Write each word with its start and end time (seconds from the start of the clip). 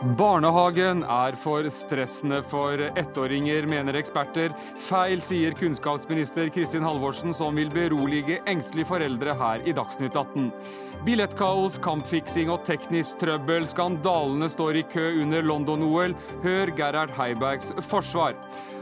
Barnehagen 0.00 1.02
er 1.04 1.34
for 1.36 1.66
stressende 1.68 2.38
for 2.48 2.80
ettåringer, 2.96 3.66
mener 3.68 3.98
eksperter. 4.00 4.54
Feil, 4.80 5.20
sier 5.20 5.52
kunnskapsminister 5.58 6.48
Kristin 6.54 6.86
Halvorsen, 6.88 7.34
som 7.36 7.58
vil 7.60 7.68
berolige 7.68 8.38
engstelige 8.48 8.88
foreldre 8.88 9.34
her 9.36 9.68
i 9.68 9.74
Dagsnytt 9.76 10.16
18. 10.16 10.48
Billettkaos, 11.04 11.76
kampfiksing 11.84 12.48
og 12.48 12.64
teknisk 12.64 13.20
trøbbel. 13.20 13.68
Skandalene 13.68 14.48
står 14.48 14.80
i 14.80 14.86
kø 14.88 15.04
under 15.20 15.44
London-OL. 15.44 16.16
Hør 16.46 16.72
Gerhard 16.80 17.12
Heibergs 17.20 17.74
forsvar. 17.84 18.40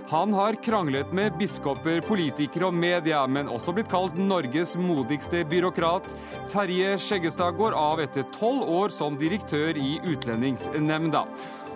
Han 0.08 0.32
har 0.32 0.56
kranglet 0.64 1.12
med 1.12 1.34
biskoper, 1.36 2.00
politikere 2.00 2.70
og 2.70 2.76
media, 2.80 3.26
men 3.28 3.50
også 3.52 3.74
blitt 3.76 3.90
kalt 3.92 4.14
Norges 4.16 4.72
modigste 4.80 5.42
byråkrat. 5.44 6.06
Terje 6.48 6.94
Skjeggestad 7.04 7.58
går 7.58 7.76
av 7.76 8.00
etter 8.00 8.24
tolv 8.32 8.64
år 8.72 8.94
som 8.94 9.18
direktør 9.20 9.76
i 9.76 9.98
Utlendingsnemnda. 10.08 11.26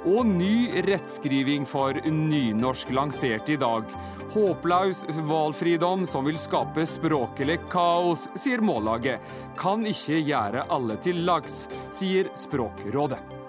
Og 0.08 0.24
ny 0.30 0.80
rettskriving 0.88 1.68
for 1.68 2.00
nynorsk 2.08 2.94
lansert 2.96 3.52
i 3.52 3.60
dag. 3.60 3.84
Håplaus 4.32 5.04
valfridom 5.28 6.08
som 6.08 6.24
vil 6.24 6.40
skape 6.40 6.88
språklig 6.88 7.58
kaos, 7.68 8.30
sier 8.32 8.64
Mållaget. 8.64 9.20
Kan 9.60 9.84
ikke 9.84 10.24
gjøre 10.24 10.64
alle 10.72 10.96
til 11.04 11.20
lags, 11.28 11.66
sier 11.92 12.32
Språkrådet. 12.32 13.41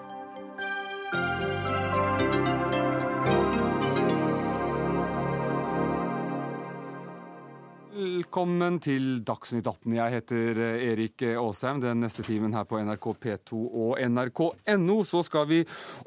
Velkommen 8.34 8.80
til 8.82 9.20
Dagsnytt 9.22 9.68
18. 9.70 9.92
Jeg 9.94 10.10
heter 10.10 10.58
eh, 10.58 10.80
Erik 10.88 11.22
Aasheim. 11.22 11.78
Den 11.78 12.00
neste 12.02 12.24
timen 12.26 12.50
her 12.56 12.64
på 12.66 12.80
NRK 12.82 13.04
P2 13.22 13.60
og 13.62 14.00
nrk.no 14.08 14.96
så 15.06 15.20
skal 15.22 15.46
vi 15.46 15.60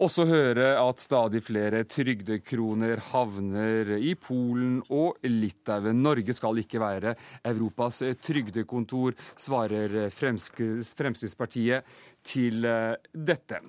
også 0.04 0.26
høre 0.28 0.66
at 0.76 1.00
stadig 1.00 1.40
flere 1.48 1.86
trygdekroner 1.88 3.00
havner 3.14 3.94
i 3.96 4.12
Polen 4.20 4.82
og 4.92 5.24
Litauen. 5.24 6.04
Norge 6.04 6.36
skal 6.36 6.60
ikke 6.60 6.84
være 6.84 7.16
Europas 7.48 8.02
trygdekontor, 8.20 9.16
svarer 9.40 10.12
Fremskrittspartiet 10.12 11.88
til 12.28 12.66
eh, 12.68 12.96
dette. 13.14 13.60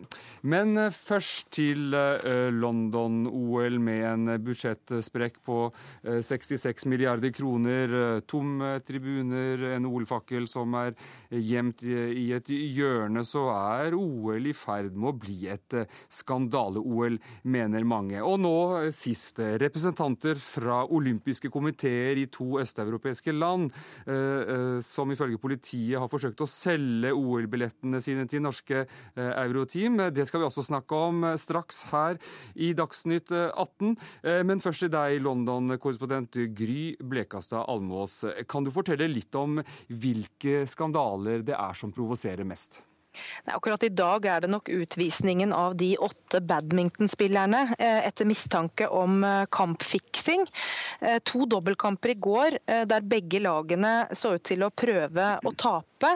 Men 0.48 0.74
eh, 0.78 0.94
først 0.94 1.50
til 1.56 1.94
eh, 1.96 2.48
London-OL 2.54 3.78
med 3.82 4.04
en 4.08 4.32
budsjettsprekk 4.44 5.40
på 5.46 5.58
66 6.04 6.86
milliarder 6.90 7.32
kroner, 7.34 7.92
tomme 8.28 8.76
tribuner, 8.86 9.62
en 9.74 9.86
OL-fakkel 9.88 10.46
som 10.50 10.74
er 10.78 10.94
gjemt 11.30 11.82
i 11.84 12.28
et 12.36 12.48
hjørne, 12.48 13.22
så 13.26 13.44
er 13.52 13.96
OL 13.96 14.48
i 14.48 14.54
ferd 14.56 14.94
med 14.94 15.10
å 15.10 15.16
bli 15.18 15.36
et 15.52 15.76
skandale-OL, 16.14 17.18
mener 17.50 17.86
mange. 17.88 18.22
Og 18.24 18.38
nå 18.42 18.54
sist 18.94 19.40
representanter 19.60 20.38
fra 20.40 20.80
olympiske 20.84 21.50
komiteer 21.52 22.22
i 22.22 22.28
to 22.32 22.60
østeuropeiske 22.62 23.34
land, 23.36 23.70
som 24.84 25.14
ifølge 25.14 25.40
politiet 25.42 25.98
har 26.00 26.10
forsøkt 26.10 26.44
å 26.44 26.50
selge 26.50 27.14
OL-billettene 27.14 28.02
sine 28.04 28.26
til 28.30 28.47
norske 28.48 28.82
eh, 28.84 29.32
euroteam. 29.44 30.00
Det 30.14 30.26
skal 30.28 30.42
vi 30.42 30.48
også 30.48 30.66
snakke 30.66 31.02
om 31.08 31.24
eh, 31.28 31.38
straks 31.40 31.84
her 31.92 32.18
i 32.56 32.72
Dagsnytt 32.76 33.32
18. 33.32 33.94
Eh, 34.22 34.42
men 34.48 34.62
først 34.64 34.86
til 34.86 34.92
deg, 34.94 35.20
London-korrespondent 35.24 36.40
Gry 36.56 36.96
Blekastad 36.98 37.68
Almås. 37.68 38.20
Kan 38.50 38.66
du 38.66 38.74
fortelle 38.74 39.10
litt 39.10 39.34
om 39.38 39.60
hvilke 39.88 40.64
skandaler 40.68 41.44
det 41.46 41.56
er 41.58 41.78
som 41.78 41.94
provoserer 41.94 42.46
mest? 42.48 42.82
Nei, 43.46 43.54
akkurat 43.56 43.86
i 43.86 43.92
dag 43.92 44.26
er 44.26 44.44
det 44.44 44.52
nok 44.52 44.70
utvisningen 44.72 45.52
av 45.56 45.76
de 45.80 45.92
åtte 46.04 46.40
badmintonspillerne 46.44 47.64
etter 47.78 48.28
mistanke 48.28 48.88
om 48.88 49.22
kampfiksing. 49.54 50.46
To 51.28 51.46
dobbeltkamper 51.50 52.12
i 52.12 52.18
går 52.28 52.58
der 52.90 53.06
begge 53.06 53.40
lagene 53.42 53.94
så 54.16 54.34
ut 54.36 54.44
til 54.48 54.64
å 54.66 54.72
prøve 54.74 55.28
å 55.44 55.52
tape. 55.58 56.12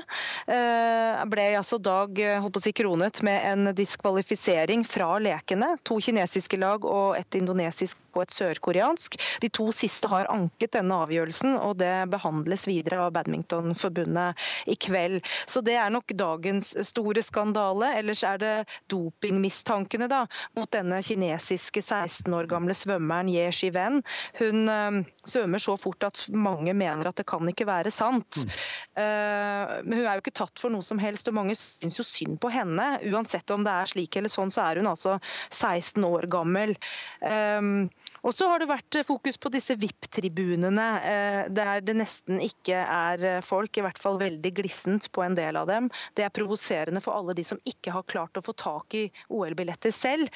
Eh, 0.46 1.22
ble 1.32 1.46
altså 1.58 1.78
Dag 1.82 2.18
si, 2.62 2.72
kronet 2.76 3.22
med 3.26 3.46
en 3.48 3.74
diskvalifisering 3.76 4.84
fra 4.88 5.16
lekene. 5.22 5.74
To 5.88 5.98
kinesiske 6.02 6.60
lag 6.60 6.84
og 6.86 7.16
et 7.18 7.38
indonesisk 7.38 8.01
og 8.16 8.26
et 8.26 8.34
sørkoreansk. 8.36 9.18
De 9.42 9.50
to 9.52 9.70
siste 9.74 10.10
har 10.10 10.30
anket 10.32 10.74
denne 10.76 10.98
avgjørelsen, 11.04 11.56
og 11.58 11.78
det 11.82 11.92
behandles 12.12 12.66
videre 12.68 13.02
av 13.06 13.14
Badmintonforbundet 13.16 14.38
i 14.70 14.76
kveld. 14.76 15.20
Så 15.46 15.62
det 15.64 15.76
er 15.80 15.92
nok 15.92 16.14
dagens 16.16 16.74
store 16.88 17.24
skandale. 17.24 17.92
Ellers 18.00 18.24
er 18.26 18.40
det 18.42 18.54
dopingmistankene 18.92 20.08
da, 20.10 20.24
mot 20.58 20.70
denne 20.72 21.02
kinesiske 21.04 21.82
16 21.82 22.32
år 22.34 22.50
gamle 22.50 22.76
svømmeren 22.76 23.30
Ye 23.32 23.48
Shiwen. 23.54 24.02
Hun 24.38 24.68
øh, 24.68 25.02
svømmer 25.28 25.62
så 25.62 25.76
fort 25.80 26.04
at 26.06 26.26
mange 26.32 26.74
mener 26.74 27.08
at 27.08 27.18
det 27.18 27.26
kan 27.28 27.48
ikke 27.48 27.66
være 27.68 27.92
sant. 27.94 28.42
Mm. 28.42 28.54
Uh, 28.96 29.74
men 29.86 29.98
hun 29.98 30.06
er 30.06 30.18
jo 30.18 30.22
ikke 30.24 30.34
tatt 30.36 30.60
for 30.60 30.72
noe 30.72 30.84
som 30.84 31.00
helst, 31.02 31.28
og 31.30 31.36
mange 31.38 31.56
syns 31.58 31.98
jo 32.00 32.06
synd 32.06 32.38
på 32.42 32.50
henne. 32.52 32.88
Uansett 33.08 33.50
om 33.54 33.64
det 33.66 33.72
er 33.72 33.92
slik 33.92 34.18
eller 34.18 34.32
sånn, 34.32 34.52
så 34.54 34.66
er 34.66 34.80
hun 34.80 34.90
altså 34.90 35.18
16 35.50 36.04
år 36.06 36.28
gammel. 36.32 36.74
Um, 37.20 37.88
og 38.22 38.34
så 38.34 38.46
har 38.50 38.62
det 38.62 38.68
vært 38.70 39.00
fokus 39.06 39.38
på 39.42 39.50
disse 39.50 39.74
VIP-tribunene, 39.78 40.88
uh, 41.02 41.40
der 41.50 41.82
det 41.82 41.96
nesten 41.98 42.38
ikke 42.42 42.78
er 42.78 43.24
eh, 43.26 43.40
folk, 43.44 43.74
i 43.76 43.82
hvert 43.84 43.98
fall 43.98 44.18
veldig 44.20 44.52
glissent 44.54 45.08
på 45.14 45.24
en 45.24 45.34
del 45.34 45.58
av 45.58 45.66
dem. 45.70 45.88
Det 46.14 46.24
er 46.26 46.34
provoserende 46.34 47.02
for 47.02 47.16
alle 47.18 47.34
de 47.34 47.44
som 47.46 47.58
ikke 47.68 47.94
har 47.94 48.06
klart 48.10 48.38
å 48.38 48.44
få 48.44 48.54
tak 48.58 48.94
i 48.98 49.04
OL-billetter 49.32 49.94
selv. 49.94 50.30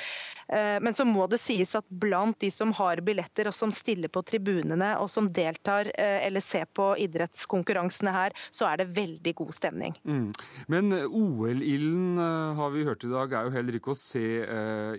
Men 0.46 0.94
så 0.94 1.02
må 1.08 1.24
det 1.30 1.40
sies 1.42 1.72
at 1.78 1.86
blant 1.90 2.38
de 2.42 2.50
som 2.54 2.70
har 2.78 3.00
billetter 3.04 3.48
og 3.50 3.54
som 3.54 3.72
stiller 3.74 4.10
på 4.12 4.22
tribunene 4.26 4.92
og 5.00 5.08
som 5.10 5.26
deltar 5.34 5.90
eller 5.98 6.44
ser 6.44 6.68
på 6.70 6.92
idrettskonkurransene 7.02 8.12
her, 8.14 8.36
så 8.54 8.68
er 8.70 8.82
det 8.82 8.92
veldig 8.96 9.34
god 9.40 9.54
stemning. 9.56 9.96
Mm. 10.06 10.30
Men 10.72 10.92
eh, 10.94 11.06
OL-ilden 11.06 12.22
eh, 12.22 12.60
har 12.60 12.72
vi 12.74 12.86
hørt 12.86 13.04
i 13.06 13.12
dag 13.12 13.34
er 13.34 13.48
jo 13.48 13.54
heller 13.56 13.78
ikke 13.78 13.92
å 13.94 13.98
se 13.98 14.24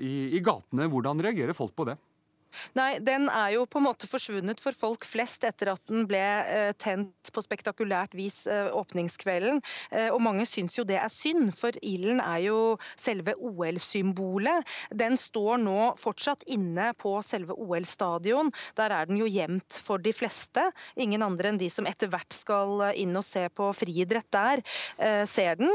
i, 0.04 0.14
i 0.36 0.44
gatene. 0.44 0.90
Hvordan 0.92 1.24
reagerer 1.24 1.58
folk 1.58 1.76
på 1.78 1.88
det? 1.90 1.98
Nei, 2.78 2.98
den 3.04 3.28
er 3.30 3.54
jo 3.56 3.66
på 3.70 3.80
en 3.80 3.88
måte 3.88 4.10
forsvunnet 4.10 4.62
for 4.64 4.76
folk 4.78 5.06
flest 5.08 5.46
etter 5.48 5.72
at 5.74 5.84
den 5.90 6.08
ble 6.10 6.22
eh, 6.22 6.72
tent 6.80 7.32
på 7.34 7.44
spektakulært 7.44 8.16
vis 8.18 8.44
eh, 8.50 8.70
åpningskvelden. 8.76 9.62
Eh, 9.92 10.10
og 10.14 10.22
mange 10.24 10.46
syns 10.50 10.78
jo 10.78 10.86
det 10.88 11.00
er 11.02 11.12
synd, 11.14 11.54
for 11.58 11.76
ilden 11.82 12.22
er 12.24 12.42
jo 12.48 12.60
selve 13.00 13.36
OL-symbolet. 13.38 14.68
Den 14.96 15.18
står 15.22 15.62
nå 15.64 15.94
fortsatt 16.02 16.46
inne 16.52 16.92
på 17.00 17.18
selve 17.26 17.56
OL-stadion. 17.58 18.52
Der 18.80 18.96
er 18.96 19.10
den 19.10 19.22
jo 19.22 19.30
gjemt 19.30 19.82
for 19.86 20.02
de 20.04 20.14
fleste. 20.16 20.68
Ingen 21.00 21.26
andre 21.26 21.52
enn 21.52 21.62
de 21.62 21.70
som 21.74 21.88
etter 21.90 22.12
hvert 22.12 22.36
skal 22.36 22.90
inn 22.98 23.16
og 23.18 23.26
se 23.26 23.48
på 23.54 23.70
friidrett 23.76 24.28
der, 24.34 24.62
ser 25.30 25.58
den. 25.60 25.72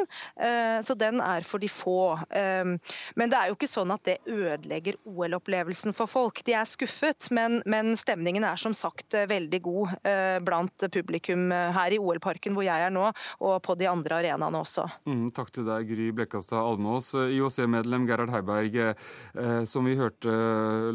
Så 0.85 0.95
den 0.99 1.21
er 1.25 1.45
for 1.47 1.63
de 1.63 1.69
få. 1.71 2.17
Men 2.33 3.33
det 3.33 3.39
er 3.39 3.51
jo 3.51 3.57
ikke 3.57 3.71
sånn 3.71 3.93
at 3.95 4.05
det 4.07 4.19
ødelegger 4.29 4.99
OL-opplevelsen 5.09 5.97
for 5.97 6.11
folk. 6.11 6.43
De 6.47 6.57
er 6.57 6.69
skuffet, 6.73 7.29
men, 7.35 7.61
men, 7.69 7.95
stemningen 7.99 8.45
er 8.47 8.61
som 8.61 8.75
sagt 8.77 9.15
eh, 9.17 9.29
veldig 9.31 9.61
god 9.65 9.93
eh, 10.09 10.39
blant 10.45 10.87
publikum 10.93 11.51
eh, 11.53 11.71
her 11.77 11.95
i 11.95 12.01
OL-parken 12.01 12.57
hvor 12.57 12.67
jeg 12.67 12.87
er 12.87 12.93
nå, 12.95 13.09
og 13.45 13.55
på 13.65 13.77
de 13.79 13.89
andre 13.91 14.21
arenaene 14.23 14.63
også. 14.63 14.87
Mm, 15.09 15.29
takk 15.37 15.53
til 15.55 15.67
deg, 15.69 15.89
Gry 15.91 16.09
Blekkastad 16.17 16.61
Almås. 16.63 17.13
IOC-medlem 17.15 18.09
Gerhard 18.09 18.33
Heiberg, 18.35 18.79
eh, 18.81 19.63
som 19.69 19.89
vi 19.89 19.99
hørte 20.01 20.33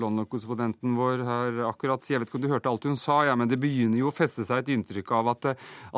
London-korrespondenten 0.02 0.98
vår 0.98 1.24
her 1.28 1.64
akkurat 1.68 2.06
Jeg 2.08 2.22
vet 2.22 2.30
ikke 2.30 2.40
om 2.40 2.46
du 2.46 2.52
hørte 2.52 2.72
alt 2.72 2.88
hun 2.88 3.00
sa, 3.00 3.22
ja, 3.28 3.38
men 3.38 3.50
det 3.52 3.60
begynner 3.62 4.02
jo 4.02 4.12
å 4.12 4.16
feste 4.16 4.46
seg 4.48 4.64
et 4.64 4.74
inntrykk 4.76 5.14
av 5.20 5.34
at, 5.36 5.50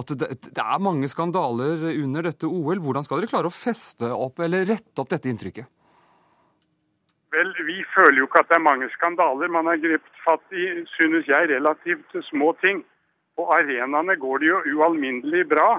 at 0.03 0.15
det, 0.19 0.31
det 0.49 0.63
er 0.63 0.83
mange 0.83 1.09
skandaler 1.11 1.89
under 1.95 2.29
dette 2.31 2.49
OL. 2.49 2.81
Hvordan 2.83 3.05
skal 3.05 3.21
dere 3.21 3.31
klare 3.31 3.51
å 3.51 3.53
feste 3.53 4.09
opp 4.13 4.41
eller 4.43 4.67
rette 4.69 5.01
opp 5.01 5.11
dette 5.13 5.31
inntrykket? 5.31 5.78
Vel, 7.31 7.51
vi 7.65 7.83
føler 7.95 8.17
jo 8.17 8.25
ikke 8.25 8.41
at 8.41 8.49
det 8.49 8.57
er 8.57 8.65
mange 8.65 8.89
skandaler. 8.95 9.51
Man 9.53 9.67
har 9.69 9.77
grepet 9.81 10.23
fatt 10.23 10.55
i, 10.55 10.65
synes 10.95 11.27
jeg, 11.29 11.49
relativt 11.51 12.15
små 12.29 12.55
ting. 12.63 12.81
På 13.37 13.45
arenaene 13.53 14.15
går 14.17 14.41
det 14.41 14.49
jo 14.49 14.61
ualminnelig 14.73 15.45
bra. 15.51 15.69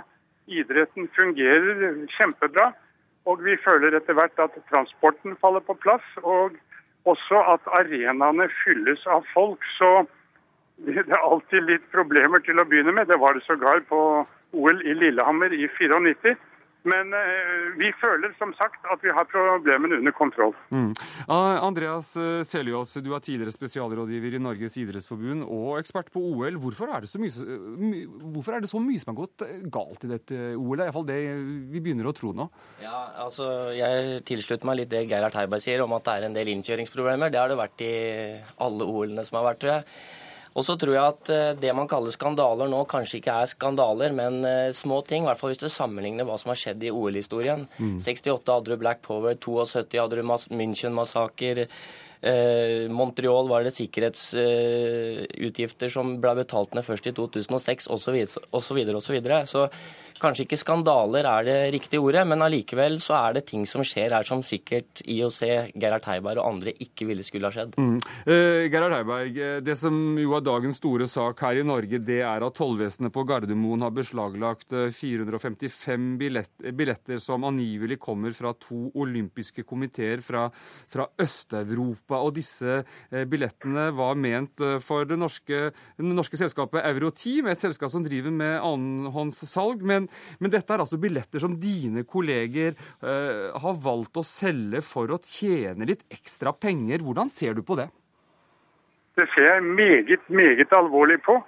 Idretten 0.46 1.10
fungerer 1.16 2.06
kjempebra. 2.14 2.70
Og 3.28 3.42
vi 3.44 3.56
føler 3.64 3.96
etter 3.98 4.16
hvert 4.16 4.38
at 4.40 4.54
transporten 4.70 5.34
faller 5.42 5.60
på 5.60 5.74
plass, 5.82 6.06
og 6.22 6.54
også 7.10 7.42
at 7.54 7.66
arenaene 7.80 8.46
fylles 8.62 9.02
av 9.06 9.26
folk. 9.34 9.66
Så 9.76 9.90
det 10.86 11.02
er 11.02 11.18
alltid 11.18 11.66
litt 11.66 11.90
problemer 11.92 12.40
til 12.46 12.62
å 12.62 12.64
begynne 12.68 12.94
med. 12.96 13.10
Det 13.10 13.18
var 13.20 13.34
det 13.34 13.44
sågar 13.44 13.82
på 13.90 14.00
OL 14.56 14.80
i 14.86 14.94
Lillehammer 14.94 15.52
i 15.52 15.66
94. 15.76 16.36
Men 16.88 17.14
eh, 17.16 17.70
vi 17.80 17.90
føler 18.00 18.34
som 18.38 18.54
sagt 18.58 18.86
at 18.92 19.02
vi 19.04 19.12
har 19.14 19.28
problemene 19.30 20.00
under 20.00 20.14
kontroll. 20.16 20.54
Mm. 20.70 20.92
Andreas 21.30 22.12
Seljås, 22.48 22.96
du 23.04 23.12
er 23.14 23.24
tidligere 23.24 23.54
spesialrådgiver 23.54 24.36
i 24.36 24.42
Norges 24.42 24.78
idrettsforbund 24.80 25.44
og 25.46 25.78
ekspert 25.80 26.10
på 26.14 26.22
OL. 26.32 26.56
Hvorfor 26.62 26.92
er 26.94 27.04
det 27.04 27.10
så 27.10 27.20
mye, 27.20 28.04
hvorfor 28.34 28.56
er 28.56 28.64
det 28.64 28.70
så 28.72 28.80
mye 28.82 29.02
som 29.02 29.12
har 29.12 29.20
gått 29.22 29.44
eh, 29.46 29.60
galt 29.72 30.06
i 30.06 30.12
dette 30.14 30.40
OL-et? 30.56 30.86
Iallfall 30.86 31.08
det 31.08 31.18
vi 31.70 31.82
begynner 31.82 32.08
å 32.10 32.14
tro 32.16 32.32
nå. 32.36 32.48
Ja, 32.82 32.96
altså 33.24 33.70
Jeg 33.76 34.24
tilslutter 34.28 34.68
meg 34.68 34.82
litt 34.82 34.92
det 34.92 35.06
Gerhard 35.10 35.36
Heiberg 35.38 35.62
sier 35.62 35.84
om 35.84 35.94
at 35.96 36.06
det 36.06 36.16
er 36.16 36.26
en 36.28 36.36
del 36.36 36.50
innkjøringsproblemer. 36.54 37.32
Det 37.32 37.40
har 37.40 37.52
det 37.52 37.60
vært 37.60 37.84
i 37.86 37.94
alle 38.64 38.88
OL-ene 38.88 39.24
som 39.26 39.40
har 39.40 39.50
vært, 39.52 39.62
tror 39.62 39.74
jeg. 39.78 39.86
Og 40.58 40.64
så 40.66 40.74
tror 40.80 40.94
jeg 40.96 41.14
at 41.14 41.30
eh, 41.30 41.52
det 41.62 41.72
man 41.76 41.88
kaller 41.90 42.10
skandaler 42.14 42.68
nå, 42.70 42.80
kanskje 42.90 43.18
ikke 43.20 43.34
er 43.42 43.50
skandaler, 43.50 44.10
men 44.16 44.44
eh, 44.46 44.72
små 44.76 44.98
ting. 45.06 45.22
I 45.24 45.26
hvert 45.30 45.40
fall 45.40 45.50
hvis 45.54 45.62
du 45.62 45.68
sammenligner 45.70 46.24
hva 46.26 46.36
som 46.40 46.50
har 46.52 46.58
skjedd 46.58 46.80
i 46.84 46.94
OL-historien. 46.94 47.60
Mm. 47.78 47.98
68 48.02 48.54
hadde 48.56 48.70
du 48.72 48.76
Black 48.80 49.00
Power, 49.06 49.32
72 49.38 50.00
hadde 50.00 50.16
du 50.18 50.22
München-massaker. 50.58 51.56
Eh, 52.20 52.84
Montreal 52.92 53.48
var 53.48 53.64
det 53.64 53.72
sikkerhetsutgifter 53.72 55.88
eh, 55.88 55.92
som 55.94 56.20
ble 56.20 56.34
betalt 56.42 56.74
ned 56.76 56.84
først 56.84 57.06
i 57.08 57.16
2006, 57.16 57.88
osv. 57.94 58.16
osv. 58.52 58.78
osv. 58.98 59.16
Så 59.48 59.62
kanskje 60.22 60.46
ikke 60.46 60.60
skandaler 60.60 61.28
er 61.28 61.46
det 61.48 61.58
riktige 61.76 62.02
ordet, 62.02 62.26
men 62.28 62.44
allikevel 62.44 62.98
så 63.02 63.16
er 63.20 63.38
det 63.38 63.46
ting 63.50 63.66
som 63.68 63.84
skjer 63.86 64.14
her 64.16 64.26
som 64.26 64.44
sikkert 64.46 65.02
IOC, 65.06 65.40
Gerhard 65.80 66.08
Heiberg 66.10 66.42
og 66.42 66.54
andre 66.54 66.74
ikke 66.84 67.08
ville 67.08 67.24
skulle 67.26 67.50
ha 67.50 67.54
skjedd. 67.54 67.78
Mm. 67.80 67.98
Eh, 68.24 68.68
Gerhard 68.72 68.96
Heiberg, 68.98 69.40
eh, 69.40 69.58
det 69.64 69.76
som 69.80 69.96
jo 70.20 70.36
er 70.36 70.46
dagens 70.46 70.80
store 70.80 71.08
sak 71.10 71.40
her 71.46 71.60
i 71.60 71.66
Norge, 71.66 72.02
det 72.04 72.20
er 72.26 72.46
at 72.46 72.58
tollvesenet 72.58 73.12
på 73.14 73.24
Gardermoen 73.28 73.86
har 73.86 73.94
beslaglagt 73.96 74.70
455 74.70 76.10
billetter, 76.20 76.72
billetter 76.76 77.20
som 77.22 77.44
angivelig 77.48 77.98
kommer 78.00 78.34
fra 78.36 78.52
to 78.60 78.90
olympiske 79.00 79.64
komiteer 79.68 80.22
fra, 80.24 80.46
fra 80.90 81.06
Øst-Europa. 81.20 82.20
Og 82.20 82.34
disse 82.36 82.80
eh, 83.10 83.24
billettene 83.30 83.88
var 83.96 84.18
ment 84.18 84.62
eh, 84.64 84.78
for 84.84 85.08
det 85.08 85.18
norske, 85.20 85.62
det 85.72 86.10
norske 86.10 86.40
selskapet 86.40 86.84
Euroteam, 86.90 87.50
et 87.50 87.62
selskap 87.62 87.92
som 87.92 88.04
driver 88.04 88.34
med 88.34 88.58
annenhåndssalg. 88.58 89.84
Men, 89.86 90.09
men 90.40 90.52
dette 90.52 90.74
er 90.74 90.82
altså 90.84 91.00
billetter 91.00 91.42
som 91.42 91.56
dine 91.60 92.04
kolleger 92.08 92.74
uh, 93.04 93.56
har 93.60 93.80
valgt 93.84 94.20
å 94.20 94.26
selge 94.26 94.82
for 94.86 95.10
å 95.12 95.20
tjene 95.24 95.88
litt 95.88 96.06
ekstra 96.12 96.52
penger. 96.52 97.04
Hvordan 97.04 97.32
ser 97.32 97.58
du 97.58 97.64
på 97.66 97.78
det? 97.80 97.90
Det 99.18 99.26
ser 99.34 99.48
jeg 99.54 99.64
meget, 99.66 100.28
meget 100.28 100.72
alvorlig 100.72 101.18
på. 101.26 101.40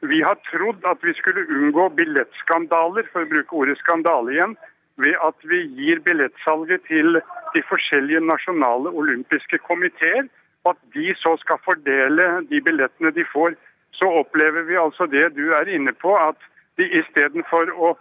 Vi 0.00 0.20
har 0.22 0.38
trodd 0.46 0.84
at 0.86 1.02
vi 1.02 1.12
skulle 1.18 1.46
unngå 1.50 1.88
billettskandaler, 1.98 3.08
for 3.12 3.24
å 3.24 3.30
bruke 3.30 3.56
ordet 3.58 3.78
skandale 3.80 4.34
igjen, 4.36 4.54
ved 5.02 5.16
at 5.26 5.46
vi 5.50 5.64
gir 5.78 6.00
billettsalget 6.06 6.86
til 6.86 7.18
de 7.54 7.62
forskjellige 7.70 8.22
nasjonale 8.22 8.92
olympiske 9.02 9.58
komiteer, 9.66 10.28
og 10.64 10.74
at 10.74 10.80
de 10.94 11.14
så 11.18 11.34
skal 11.42 11.60
fordele 11.64 12.28
de 12.50 12.62
billettene 12.62 13.12
de 13.14 13.26
får. 13.32 13.56
Så 13.98 14.10
opplever 14.22 14.66
vi 14.68 14.78
altså 14.78 15.06
det 15.10 15.32
du 15.34 15.50
er 15.58 15.70
inne 15.74 15.92
på, 15.92 16.14
at 16.14 16.38
de 16.78 16.86
istedenfor 17.00 17.74
å 17.74 17.94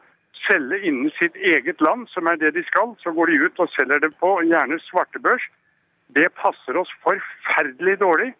selge 0.48 0.80
innen 0.88 1.12
sitt 1.20 1.36
eget 1.36 1.82
land, 1.82 2.08
som 2.10 2.28
er 2.28 2.40
det 2.42 2.54
de 2.56 2.64
skal, 2.68 2.96
så 3.04 3.14
går 3.14 3.32
de 3.32 3.40
ut 3.46 3.60
og 3.64 3.72
selger 3.76 4.02
det 4.04 4.14
på 4.22 4.34
gjerne 4.48 4.80
svartebørs. 4.88 5.46
Det 6.16 6.30
passer 6.40 6.80
oss 6.80 6.92
forferdelig 7.04 8.00
dårlig. 8.00 8.34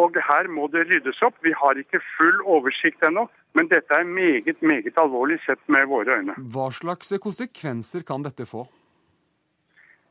Og 0.00 0.16
her 0.16 0.48
må 0.48 0.66
det 0.72 0.86
ryddes 0.88 1.20
opp. 1.22 1.36
Vi 1.44 1.52
har 1.52 1.78
ikke 1.78 2.00
full 2.16 2.38
oversikt 2.48 3.04
ennå, 3.04 3.26
men 3.54 3.68
dette 3.68 3.94
er 3.94 4.08
meget, 4.08 4.62
meget 4.62 4.96
alvorlig 4.98 5.38
sett 5.46 5.60
med 5.68 5.86
våre 5.90 6.16
øyne. 6.16 6.36
Hva 6.54 6.70
slags 6.72 7.12
konsekvenser 7.20 8.06
kan 8.08 8.24
dette 8.24 8.48
få? 8.48 8.64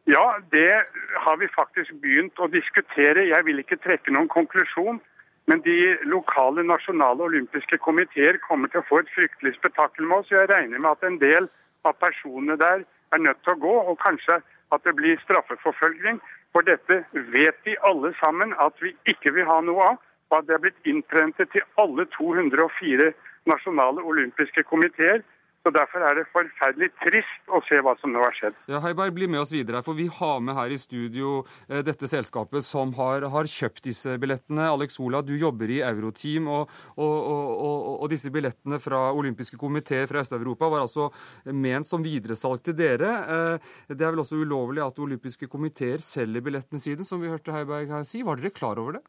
Ja, 0.09 0.37
det 0.51 0.85
har 1.25 1.37
vi 1.37 1.49
faktisk 1.55 1.93
begynt 2.01 2.39
å 2.41 2.49
diskutere. 2.49 3.27
Jeg 3.29 3.45
vil 3.45 3.61
ikke 3.61 3.77
trekke 3.81 4.13
noen 4.13 4.29
konklusjon. 4.29 5.01
Men 5.49 5.61
de 5.65 5.97
lokale 6.05 6.63
nasjonale 6.63 7.23
olympiske 7.23 7.77
komiteer 7.81 8.37
kommer 8.47 8.69
til 8.69 8.81
å 8.81 8.87
få 8.89 8.99
et 9.01 9.09
fryktelig 9.15 9.55
spetakkel 9.57 10.05
med 10.07 10.21
oss. 10.21 10.29
Jeg 10.33 10.49
regner 10.51 10.79
med 10.79 10.91
at 10.91 11.07
en 11.07 11.17
del 11.21 11.49
av 11.87 11.97
personene 12.03 12.57
der 12.61 12.83
er 13.11 13.23
nødt 13.25 13.41
til 13.43 13.55
å 13.55 13.61
gå, 13.65 13.73
og 13.89 13.97
kanskje 14.03 14.37
at 14.71 14.85
det 14.85 14.93
blir 14.99 15.19
straffeforfølging. 15.25 16.21
For 16.53 16.67
dette 16.67 17.01
vet 17.33 17.57
de 17.65 17.75
alle 17.87 18.13
sammen 18.19 18.53
at 18.59 18.77
vi 18.83 18.93
ikke 19.09 19.33
vil 19.35 19.49
ha 19.49 19.59
noe 19.65 19.91
av. 19.93 19.99
Og 20.31 20.37
at 20.39 20.47
det 20.47 20.55
er 20.55 20.63
blitt 20.63 20.87
innprentet 20.87 21.51
til 21.51 21.65
alle 21.81 22.05
204 22.13 23.11
nasjonale 23.49 24.03
olympiske 24.07 24.63
komiteer 24.69 25.23
så 25.61 25.71
Derfor 25.75 26.01
er 26.01 26.17
det 26.17 26.23
forferdelig 26.33 26.89
trist 27.03 27.51
å 27.53 27.59
se 27.67 27.77
hva 27.85 27.93
som 28.01 28.09
nå 28.13 28.21
har 28.23 28.33
skjedd. 28.33 28.55
Ja, 28.71 28.79
Heiberg, 28.81 29.13
bli 29.13 29.27
med 29.29 29.43
oss 29.43 29.51
videre, 29.53 29.83
for 29.85 29.97
Vi 29.97 30.07
har 30.09 30.39
med 30.41 30.57
her 30.57 30.73
i 30.73 30.79
studio 30.81 31.43
eh, 31.67 31.83
dette 31.85 32.09
selskapet 32.09 32.65
som 32.65 32.93
har, 32.97 33.27
har, 33.29 33.49
kjøpt 33.51 33.83
disse 33.85 34.15
billettene. 34.21 34.65
Alex 34.71 34.97
Ola, 35.03 35.21
du 35.21 35.35
jobber 35.37 35.69
i 35.69 35.81
Euroteam, 35.85 36.49
og, 36.49 36.71
og, 36.97 37.17
og, 37.21 37.77
og 38.01 38.09
disse 38.09 38.31
billettene 38.33 38.81
fra 38.81 39.03
olympiske 39.13 39.59
komiteer 39.61 40.09
fra 40.09 40.23
Øst-Europa 40.25 40.71
var 40.71 40.87
altså 40.87 41.11
ment 41.53 41.89
som 41.89 42.01
videresalg 42.05 42.65
til 42.65 42.77
dere. 42.81 43.11
Eh, 43.21 43.71
det 43.93 44.01
er 44.01 44.15
vel 44.15 44.25
også 44.25 44.41
ulovlig 44.41 44.81
at 44.85 45.03
olympiske 45.03 45.51
komiteer 45.51 46.01
selger 46.01 46.41
billettene 46.41 46.81
sine, 46.81 47.05
som 47.05 47.21
vi 47.21 47.29
hørte 47.29 47.53
Heiberg 47.53 47.93
her 47.93 48.07
si. 48.07 48.25
Var 48.25 48.41
dere 48.41 48.55
klar 48.55 48.81
over 48.81 48.97
det? 48.97 49.05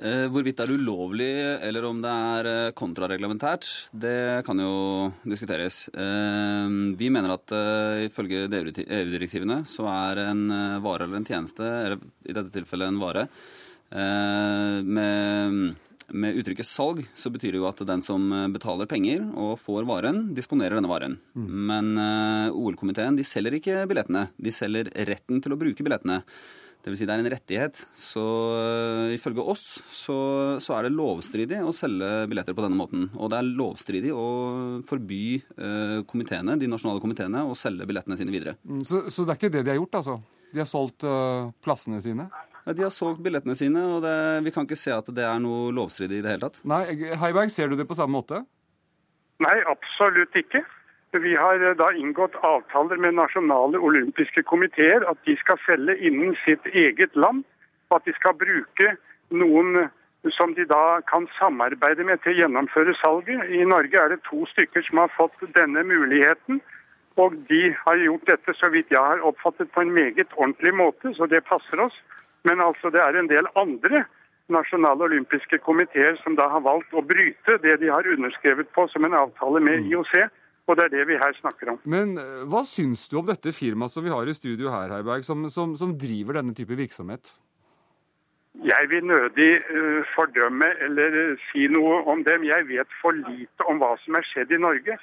Eh, 0.00 0.24
hvorvidt 0.32 0.56
det 0.58 0.64
er 0.64 0.72
ulovlig 0.80 1.30
eller 1.62 1.84
om 1.86 2.00
det 2.02 2.10
er 2.10 2.48
eh, 2.48 2.72
kontrareglementært, 2.74 3.68
det 3.92 4.42
kan 4.46 4.58
jo 4.58 5.12
diskuteres. 5.28 5.84
Eh, 5.92 6.72
vi 6.98 7.10
mener 7.12 7.36
at 7.36 7.54
ifølge 8.08 8.48
EU-direktivene 8.48 9.62
så 9.68 9.86
er 9.92 10.24
en 10.24 10.42
vare 10.82 11.06
eller 11.06 11.20
en 11.20 11.28
tjeneste, 11.28 11.62
eller 11.62 12.00
i 12.24 12.34
dette 12.34 12.54
tilfellet 12.54 12.90
en 12.90 13.02
vare, 13.02 13.26
med, 13.92 15.56
med 16.16 16.36
uttrykket 16.40 16.64
salg 16.64 17.02
så 17.12 17.28
betyr 17.28 17.52
det 17.52 17.58
jo 17.60 17.66
at 17.68 17.82
den 17.84 18.00
som 18.00 18.24
betaler 18.54 18.88
penger 18.88 19.26
og 19.36 19.58
får 19.60 19.84
varen, 19.84 20.22
disponerer 20.32 20.78
denne 20.78 20.88
varen. 20.88 21.18
Mm. 21.36 21.50
Men 21.68 21.90
OL-komiteen 22.56 23.18
de 23.20 23.26
selger 23.28 23.58
ikke 23.58 23.82
billettene. 23.90 24.30
De 24.40 24.54
selger 24.56 24.88
retten 25.10 25.44
til 25.44 25.52
å 25.52 25.60
bruke 25.60 25.84
billettene. 25.84 26.22
Dvs. 26.82 26.98
Si 26.98 27.06
det 27.06 27.14
er 27.14 27.22
en 27.22 27.30
rettighet. 27.30 27.80
Så 27.94 28.22
uh, 28.22 29.12
ifølge 29.14 29.44
oss 29.54 29.64
så, 29.86 30.16
så, 30.62 30.74
er 30.76 30.88
det 30.88 30.96
lovstridig 30.96 31.60
å 31.62 31.74
selge 31.76 32.10
billetter 32.30 32.56
på 32.58 32.64
denne 32.64 32.78
måten. 32.78 33.06
Og 33.14 33.30
det 33.30 33.38
er 33.38 33.50
lovstridig 33.60 34.10
å 34.14 34.26
forby 34.88 35.24
uh, 35.60 36.00
komiteene, 36.10 36.58
de 36.58 36.70
nasjonale 36.70 37.02
komiteene 37.02 37.44
å 37.46 37.54
selge 37.58 37.86
billettene 37.88 38.18
sine 38.18 38.34
videre. 38.34 38.56
Mm, 38.66 38.82
så, 38.88 39.04
så, 39.08 39.22
det 39.22 39.36
er 39.36 39.40
ikke 39.40 39.52
det 39.54 39.66
de 39.66 39.74
har 39.74 39.78
gjort, 39.78 40.00
altså? 40.02 40.18
De 40.52 40.64
har 40.64 40.68
solgt 40.68 41.06
uh, 41.06 41.52
plassene 41.62 42.02
sine? 42.02 42.26
Ja, 42.66 42.74
de 42.74 42.86
har 42.86 42.94
solgt 42.94 43.22
billettene 43.22 43.54
sine, 43.58 43.86
og 43.96 44.02
det, 44.04 44.16
vi 44.46 44.54
kan 44.54 44.66
ikke 44.66 44.78
se 44.78 44.92
at 44.94 45.06
det 45.14 45.24
er 45.26 45.38
noe 45.42 45.70
lovstridig 45.74 46.18
i 46.18 46.26
det 46.26 46.34
hele 46.34 46.48
tatt. 46.48 46.62
Nei, 46.68 46.84
Heiberg, 47.18 47.50
ser 47.54 47.70
du 47.70 47.78
det 47.78 47.86
på 47.86 47.98
samme 47.98 48.18
måte? 48.18 48.42
Nei, 49.42 49.56
absolutt 49.70 50.34
ikke. 50.38 50.62
Vi 51.12 51.36
har 51.36 51.60
eh, 51.60 51.76
da 51.76 51.92
inngått 51.92 52.36
avtaler 52.40 52.96
med 52.96 53.14
nasjonale 53.14 53.78
olympiske 53.78 54.42
komiteer 54.48 55.04
at 55.10 55.18
de 55.28 55.36
skal 55.36 55.60
selge 55.66 55.98
innen 56.00 56.36
sitt 56.44 56.66
eget 56.72 57.16
land, 57.16 57.44
og 57.90 57.98
at 58.00 58.06
de 58.08 58.14
skal 58.16 58.38
bruke 58.40 58.94
noen 59.28 59.90
som 60.32 60.54
de 60.54 60.64
da 60.64 61.02
kan 61.10 61.26
samarbeide 61.36 62.06
med 62.08 62.22
til 62.22 62.32
å 62.32 62.38
gjennomføre 62.40 62.94
salget. 63.00 63.44
I 63.50 63.64
Norge 63.68 63.98
er 63.98 64.14
det 64.14 64.22
to 64.28 64.46
stykker 64.54 64.86
som 64.86 65.02
har 65.02 65.12
fått 65.16 65.36
denne 65.56 65.84
muligheten. 65.84 66.62
Og 67.20 67.34
de 67.50 67.74
har 67.76 68.00
gjort 68.00 68.28
dette, 68.30 68.54
så 68.56 68.70
vidt 68.72 68.92
jeg 68.94 69.02
har 69.02 69.20
oppfattet, 69.20 69.68
på 69.74 69.82
en 69.82 69.92
meget 69.92 70.32
ordentlig 70.38 70.72
måte, 70.74 71.12
så 71.18 71.26
det 71.28 71.44
passer 71.44 71.80
oss. 71.82 71.98
Men 72.48 72.62
altså, 72.64 72.88
det 72.90 73.02
er 73.02 73.18
en 73.18 73.28
del 73.28 73.50
andre 73.58 74.06
nasjonale 74.52 75.04
olympiske 75.10 75.58
komiteer 75.58 76.16
som 76.22 76.38
da 76.38 76.48
har 76.54 76.64
valgt 76.64 76.94
å 76.94 77.04
bryte 77.04 77.58
det 77.62 77.76
de 77.82 77.90
har 77.92 78.08
underskrevet 78.08 78.70
på 78.72 78.86
som 78.88 79.04
en 79.04 79.18
avtale 79.18 79.60
med 79.60 79.82
mm. 79.82 79.90
IOC. 79.92 80.14
Og 80.70 80.78
det 80.78 80.84
er 80.84 80.92
det 80.92 81.06
vi 81.10 81.18
her 81.18 81.32
snakker 81.40 81.72
om. 81.72 81.78
Men 81.84 82.14
eh, 82.20 82.42
hva 82.50 82.62
syns 82.66 83.08
du 83.10 83.18
om 83.18 83.26
dette 83.26 83.54
firmaet 83.54 83.94
som 83.94 84.04
vi 84.04 84.12
har 84.14 84.28
i 84.28 84.36
studio 84.36 84.70
her, 84.70 84.92
Heiberg, 84.94 85.24
som, 85.26 85.48
som, 85.50 85.74
som 85.78 85.96
driver 85.98 86.38
denne 86.38 86.54
type 86.54 86.76
virksomhet? 86.78 87.32
Jeg 88.62 88.88
vil 88.90 89.06
nødig 89.08 89.52
uh, 89.64 90.04
fordømme 90.14 90.68
eller 90.84 91.14
uh, 91.32 91.44
si 91.48 91.66
noe 91.72 92.02
om 92.12 92.20
dem. 92.26 92.44
Jeg 92.44 92.68
vet 92.68 92.98
for 93.00 93.16
lite 93.16 93.66
om 93.66 93.80
hva 93.80 93.94
som 94.04 94.18
er 94.20 94.26
skjedd 94.28 94.52
i 94.52 94.60
Norge. 94.60 94.98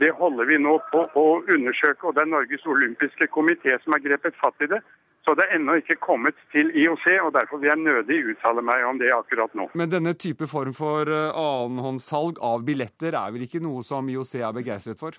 Det 0.00 0.12
holder 0.16 0.48
vi 0.48 0.58
nå 0.62 0.78
på 0.92 1.02
å 1.18 1.26
undersøke, 1.42 2.06
og 2.06 2.14
det 2.16 2.22
er 2.24 2.30
Norges 2.30 2.64
olympiske 2.66 3.28
komité 3.34 3.74
som 3.82 3.96
har 3.96 4.04
grepet 4.06 4.38
fatt 4.40 4.64
i 4.64 4.70
det. 4.70 4.80
Så 5.22 5.36
det 5.38 5.44
er 5.46 5.56
ennå 5.56 5.76
ikke 5.78 6.00
kommet 6.02 6.38
til 6.50 6.72
IOC, 6.74 7.04
og 7.22 7.30
derfor 7.36 7.60
vil 7.62 7.70
jeg 7.70 7.78
nødig 7.78 8.18
uttale 8.32 8.62
meg 8.66 8.82
om 8.88 8.98
det 8.98 9.12
akkurat 9.14 9.52
nå. 9.54 9.68
Men 9.78 9.92
denne 9.92 10.16
type 10.18 10.48
form 10.50 10.74
for 10.74 11.06
eh, 11.06 11.28
annenhåndssalg 11.30 12.40
av 12.42 12.64
billetter 12.66 13.14
er 13.14 13.34
vel 13.34 13.46
ikke 13.46 13.62
noe 13.62 13.84
som 13.86 14.10
IOC 14.10 14.34
er 14.40 14.56
begeistret 14.56 14.98
for? 14.98 15.14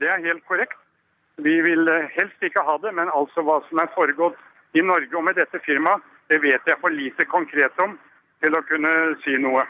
Det 0.00 0.08
er 0.08 0.22
helt 0.22 0.46
korrekt. 0.46 0.78
Vi 1.42 1.56
vil 1.66 1.90
eh, 1.90 2.06
helst 2.14 2.46
ikke 2.46 2.62
ha 2.62 2.76
det, 2.84 2.94
men 2.94 3.10
altså 3.10 3.42
hva 3.42 3.58
som 3.66 3.82
er 3.82 3.90
foregått 3.96 4.38
i 4.78 4.84
Norge 4.86 5.18
og 5.18 5.26
med 5.26 5.40
dette 5.40 5.58
firmaet, 5.66 6.06
det 6.30 6.38
vet 6.44 6.70
jeg 6.70 6.78
for 6.78 6.94
lite 6.94 7.26
konkret 7.26 7.82
om. 7.82 7.98
Til 8.40 8.56
å 8.56 8.62
kunne 8.68 8.92
si 9.24 9.36
noe. 9.40 9.66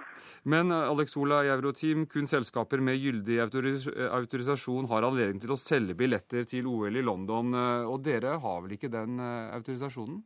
Men 0.51 0.73
Alex 0.73 1.17
Ola 1.21 1.43
i 1.45 1.51
Euroteam, 1.53 2.07
kun 2.09 2.29
selskaper 2.31 2.81
med 2.85 3.01
gyldig 3.01 3.41
autoris 3.45 3.89
autorisasjon 3.91 4.89
har 4.89 5.05
anledning 5.05 5.43
til 5.43 5.53
å 5.53 5.59
selge 5.61 5.97
billetter 5.99 6.47
til 6.49 6.69
OL 6.71 6.97
i 6.97 7.05
London. 7.05 7.53
Og 7.91 7.99
dere 8.05 8.39
har 8.41 8.63
vel 8.65 8.79
ikke 8.79 8.93
den 8.93 9.21
autorisasjonen? 9.21 10.23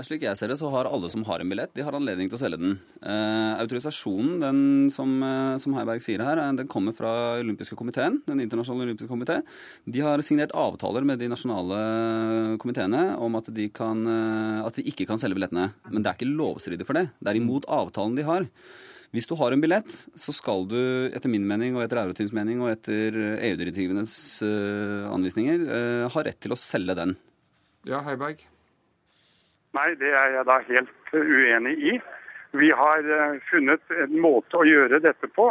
Slik 0.00 0.22
jeg 0.24 0.38
ser 0.40 0.48
det, 0.48 0.56
så 0.56 0.70
har 0.72 0.88
alle 0.88 1.10
som 1.12 1.20
har 1.28 1.42
en 1.42 1.50
billett, 1.52 1.74
de 1.76 1.82
har 1.84 1.92
anledning 1.92 2.30
til 2.30 2.38
å 2.38 2.40
selge 2.40 2.56
den. 2.56 2.78
Eh, 3.04 3.58
autorisasjonen, 3.60 4.38
den 4.40 4.60
som, 4.88 5.10
eh, 5.20 5.58
som, 5.60 5.74
Heiberg 5.76 6.00
sier 6.00 6.22
her, 6.24 6.40
den 6.56 6.66
kommer 6.66 6.96
fra 6.96 7.36
olympiske 7.42 7.76
komiteen, 7.76 8.22
den 8.24 8.40
internasjonale 8.40 8.88
olympiske 8.88 9.12
komité. 9.12 9.42
De 9.84 10.00
har 10.00 10.16
signert 10.24 10.54
avtaler 10.56 11.04
med 11.04 11.18
de 11.18 11.28
nasjonale 11.28 12.56
komiteene 12.56 13.18
om 13.20 13.36
at 13.36 13.52
de, 13.52 13.68
kan, 13.68 14.00
eh, 14.06 14.64
at 14.64 14.72
de 14.72 14.82
ikke 14.88 15.06
kan 15.06 15.18
selge 15.20 15.36
billettene. 15.36 15.74
Men 15.90 16.00
det 16.00 16.08
er 16.08 16.16
ikke 16.16 16.36
lovstridig 16.40 16.86
for 16.86 16.94
det. 16.94 17.10
Det 17.20 17.28
er 17.28 17.36
imot 17.42 17.68
avtalen 17.68 18.16
de 18.16 18.22
har. 18.22 18.48
Hvis 19.12 19.28
du 19.28 19.36
har 19.36 19.52
en 19.52 19.60
billett, 19.60 19.92
så 20.16 20.32
skal 20.32 20.64
du 20.64 21.12
etter 21.12 21.28
min 21.28 21.44
mening 21.44 21.76
og 21.76 21.84
etter 21.84 22.00
Euroteams 22.00 22.32
mening 22.32 22.62
og 22.62 22.72
etter 22.72 23.12
EU-direktivenes 23.44 24.40
anvisninger 25.12 26.08
ha 26.08 26.22
rett 26.24 26.40
til 26.40 26.56
å 26.56 26.56
selge 26.56 26.96
den. 26.96 27.14
Ja, 27.84 28.00
Heiberg? 28.00 28.40
Nei, 29.72 29.94
det 30.00 30.10
er 30.12 30.34
jeg 30.36 30.44
da 30.48 30.58
helt 30.68 31.14
uenig 31.16 31.76
i. 31.92 31.94
Vi 32.60 32.68
har 32.76 33.06
eh, 33.16 33.38
funnet 33.48 33.94
en 33.96 34.18
måte 34.20 34.60
å 34.60 34.66
gjøre 34.68 35.00
dette 35.00 35.28
på, 35.32 35.48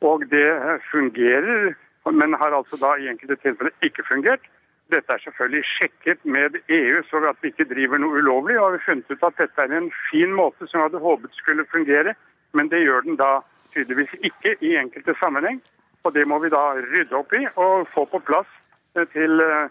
og 0.00 0.24
det 0.32 0.48
fungerer. 0.88 1.74
Men 2.08 2.32
har 2.40 2.54
altså 2.56 2.78
da 2.80 2.94
i 2.96 3.10
enkelte 3.10 3.36
tilfeller 3.42 3.74
ikke 3.84 4.06
fungert. 4.08 4.46
Dette 4.90 5.12
er 5.12 5.20
selvfølgelig 5.22 5.66
sjekket 5.68 6.22
med 6.24 6.56
EU, 6.72 7.02
så 7.10 7.20
at 7.28 7.38
vi 7.44 7.52
ikke 7.52 7.68
driver 7.68 8.00
noe 8.00 8.22
ulovlig. 8.22 8.56
Og 8.58 8.72
vi 8.72 8.78
har 8.78 8.86
funnet 8.86 9.12
ut 9.12 9.26
at 9.28 9.36
dette 9.42 9.66
er 9.66 9.74
en 9.76 9.90
fin 10.08 10.32
måte 10.34 10.66
som 10.66 10.80
vi 10.80 10.86
hadde 10.88 11.02
håpet 11.04 11.36
skulle 11.36 11.68
fungere. 11.70 12.16
Men 12.56 12.72
det 12.72 12.80
gjør 12.82 13.04
den 13.06 13.20
da 13.20 13.42
tydeligvis 13.74 14.16
ikke 14.26 14.56
i 14.64 14.72
enkelte 14.80 15.14
sammenheng. 15.20 15.60
Og 16.08 16.16
det 16.16 16.24
må 16.26 16.40
vi 16.40 16.50
da 16.50 16.62
rydde 16.80 17.18
opp 17.20 17.36
i 17.36 17.44
og 17.60 17.84
få 17.92 18.06
på 18.08 18.22
plass 18.24 18.48
eh, 18.96 19.04
til 19.12 19.44
eh, 19.44 19.68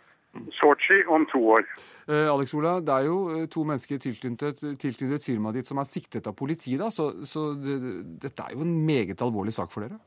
Sotsji 0.59 1.01
om 1.09 1.25
to 1.31 1.41
år. 1.55 1.65
Eh, 2.07 2.27
Alex 2.29 2.53
Ola, 2.53 2.75
det 2.85 2.93
er 2.93 3.07
jo 3.07 3.17
eh, 3.33 3.47
to 3.51 3.63
mennesker 3.65 4.01
tilknyttet, 4.03 4.61
tilknyttet 4.81 5.25
firmaet 5.25 5.59
ditt 5.59 5.69
som 5.69 5.81
er 5.81 5.89
siktet 5.89 6.29
av 6.29 6.37
politiet. 6.37 6.77
da, 6.81 6.91
Så, 6.93 7.11
så 7.25 7.49
det, 7.57 7.79
dette 8.21 8.45
er 8.45 8.53
jo 8.53 8.65
en 8.65 8.75
meget 8.85 9.21
alvorlig 9.25 9.55
sak 9.55 9.73
for 9.73 9.85
dere? 9.85 9.97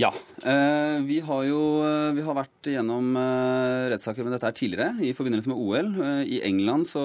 Ja. 0.00 0.08
Eh, 0.48 1.02
vi 1.04 1.18
har 1.20 1.42
jo 1.44 1.60
eh, 1.84 2.12
vi 2.16 2.22
har 2.24 2.36
vært 2.36 2.68
gjennom 2.72 3.12
eh, 3.18 3.90
rettssaker 3.92 4.24
med 4.24 4.32
dette 4.34 4.48
her 4.48 4.56
tidligere, 4.56 4.94
i 5.04 5.12
forbindelse 5.16 5.50
med 5.52 5.60
OL. 5.60 5.90
Eh, 6.00 6.22
I 6.38 6.38
England 6.48 6.88
så 6.88 7.02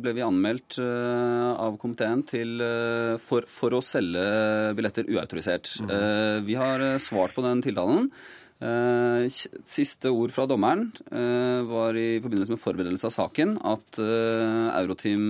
ble 0.00 0.14
vi 0.14 0.22
anmeldt 0.24 0.78
av 0.82 1.76
komiteen 1.82 2.22
til, 2.28 2.62
for, 3.22 3.48
for, 3.50 3.74
å 3.74 3.82
selge 3.84 4.22
billetter 4.78 5.10
uautorisert. 5.10 5.74
Mm. 5.82 6.46
vi 6.46 6.56
har 6.58 6.84
svart 7.02 7.34
på 7.34 7.44
den 7.44 7.62
tiltalen. 7.64 8.08
Eh, 8.62 9.24
siste 9.66 10.10
ord 10.14 10.30
fra 10.30 10.44
dommeren 10.46 10.84
eh, 11.10 11.62
var 11.66 11.96
i 11.98 12.20
forbindelse 12.22 12.54
med 12.54 12.62
forberedelse 12.62 13.08
av 13.08 13.14
saken 13.14 13.56
at 13.58 13.98
eh, 13.98 14.68
Euroteam 14.78 15.24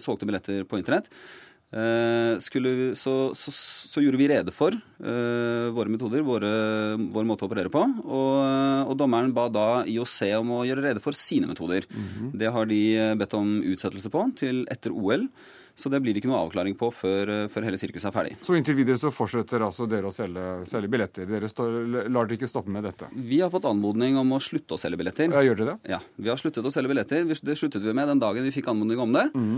solgte 0.00 0.28
billetter 0.28 0.64
på 0.68 0.80
internett. 0.80 1.08
Skulle, 2.42 2.96
så, 2.98 3.12
så, 3.36 3.52
så, 3.54 4.00
gjorde 4.02 4.18
vi 4.18 4.26
rede 4.26 4.50
for 4.50 4.74
uh, 4.74 5.68
våre 5.70 5.92
metoder, 5.92 6.24
våre, 6.26 6.48
vår 7.14 7.28
måte 7.28 7.44
å 7.44 7.50
operere 7.50 7.70
på. 7.70 7.84
Og, 8.00 8.38
og, 8.88 8.94
dommeren 8.98 9.30
ba 9.36 9.44
da 9.52 9.66
IOC 9.84 10.16
om 10.40 10.50
å 10.56 10.64
gjøre 10.66 10.82
rede 10.88 11.04
for 11.04 11.14
sine 11.14 11.46
metoder. 11.46 11.86
Mm 11.92 12.08
-hmm. 12.08 12.32
Det 12.40 12.50
har 12.56 12.66
de 12.66 12.80
bedt 13.20 13.36
om 13.38 13.60
utsettelse 13.62 14.10
på 14.10 14.24
til 14.40 14.64
etter 14.72 14.90
OL. 14.90 15.28
Så 15.80 15.88
det 15.92 16.02
blir 16.04 16.18
ikke 16.18 16.28
noe 16.28 16.42
avklaring 16.44 16.76
på 16.78 16.90
før, 16.92 17.30
eh, 17.32 17.46
før 17.50 17.66
hele 17.68 17.78
sirkuset 17.80 18.10
er 18.10 18.14
ferdig. 18.14 18.34
Så 18.44 18.56
inntil 18.58 18.76
videre 18.76 19.00
så 19.00 19.12
fortsetter 19.14 19.64
altså 19.64 19.88
dere 19.88 20.10
å 20.10 20.14
selge, 20.14 20.46
selge 20.68 20.90
billetter? 20.92 21.28
Dere 21.30 21.48
står, 21.48 21.78
lar 22.12 22.28
dere 22.28 22.36
ikke 22.36 22.50
stoppe 22.50 22.72
med 22.72 22.84
dette? 22.84 23.08
Vi 23.14 23.40
har 23.40 23.52
fått 23.52 23.68
anmodning 23.70 24.18
om 24.20 24.36
å 24.36 24.40
slutte 24.44 24.76
å 24.76 24.80
selge 24.80 25.00
billetter. 25.00 25.32
Ja, 25.32 25.44
gjør 25.46 25.62
dere 25.62 25.74
det? 25.74 25.94
Ja, 25.94 26.00
vi 26.20 26.28
har 26.28 26.40
sluttet 26.40 26.66
å 26.66 26.74
selge 26.74 26.92
billetter. 26.92 27.24
Det 27.24 27.56
sluttet 27.56 27.86
vi 27.86 27.96
med 27.96 28.10
den 28.12 28.20
dagen 28.20 28.44
vi 28.44 28.52
fikk 28.54 28.68
anmodning 28.72 29.00
om 29.00 29.14
det. 29.16 29.26
Mm. 29.32 29.56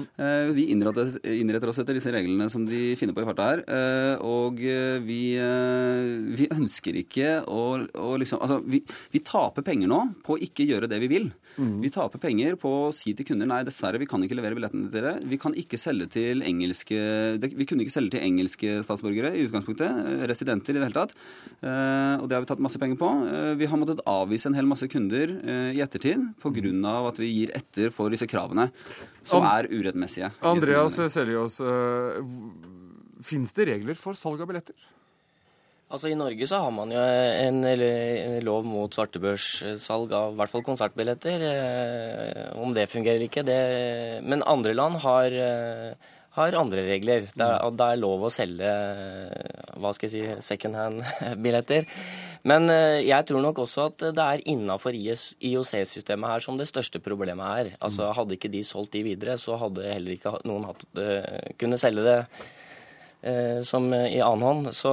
Vi 0.57 0.69
innretter, 0.73 1.11
innretter, 1.27 1.73
oss 1.73 1.81
etter 1.83 1.99
disse 1.99 2.13
reglene 2.15 2.49
som 2.53 2.65
de 2.69 2.95
finner 3.01 3.17
på 3.17 3.25
i 3.25 3.29
farta 3.29 3.49
her. 3.51 3.65
Eh, 3.67 4.23
og 4.23 4.63
vi, 5.07 5.23
vi 6.39 6.49
ønsker 6.53 7.03
ikke 7.03 7.41
å, 7.49 7.63
å 7.99 8.15
liksom 8.21 8.41
Altså, 8.43 8.59
vi, 8.67 8.81
vi 9.13 9.21
taper 9.23 9.63
penger 9.63 9.91
nå 9.91 10.01
på 10.27 10.35
å 10.35 10.41
ikke 10.43 10.67
gjøre 10.67 10.89
det 10.91 10.99
vi 11.05 11.11
vil. 11.13 11.29
Mm. 11.57 11.81
Vi 11.83 11.91
taper 11.93 12.19
penger 12.19 12.57
på 12.61 12.71
å 12.87 12.93
si 12.97 13.13
til 13.17 13.27
kunder 13.29 13.49
nei, 13.49 13.61
dessverre, 13.67 14.01
vi 14.01 14.09
kan 14.09 14.23
ikke 14.25 14.39
levere 14.39 14.57
billettene 14.57 14.89
til 14.89 14.97
dere. 14.97 15.15
Vi 15.29 15.39
kan 15.41 15.55
ikke 15.59 15.81
selge 15.81 16.09
til 16.13 16.43
engelske 16.47 16.99
Vi 17.43 17.67
kunne 17.69 17.85
ikke 17.85 17.95
selge 17.95 18.15
til 18.17 18.27
engelske 18.27 18.79
statsborgere 18.87 19.33
i 19.37 19.47
utgangspunktet. 19.47 19.89
Eh, 19.89 20.25
residenter 20.31 20.75
i 20.75 20.79
det 20.79 20.87
hele 20.87 20.97
tatt. 20.97 21.15
Eh, 21.63 22.23
og 22.23 22.29
det 22.29 22.37
har 22.37 22.45
vi 22.45 22.51
tatt 22.53 22.63
masse 22.65 22.81
penger 22.83 23.01
på. 23.01 23.11
Eh, 23.29 23.53
vi 23.61 23.69
har 23.71 23.81
måttet 23.81 24.05
avvise 24.09 24.51
en 24.51 24.59
hel 24.59 24.69
masse 24.69 24.89
kunder 24.93 25.35
i 25.73 25.83
ettertid 25.83 26.33
pga. 26.43 26.51
Mm. 26.63 26.85
at 27.09 27.19
vi 27.19 27.29
gir 27.33 27.51
etter 27.57 27.91
for 27.91 28.13
disse 28.13 28.27
kravene, 28.29 28.69
som 29.25 29.43
er 29.43 29.67
urettmessige. 29.71 30.31
Andreas 30.43 30.99
Seljås, 31.13 31.59
fins 33.23 33.55
det 33.57 33.67
regler 33.67 33.99
for 33.99 34.15
salg 34.19 34.41
av 34.41 34.51
billetter? 34.51 34.77
Altså 35.93 36.09
I 36.09 36.17
Norge 36.17 36.47
så 36.49 36.63
har 36.63 36.73
man 36.73 36.93
jo 36.95 37.01
en, 37.03 37.61
lov 38.47 38.65
mot 38.65 38.95
svartebørssalg 38.97 40.15
av 40.17 40.33
i 40.33 40.39
hvert 40.41 40.53
fall 40.55 40.65
konsertbilletter. 40.65 41.45
Eh, 41.51 42.49
om 42.57 42.73
det 42.73 42.89
fungerer 42.89 43.21
eller 43.21 43.29
ikke, 43.29 43.45
det 43.45 43.61
Men 44.25 44.45
andre 44.49 44.73
land 44.73 44.97
har, 45.05 45.37
eh, 45.37 45.93
har 46.39 46.57
andre 46.57 46.87
regler. 46.87 47.29
Det 47.29 47.45
er, 47.45 47.71
det 47.77 47.89
er, 47.89 48.01
lov 48.01 48.25
å 48.25 48.33
selge 48.33 48.73
hva 49.77 49.93
skal 49.93 50.09
jeg 50.09 50.15
si, 50.15 50.47
second 50.49 50.81
hand-billetter. 50.81 51.85
Men 52.49 52.71
eh, 52.73 53.05
jeg 53.05 53.29
tror 53.29 53.45
nok 53.45 53.61
også 53.67 53.87
at 53.91 54.09
det 54.17 54.25
er 54.25 54.47
innafor 54.49 54.97
IOC-systemet 54.97 56.33
her 56.33 56.43
som 56.43 56.57
det 56.57 56.71
største 56.73 57.05
problemet 57.05 57.61
er. 57.61 57.77
Altså 57.85 58.09
Hadde 58.17 58.41
ikke 58.41 58.51
de 58.51 58.65
solgt 58.65 58.97
de 58.97 59.05
videre, 59.07 59.37
så 59.37 59.61
hadde 59.61 59.93
heller 59.93 60.17
ikke 60.17 60.39
noen 60.49 60.71
hatt, 60.71 60.89
kunne 61.61 61.79
selge 61.85 62.09
det 62.09 62.19
eh, 62.25 62.51
som 63.63 63.85
i 63.95 64.19
annen 64.19 64.43
hånd. 64.43 64.71
Så 64.75 64.91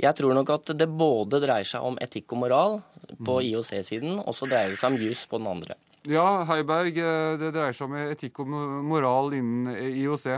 jeg 0.00 0.14
tror 0.16 0.32
nok 0.36 0.52
at 0.54 0.70
det 0.78 0.86
både 0.88 1.40
dreier 1.42 1.66
seg 1.68 1.84
om 1.84 1.98
etikk 2.00 2.32
og 2.32 2.40
moral 2.44 2.78
på 3.16 3.38
mm. 3.40 3.46
IOC-siden, 3.50 4.18
og 4.22 4.36
så 4.36 4.48
dreier 4.48 4.72
det 4.72 4.80
seg 4.80 4.94
om 4.94 5.00
jus 5.02 5.24
på 5.28 5.40
den 5.40 5.50
andre. 5.50 5.76
Ja, 6.08 6.44
Heiberg, 6.48 6.96
eh, 6.96 7.32
det 7.40 7.50
dreier 7.56 7.74
seg 7.76 7.88
om 7.88 7.96
etikk 8.00 8.40
og 8.44 8.52
moral 8.88 9.34
innen 9.36 9.74
IOC. 9.74 10.28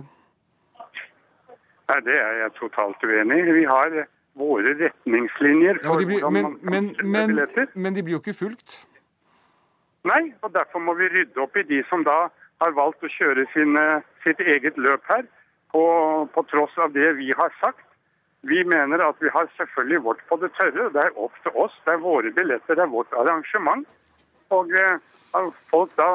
Nei, 1.90 2.00
Det 2.06 2.16
er 2.16 2.38
jeg 2.44 2.54
totalt 2.59 3.02
uenig 3.04 3.38
i. 3.38 3.52
Vi 3.61 3.64
har 3.68 4.06
våre 4.38 4.75
retningslinjer 4.78 5.80
for 5.82 6.00
ja, 6.00 6.06
blir, 6.06 6.20
hvordan 6.20 6.32
man 6.32 6.54
kan 6.54 6.70
men, 6.70 6.90
men, 7.02 7.35
billetter. 7.35 7.66
Men 7.75 7.94
de 7.94 8.04
blir 8.06 8.16
jo 8.16 8.23
ikke 8.23 8.37
fulgt? 8.38 8.78
Nei, 10.09 10.23
og 10.40 10.54
derfor 10.54 10.80
må 10.80 10.94
vi 10.97 11.11
rydde 11.12 11.42
opp 11.42 11.59
i 11.61 11.66
de 11.68 11.82
som 11.90 12.06
da 12.06 12.30
har 12.62 12.76
valgt 12.76 13.04
å 13.04 13.11
kjøre 13.11 13.44
sin, 13.52 13.76
sitt 14.25 14.40
eget 14.40 14.78
løp 14.80 15.04
her, 15.11 15.26
på, 15.73 15.85
på 16.35 16.45
tross 16.50 16.77
av 16.79 16.93
det 16.97 17.12
vi 17.21 17.31
har 17.37 17.55
sagt. 17.61 17.87
Vi 18.49 18.65
mener 18.65 19.03
at 19.05 19.17
vi 19.21 19.29
har 19.33 19.49
selvfølgelig 19.57 20.03
vårt 20.05 20.23
på 20.29 20.37
det 20.41 20.53
tørre. 20.57 20.89
Det 20.95 21.03
er 21.03 21.19
opp 21.21 21.35
til 21.45 21.57
oss. 21.61 21.75
Det 21.85 21.93
er 21.95 22.05
våre 22.05 22.33
billetter, 22.37 22.77
det 22.77 22.85
er 22.87 22.93
vårt 22.93 23.12
arrangement. 23.12 23.85
Og 24.50 24.73
eh, 24.75 24.97
folk 25.71 25.93
da 26.00 26.09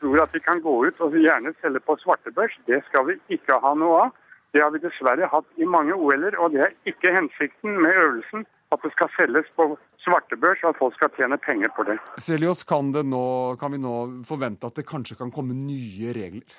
tror 0.00 0.22
at 0.24 0.32
de 0.34 0.42
kan 0.42 0.62
gå 0.64 0.76
ut 0.88 1.02
og 1.04 1.14
gjerne 1.14 1.52
selge 1.60 1.82
på 1.84 1.98
svartebørs. 2.02 2.56
Det 2.66 2.80
skal 2.88 3.10
vi 3.10 3.18
ikke 3.36 3.60
ha 3.62 3.74
noe 3.78 4.06
av. 4.06 4.14
Det 4.56 4.62
har 4.64 4.72
vi 4.72 4.80
dessverre 4.80 5.28
hatt 5.28 5.60
i 5.60 5.66
mange 5.68 5.92
OL-er, 5.92 6.38
og 6.40 6.54
det 6.54 6.62
er 6.64 6.76
ikke 6.88 7.12
hensikten 7.12 7.76
med 7.82 7.92
øvelsen 7.92 8.46
at 8.74 8.82
det 8.82 8.90
skal 8.94 9.10
selges 9.14 9.48
på 9.58 9.68
svartebørs, 10.02 10.62
og 10.64 10.72
at 10.72 10.78
folk 10.80 10.96
skal 10.96 11.12
tjene 11.18 11.38
penger 11.38 11.70
på 11.76 11.84
det. 11.86 11.98
Selios, 12.22 12.64
kan, 12.66 12.90
kan 13.60 13.74
vi 13.74 13.82
nå 13.82 13.96
forvente 14.26 14.70
at 14.70 14.78
det 14.80 14.86
kanskje 14.88 15.18
kan 15.20 15.30
komme 15.34 15.54
nye 15.54 16.14
regler? 16.16 16.56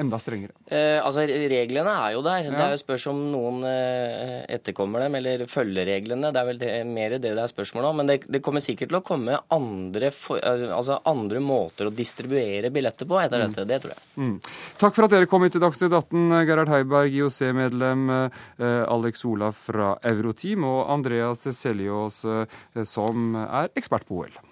Enda 0.00 0.18
strengere? 0.18 0.54
Eh, 0.66 0.98
altså, 1.02 1.24
Reglene 1.26 1.94
er 2.06 2.14
jo 2.16 2.22
der. 2.24 2.46
Ja. 2.46 2.52
Det 2.54 2.64
er 2.64 2.74
jo 2.74 2.80
spørs 2.80 3.06
om 3.10 3.20
noen 3.32 3.62
eh, 3.68 4.42
etterkommer 4.56 5.04
dem, 5.04 5.16
eller 5.18 5.44
følger 5.50 5.88
reglene. 5.88 6.32
Det 6.32 6.40
er 6.40 6.48
vel 6.48 6.60
det, 6.60 6.70
mer 6.88 7.16
det 7.16 7.22
det 7.24 7.32
er 7.34 7.50
spørsmål 7.52 7.88
om. 7.90 8.02
Men 8.02 8.10
det, 8.10 8.18
det, 8.26 8.42
kommer 8.44 8.64
sikkert 8.64 8.92
til 8.92 9.00
å 9.00 9.04
komme 9.06 9.40
andre, 9.54 10.12
for, 10.14 10.40
eh, 10.40 10.68
altså 10.72 11.00
andre 11.08 11.42
måter 11.44 11.88
å 11.88 11.94
distribuere 11.94 12.72
billetter 12.74 13.08
på 13.08 13.20
etter 13.22 13.42
mm. 13.42 13.48
dette. 13.48 13.66
Det 13.68 13.80
tror 13.84 13.94
jeg. 13.94 14.06
Mm. 14.16 14.36
Takk 14.82 14.96
for 14.96 15.08
at 15.08 15.16
dere 15.16 15.30
kom 15.30 15.46
hit 15.46 15.56
til 15.56 15.64
Dagsnytt 15.64 15.98
18, 15.98 16.38
Gerhard 16.48 16.72
Heiberg, 16.72 17.12
IOC-medlem, 17.12 18.06
eh, 18.12 18.80
Alex 18.86 19.26
Olaf 19.28 19.66
fra 19.68 19.94
Euroteam 20.12 20.66
og 20.68 20.86
Andreas 20.92 21.46
Seljås, 21.56 22.22
eh, 22.24 22.86
som 22.88 23.36
er 23.44 23.70
ekspert 23.78 24.08
på 24.08 24.24
OL. 24.24 24.42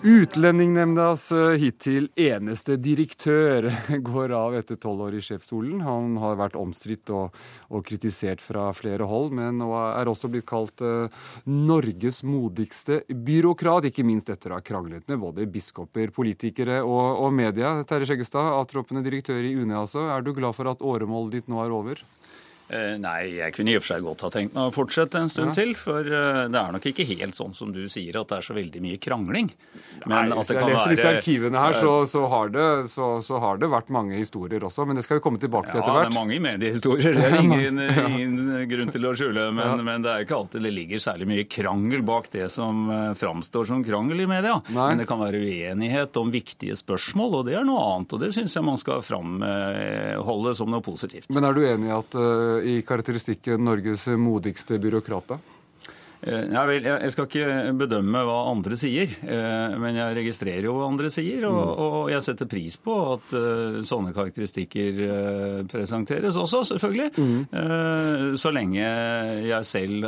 Utlendingnemndas 0.00 1.26
eh, 1.32 1.58
hittil 1.60 2.06
eneste 2.16 2.78
direktør 2.80 3.66
går 4.08 4.32
av 4.32 4.54
etter 4.56 4.78
tolv 4.80 5.02
år 5.04 5.18
i 5.18 5.20
sjefsstolen. 5.20 5.82
Han 5.84 6.14
har 6.22 6.38
vært 6.40 6.56
omstridt 6.56 7.12
og, 7.12 7.36
og, 7.68 7.82
kritisert 7.84 8.40
fra 8.40 8.70
flere 8.72 9.04
hold, 9.04 9.28
men 9.36 9.60
er 9.60 10.08
også 10.08 10.30
blitt 10.32 10.46
kalt 10.48 10.80
uh, 10.80 11.12
Norges 11.44 12.22
modigste 12.24 13.02
byråkrat. 13.12 13.90
Ikke 13.90 14.06
minst 14.08 14.32
etter 14.32 14.54
å 14.54 14.62
ha 14.62 14.64
kranglet 14.64 15.04
med 15.10 15.20
både 15.20 15.44
biskoper, 15.52 16.14
politikere 16.16 16.80
og, 16.80 17.20
og 17.26 17.36
media. 17.36 17.76
Terje 17.84 18.08
Skjeggestad, 18.08 18.54
avtroppende 18.56 19.04
direktør 19.04 19.44
i 19.44 19.52
UNE 19.52 19.82
altså. 19.82 20.08
Er 20.16 20.24
du 20.24 20.32
glad 20.32 20.56
for 20.56 20.72
at 20.72 20.80
åremålet 20.80 21.42
ditt 21.42 21.52
nå 21.52 21.60
er 21.60 21.76
over? 21.76 22.00
Eh, 22.70 22.96
nei, 23.02 23.40
jeg 23.40 23.50
kunne 23.56 23.72
i 23.72 23.78
og 23.78 23.82
for 23.82 23.90
seg 23.90 24.04
godt 24.06 24.20
ha 24.22 24.28
tenkt 24.30 24.54
meg 24.54 24.68
å 24.68 24.74
fortsette 24.74 25.18
en 25.18 25.30
stund 25.32 25.50
ja. 25.50 25.54
til. 25.58 25.72
For 25.78 26.06
eh, 26.06 26.44
det 26.52 26.58
er 26.60 26.74
nok 26.76 26.84
ikke 26.86 27.06
helt 27.08 27.34
sånn 27.34 27.54
som 27.56 27.72
du 27.74 27.82
sier, 27.90 28.14
at 28.20 28.30
det 28.30 28.36
er 28.38 28.46
så 28.46 28.54
veldig 28.54 28.82
mye 28.84 29.00
krangling. 29.02 29.50
Men 30.04 30.30
nei. 30.30 30.38
Hvis 30.38 30.52
jeg 30.54 30.68
leser 30.68 30.92
litt 30.92 31.02
i 31.02 31.08
arkivene 31.08 31.64
her, 31.64 31.74
så, 31.80 31.94
så, 32.06 32.22
har 32.30 32.52
det, 32.54 32.66
så, 32.92 33.08
så, 33.26 33.40
har 33.42 33.58
det, 33.58 33.70
vært 33.72 33.90
mange 33.94 34.14
historier 34.20 34.62
også. 34.68 34.86
Men 34.86 35.00
det 35.00 35.04
skal 35.06 35.18
vi 35.18 35.24
komme 35.24 35.42
tilbake 35.42 35.72
til 35.72 35.80
etter 35.80 35.96
hvert. 35.96 36.06
Ja, 36.06 36.12
det 36.12 36.14
er 36.14 36.20
mange 36.20 36.38
mediehistorier. 36.44 37.18
Det 37.18 37.26
er 37.26 37.38
ingen, 37.44 37.82
ingen 37.82 38.70
grunn 38.70 38.94
til 38.94 39.10
å 39.10 39.14
skjule. 39.18 39.48
Men, 39.56 39.74
ja. 39.74 39.88
men, 39.90 40.06
det 40.06 40.14
er 40.14 40.28
ikke 40.28 40.38
alltid 40.38 40.66
det 40.68 40.74
ligger 40.76 41.02
særlig 41.02 41.30
mye 41.32 41.46
krangel 41.50 42.06
bak 42.06 42.30
det 42.30 42.46
som 42.54 42.86
eh, 42.94 43.10
framstår 43.18 43.66
som 43.72 43.82
krangel 43.86 44.22
i 44.22 44.28
media. 44.30 44.60
Nei. 44.70 44.92
Men 44.92 45.02
det 45.02 45.08
kan 45.10 45.22
være 45.24 45.42
uenighet 45.42 46.22
om 46.22 46.30
viktige 46.30 46.78
spørsmål, 46.78 47.40
og 47.40 47.50
det 47.50 47.58
er 47.58 47.66
noe 47.66 47.82
annet. 47.96 48.14
Og 48.14 48.22
det 48.22 48.30
syns 48.38 48.54
jeg 48.54 48.66
man 48.70 48.78
skal 48.78 49.02
framholde 49.02 50.54
som 50.54 50.70
noe 50.70 50.86
positivt. 50.86 51.32
Men 51.34 51.50
er 51.50 51.58
du 51.58 51.66
enig 51.66 51.90
i 51.90 51.94
at 51.98 52.18
i 52.62 52.82
karakteristikken 52.82 53.64
Norges 53.64 54.06
modigste 54.06 54.78
byråkrat, 54.78 55.28
da? 55.28 55.34
Eh, 55.34 55.59
ja, 56.20 56.64
vel, 56.68 56.84
jeg 56.84 57.12
skal 57.14 57.26
ikke 57.28 57.74
bedømme 57.80 58.20
hva 58.28 58.36
andre 58.50 58.76
sier, 58.76 59.08
eh, 59.24 59.76
men 59.80 59.96
jeg 59.96 60.16
registrerer 60.18 60.66
jo 60.68 60.74
hva 60.76 60.88
andre 60.90 61.08
sier. 61.12 61.46
Og, 61.48 61.60
mm. 61.60 61.80
og 61.86 62.10
jeg 62.12 62.26
setter 62.26 62.50
pris 62.50 62.76
på 62.80 62.96
at 63.14 63.32
eh, 63.36 63.78
sånne 63.86 64.12
karakteristikker 64.16 65.00
presenteres 65.70 66.36
også, 66.36 66.62
selvfølgelig. 66.72 67.08
Mm. 67.20 68.36
Så 68.40 68.52
lenge 68.52 68.84
jeg 69.46 69.66
selv 69.66 70.06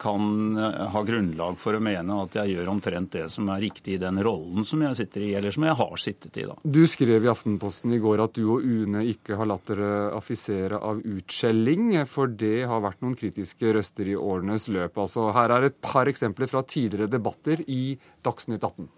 kan 0.00 0.58
ha 0.92 1.02
grunnlag 1.06 1.58
for 1.60 1.76
å 1.76 1.82
mene 1.82 2.20
at 2.22 2.36
jeg 2.40 2.54
gjør 2.54 2.70
omtrent 2.72 3.12
det 3.16 3.26
som 3.32 3.48
er 3.52 3.62
riktig 3.62 3.96
i 3.96 4.00
den 4.02 4.20
rollen 4.24 4.66
som 4.66 4.82
jeg 4.84 4.98
sitter 5.00 5.26
i, 5.26 5.32
eller 5.38 5.54
som 5.54 5.66
jeg 5.66 5.78
har 5.80 6.02
sittet 6.02 6.40
i. 6.40 6.46
da. 6.48 6.56
Du 6.62 6.82
skrev 6.90 7.24
i 7.24 7.30
Aftenposten 7.32 7.94
i 7.94 8.00
går 8.02 8.22
at 8.24 8.36
du 8.38 8.44
og 8.54 8.64
UNE 8.64 9.04
ikke 9.12 9.38
har 9.38 9.48
latt 9.50 9.66
dere 9.70 9.90
affisere 10.16 10.78
av 10.78 11.00
utskjelling, 11.02 11.90
for 12.10 12.30
det 12.30 12.66
har 12.70 12.84
vært 12.84 13.02
noen 13.04 13.16
kritiske 13.18 13.74
røster 13.76 14.12
i 14.12 14.16
årenes 14.18 14.68
løp. 14.72 14.98
altså 14.98 15.28
her 15.34 15.47
her 15.54 15.66
er 15.66 15.72
et 15.72 15.80
par 15.84 16.10
eksempler 16.10 16.50
fra 16.50 16.64
tidligere 16.66 17.10
debatter 17.10 17.62
i 17.66 17.98
Dagsnytt 18.26 18.64
18. 18.64 18.88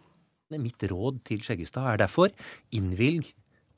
Mitt 0.58 0.82
råd 0.90 1.20
til 1.28 1.44
Skjeggestad 1.46 1.86
er 1.86 2.00
derfor 2.02 2.32
innvilg 2.74 3.28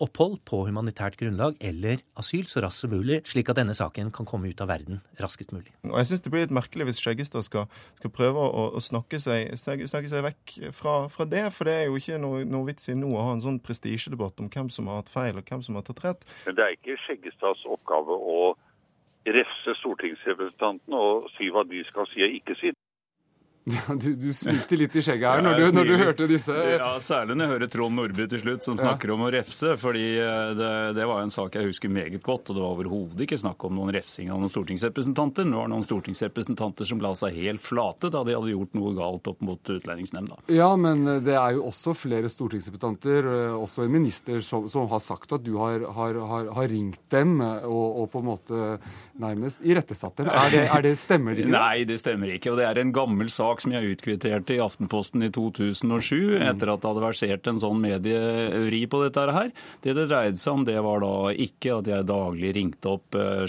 opphold 0.02 0.41
på 0.49 0.62
humanitært 0.67 1.17
grunnlag 1.21 1.59
eller 1.62 2.00
asyl 2.19 2.49
så 2.50 2.62
raskt 2.64 2.83
som 2.83 2.93
mulig, 2.95 3.21
slik 3.29 3.50
at 3.52 3.59
denne 3.61 3.75
saken 3.76 4.11
kan 4.14 4.26
komme 4.29 4.50
ut 4.50 4.62
av 4.64 4.71
verden 4.73 5.00
raskest 5.23 5.52
mulig. 5.55 5.71
Og 5.87 5.95
jeg 6.00 6.11
synes 6.11 6.25
Det 6.25 6.33
blir 6.33 6.45
litt 6.47 6.55
merkelig 6.55 6.88
hvis 6.88 7.02
Skjeggestad 7.02 7.47
skal, 7.47 7.69
skal 8.00 8.14
prøve 8.14 8.43
å, 8.43 8.64
å 8.79 8.83
snakke, 8.83 9.21
seg, 9.23 9.52
snakke, 9.59 9.87
seg, 9.91 10.25
vekk 10.26 10.57
fra, 10.75 10.97
fra, 11.12 11.26
det. 11.29 11.45
For 11.55 11.69
det 11.69 11.76
er 11.76 11.87
jo 11.87 12.00
ikke 12.00 12.19
noe, 12.23 12.43
noe 12.49 12.69
vits 12.71 12.91
i 12.91 12.99
nå 12.99 13.12
å 13.14 13.29
ha 13.29 13.37
en 13.37 13.45
sånn 13.45 13.61
prestisjedebatt 13.62 14.43
om 14.43 14.50
hvem 14.52 14.73
som 14.75 14.91
har 14.91 15.02
hatt 15.02 15.12
feil 15.12 15.38
og 15.38 15.47
hvem 15.47 15.62
som 15.62 15.79
har 15.79 15.87
tatt 15.87 16.02
rett. 16.07 16.26
Men 16.49 16.59
det 16.59 16.67
er 16.67 16.76
ikke 16.79 16.99
Skjeggestads 17.05 17.67
oppgave 17.71 18.17
å 18.17 18.55
refse 19.26 19.75
stortingsrepresentantene 19.79 20.97
og 20.97 21.29
si 21.37 21.50
hva 21.52 21.62
de 21.69 21.85
skal 21.88 22.09
si 22.11 22.25
og 22.25 22.38
ikke 22.41 22.57
si. 22.61 22.73
Ja, 23.64 23.95
du, 23.95 24.14
du 24.19 24.33
smilte 24.35 24.75
litt 24.75 24.97
i 24.99 25.02
skjegget 25.04 25.23
her 25.23 25.42
når, 25.45 25.61
du, 25.61 25.66
når, 25.76 25.87
du, 25.87 25.95
hørte 26.00 26.26
disse 26.26 26.50
Ja, 26.50 26.97
Særlig 26.99 27.37
når 27.38 27.45
jeg 27.45 27.52
hører 27.52 27.69
Trond 27.71 27.95
Nordby 27.95 28.25
til 28.33 28.40
slutt, 28.42 28.64
som 28.66 28.78
snakker 28.81 29.12
ja. 29.12 29.14
om 29.14 29.23
å 29.23 29.28
refse. 29.31 29.76
fordi 29.78 30.07
eh, 30.19 30.50
det, 30.59 30.71
det, 30.97 31.04
var 31.07 31.23
en 31.23 31.31
sak 31.31 31.54
jeg 31.54 31.69
husker 31.69 31.92
meget 31.92 32.19
godt, 32.26 32.50
og 32.50 32.59
det 32.59 32.64
var 32.64 32.73
overhodet 32.75 33.23
ikke 33.23 33.38
snakk 33.38 33.62
om 33.69 33.76
noen 33.78 33.92
refsing 33.95 34.33
av 34.35 34.40
noen 34.42 34.50
stortingsrepresentanter. 34.50 35.47
Det 35.47 35.61
var 35.61 35.71
noen 35.71 35.87
stortingsrepresentanter 35.87 36.88
som 36.90 37.04
la 37.04 37.12
seg 37.19 37.38
helt 37.38 37.62
flate 37.62 38.11
da 38.11 38.25
de 38.26 38.35
hadde 38.35 38.50
gjort 38.50 38.75
noe 38.78 38.97
galt 38.99 39.31
opp 39.31 39.47
mot 39.47 39.73
Utlendingsnemnda. 39.76 40.40
Ja, 40.50 40.73
men 40.75 41.07
eh, 41.07 41.23
det 41.23 41.38
er 41.38 41.54
jo 41.61 41.69
også 41.71 41.95
flere 41.95 42.33
stortingsrepresentanter, 42.35 43.31
eh, 43.31 43.54
også 43.54 43.87
en 43.87 43.95
minister, 43.95 44.42
som, 44.42 44.66
som 44.73 44.90
har 44.90 45.04
sagt 45.07 45.37
at 45.38 45.47
du 45.47 45.54
har, 45.61 45.87
har, 46.00 46.19
har, 46.33 46.50
har 46.59 46.71
ringt 46.73 46.99
dem 47.14 47.38
og, 47.38 47.87
og, 48.02 48.11
på 48.11 48.25
en 48.25 48.26
måte 48.26 48.75
nærmest 49.23 49.62
irettesatt 49.62 50.19
dem. 50.19 50.35
Er 50.35 50.50
det, 50.50 50.66
er 50.66 50.87
det, 50.88 50.97
stemmer 50.99 51.38
det 51.38 51.47
ikke? 51.47 51.54
Nei, 51.54 51.87
det 51.87 52.02
stemmer 52.02 52.35
ikke. 52.35 52.50
Og 52.50 52.59
det 52.59 52.66
er 52.66 52.83
en 52.83 52.95
gammel 52.95 53.31
sak 53.31 53.51
sak 53.52 53.62
som 53.64 53.75
jeg 53.75 53.97
utkvitterte 53.97 54.56
i 54.56 54.61
Aftenposten 54.62 55.23
i 55.26 55.30
2007, 55.32 56.38
mm. 56.38 56.44
etter 56.49 56.73
at 56.73 56.82
det 56.82 56.88
hadde 56.88 57.04
versert 57.04 57.49
en 57.50 57.61
sånn 57.61 57.80
medievri 57.82 58.85
på 58.88 59.02
dette 59.04 59.26
her. 59.32 59.52
Det 59.84 59.95
det 59.97 60.08
dreide 60.10 60.41
seg 60.41 60.56
om, 60.56 60.65
det 60.67 60.78
var 60.84 61.02
da 61.04 61.32
ikke 61.32 61.78
at 61.80 61.91
jeg 61.91 62.08
daglig 62.08 62.52
ringte 62.56 62.95
opp 62.97 63.19
eh, 63.19 63.45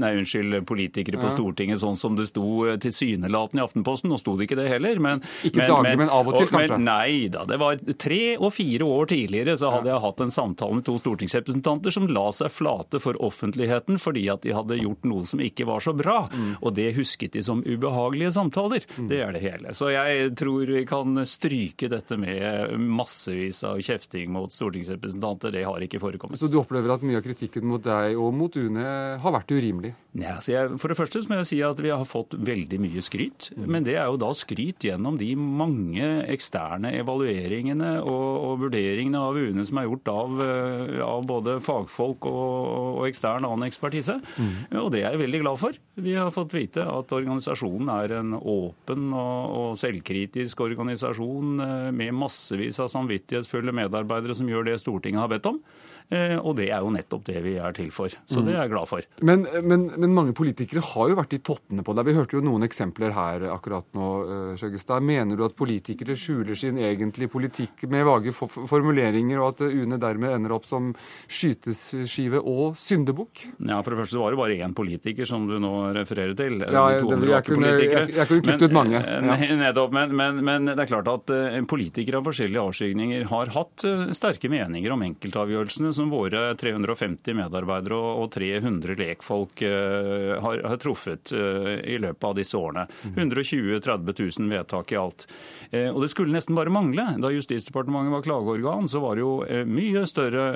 nei, 0.00 0.12
unnskyld, 0.20 0.60
politikere 0.68 1.20
på. 1.20 1.32
Stortinget 1.34 1.80
sånn 1.82 1.98
som 1.98 2.16
det 2.18 2.28
sto 2.30 2.66
eh, 2.66 2.78
tilsynelatende 2.82 3.62
i 3.62 3.66
Aftenposten. 3.66 4.10
Nå 4.10 4.18
sto 4.20 4.36
det 4.38 4.48
ikke 4.48 4.58
det 4.58 4.68
heller. 4.70 5.00
Men, 5.02 5.22
ikke 5.46 5.62
men, 5.62 5.70
daglig, 5.70 5.94
men, 6.02 6.12
av 6.12 6.30
og 6.30 6.36
til, 6.36 6.48
og, 6.48 6.54
kanskje? 6.54 6.78
Men, 6.78 6.88
nei 6.88 7.28
da. 7.32 7.44
Det 7.48 7.58
var 7.60 7.80
tre 8.00 8.22
og 8.38 8.54
fire 8.54 8.86
år 8.86 9.10
tidligere 9.12 9.56
så 9.60 9.72
hadde 9.76 9.92
jeg 9.92 10.04
hatt 10.04 10.24
en 10.24 10.34
samtale 10.34 10.78
med 10.78 10.86
to 10.88 10.96
stortingsrepresentanter 11.00 11.94
som 11.94 12.08
la 12.10 12.26
seg 12.34 12.52
flate 12.54 13.02
for 13.02 13.18
offentligheten 13.22 14.00
fordi 14.00 14.26
at 14.32 14.44
de 14.46 14.54
hadde 14.56 14.80
gjort 14.80 15.06
noe 15.08 15.28
som 15.28 15.42
ikke 15.44 15.66
var 15.70 15.84
så 15.84 15.94
bra. 15.96 16.22
Mm. 16.30 16.52
Og 16.60 16.74
det 16.76 16.90
husket 16.98 17.36
de 17.36 17.44
som 17.46 17.62
ubehagelige 17.66 18.34
samtaler. 18.36 18.86
Mm. 18.96 19.10
Det 19.10 19.22
er 19.24 19.34
det 19.34 19.39
hele. 19.42 19.74
Så 19.76 19.90
jeg 19.92 20.32
tror 20.38 20.70
vi 20.70 20.84
kan 20.88 21.22
stryke 21.28 21.90
dette 21.90 22.18
med 22.20 22.76
massevis 22.80 23.62
av 23.66 23.80
kjefting 23.84 24.30
mot 24.32 24.52
stortingsrepresentanter. 24.52 25.54
Det 25.54 25.64
har 25.66 25.86
ikke 25.86 26.02
forekommet. 26.02 26.40
Så 26.40 26.50
du 26.50 26.60
opplever 26.60 26.94
at 26.94 27.04
mye 27.06 27.20
av 27.20 27.26
kritikken 27.26 27.66
mot 27.70 27.84
deg 27.84 28.18
og 28.20 28.34
mot 28.36 28.56
UNE 28.56 28.86
har 29.22 29.36
vært 29.36 29.54
urimelig? 29.56 29.94
Nei, 30.10 30.32
jeg, 30.50 30.74
For 30.82 30.90
det 30.90 30.98
første 30.98 31.22
må 31.30 31.38
jeg 31.38 31.48
si 31.52 31.58
at 31.62 31.78
vi 31.82 31.92
har 31.92 32.02
fått 32.08 32.34
veldig 32.34 32.80
mye 32.82 33.02
skryt. 33.04 33.50
Men 33.54 33.86
det 33.86 33.94
er 33.94 34.08
jo 34.10 34.18
da 34.18 34.32
skryt 34.34 34.82
gjennom 34.82 35.18
de 35.20 35.28
mange 35.38 36.08
eksterne 36.30 36.90
evalueringene 36.98 37.92
og, 38.02 38.26
og 38.48 38.64
vurderingene 38.64 39.20
av 39.20 39.38
UNE 39.38 39.66
som 39.68 39.78
er 39.78 39.86
gjort 39.86 40.10
av, 40.10 40.42
eh, 40.46 40.96
av 41.06 41.28
både 41.30 41.58
fagfolk 41.62 42.26
og, 42.30 42.56
og, 42.96 43.04
ekstern 43.10 43.46
annen 43.46 43.68
ekspertise. 43.68 44.18
Mm. 44.34 44.52
Og 44.82 44.90
det 44.94 45.04
er 45.04 45.14
jeg 45.14 45.22
veldig 45.22 45.42
glad 45.44 45.62
for. 45.62 45.78
Vi 46.00 46.16
har 46.18 46.34
fått 46.34 46.56
vite 46.58 46.84
at 46.90 47.14
organisasjonen 47.14 47.92
er 47.94 48.18
en 48.18 48.34
åpen 48.40 49.10
og 49.14 49.60
og 49.70 49.78
selvkritisk 49.78 50.64
organisasjon 50.64 51.62
eh, 51.64 51.86
med 51.94 52.16
massevis 52.16 52.80
av 52.82 52.90
samvittighetsfulle 52.92 53.74
medarbeidere 53.76 54.36
som 54.36 54.48
gjør 54.50 54.70
det 54.70 54.80
Stortinget 54.82 55.22
har 55.22 55.32
bedt 55.32 55.48
om. 55.50 55.60
Eh, 56.10 56.36
og 56.36 56.56
det 56.58 56.70
er 56.70 56.82
jo 56.82 56.90
nettopp 56.90 57.26
det 57.28 57.38
vi 57.44 57.54
er 57.62 57.74
til 57.76 57.92
for. 57.94 58.10
Så 58.10 58.42
det 58.42 58.56
er 58.56 58.64
jeg 58.64 58.74
glad 58.74 58.90
for. 58.90 59.06
Men, 59.22 59.46
men, 59.62 59.86
men 59.94 60.14
mange 60.16 60.34
politikere 60.36 60.82
har 60.82 61.12
jo 61.12 61.18
vært 61.18 61.36
i 61.36 61.42
tottene 61.46 61.84
på 61.86 61.94
det. 61.94 62.06
Vi 62.08 62.16
hørte 62.16 62.38
jo 62.38 62.44
noen 62.44 62.66
eksempler 62.66 63.14
her 63.14 63.46
akkurat 63.54 63.86
nå, 63.96 64.10
Sjøgestad. 64.58 64.80
Skjøggestad. 64.80 65.06
Mener 65.06 65.38
du 65.38 65.44
at 65.46 65.56
politikere 65.58 66.16
skjuler 66.18 66.58
sin 66.58 66.78
egentlige 66.80 67.30
politikk 67.30 67.84
med 67.90 68.04
vage 68.08 68.32
formuleringer, 68.34 69.40
og 69.40 69.54
at 69.54 69.62
UNE 69.66 69.98
dermed 70.00 70.34
ender 70.36 70.54
opp 70.54 70.66
som 70.68 70.90
skyteskive 71.30 72.40
og 72.40 72.76
syndebukk? 72.80 73.44
Ja, 73.58 73.80
for 73.82 73.94
det 73.94 74.02
første 74.02 74.20
var 74.20 74.34
det 74.34 74.40
bare 74.40 74.58
én 74.60 74.74
politiker 74.76 75.28
som 75.28 75.46
du 75.48 75.58
nå 75.62 75.72
refererer 75.96 76.34
til. 76.38 76.60
Ja, 76.64 76.86
jeg, 76.94 77.04
jeg, 77.06 77.46
kunne, 77.46 77.72
jeg, 77.76 78.10
jeg 78.16 78.30
kunne 78.30 78.46
kuttet 78.54 78.74
mange. 78.76 79.00
Ja. 79.00 79.38
Nettopp, 79.60 79.94
men, 79.94 80.14
men, 80.16 80.42
men, 80.46 80.70
det 80.70 80.84
er 80.84 80.90
klart 80.90 81.10
at 81.10 81.32
eh, 81.34 81.60
politikere 81.68 82.20
av 82.20 82.28
forskjellige 82.28 82.66
avskygninger 82.70 83.26
har 83.30 83.54
hatt 83.54 83.86
sterke 84.16 84.50
meninger 84.52 84.94
om 84.94 85.04
enkeltavgjørelsene 85.06 85.92
som 86.00 86.10
våre 86.10 86.54
350 86.56 87.34
medarbeidere 87.36 87.96
og 88.22 88.30
300 88.32 88.96
lekfolk 88.96 89.62
eh, 89.66 90.36
har, 90.40 90.62
har 90.64 90.78
truffet 90.80 91.32
eh, 91.36 91.74
i 91.92 91.98
løpet 92.00 92.24
av 92.24 92.36
disse 92.38 92.56
årene. 92.56 92.86
120 93.10 93.80
000-30 93.80 94.40
000 94.40 94.52
vedtak 94.54 94.94
i 94.94 94.98
alt. 95.00 95.26
Eh, 95.70 95.90
og 95.90 96.00
det 96.00 96.10
skulle 96.12 96.32
nesten 96.32 96.56
bare 96.56 96.72
mangle. 96.72 97.04
Da 97.20 97.32
Justisdepartementet 97.34 98.14
var 98.14 98.24
klageorgan, 98.24 98.88
så 98.88 99.02
var 99.04 99.18
det 99.18 99.24
jo 99.24 99.34
mye 99.68 100.06
større 100.08 100.46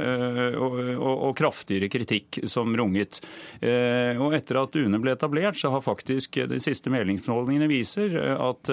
og, 0.59 0.79
og, 0.95 1.13
og 1.29 1.37
kraftigere 1.39 1.91
kritikk 1.93 2.41
som 2.51 2.73
runget. 2.77 3.21
Og 3.61 4.35
etter 4.37 4.59
at 4.61 4.77
UNE 4.79 5.01
ble 5.03 5.15
etablert, 5.15 5.59
så 5.59 5.71
har 5.75 5.85
faktisk 5.85 6.39
de 6.51 6.61
siste 6.63 6.93
meldingsmålingene 6.93 7.69
viser 7.71 8.17
at 8.35 8.71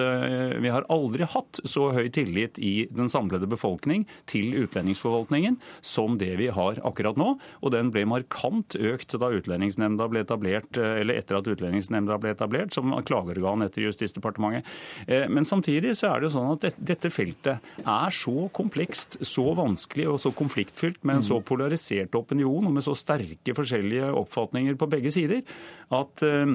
vi 0.62 0.72
har 0.72 0.86
aldri 0.92 1.26
hatt 1.28 1.62
så 1.68 1.90
høy 1.96 2.08
tillit 2.14 2.58
i 2.62 2.88
den 2.90 3.10
samlede 3.12 3.48
befolkning 3.50 4.06
til 4.30 4.54
utlendingsforvaltningen 4.64 5.58
som 5.84 6.18
det 6.20 6.34
vi 6.40 6.51
har 6.56 6.80
akkurat 6.86 7.18
nå. 7.20 7.34
Og 7.62 7.72
den 7.74 7.90
ble 7.94 8.04
markant 8.08 8.76
økt 8.78 9.16
da 9.20 9.30
Utlendingsnemnda 9.32 10.08
ble 10.10 10.24
etablert, 10.24 10.76
eh, 10.78 11.00
eller 11.02 11.20
etter 11.20 11.38
at 11.38 11.48
Utlendingsnemnda 11.50 12.18
ble 12.22 12.34
etablert 12.34 12.74
som 12.74 12.92
klageorgan 13.06 13.64
etter 13.66 13.86
Justisdepartementet. 13.86 14.68
Eh, 15.06 15.28
men 15.32 15.48
samtidig 15.48 15.94
så 15.98 16.12
er 16.12 16.20
det 16.20 16.30
jo 16.30 16.34
sånn 16.36 16.52
at 16.54 16.78
dette 16.78 17.12
feltet 17.12 17.72
er 17.82 18.16
så 18.16 18.48
komplekst, 18.54 19.20
så 19.26 19.46
vanskelig 19.58 20.08
og 20.12 20.20
så 20.22 20.34
konfliktfylt, 20.36 21.02
med 21.02 21.20
en 21.20 21.26
så 21.26 21.40
polarisert 21.44 22.14
opinion 22.18 22.68
og 22.68 22.76
med 22.76 22.84
så 22.84 22.94
sterke 22.98 23.56
forskjellige 23.56 24.12
oppfatninger 24.22 24.76
på 24.78 24.90
begge 24.92 25.12
sider, 25.14 25.42
at 25.92 26.24
eh, 26.26 26.54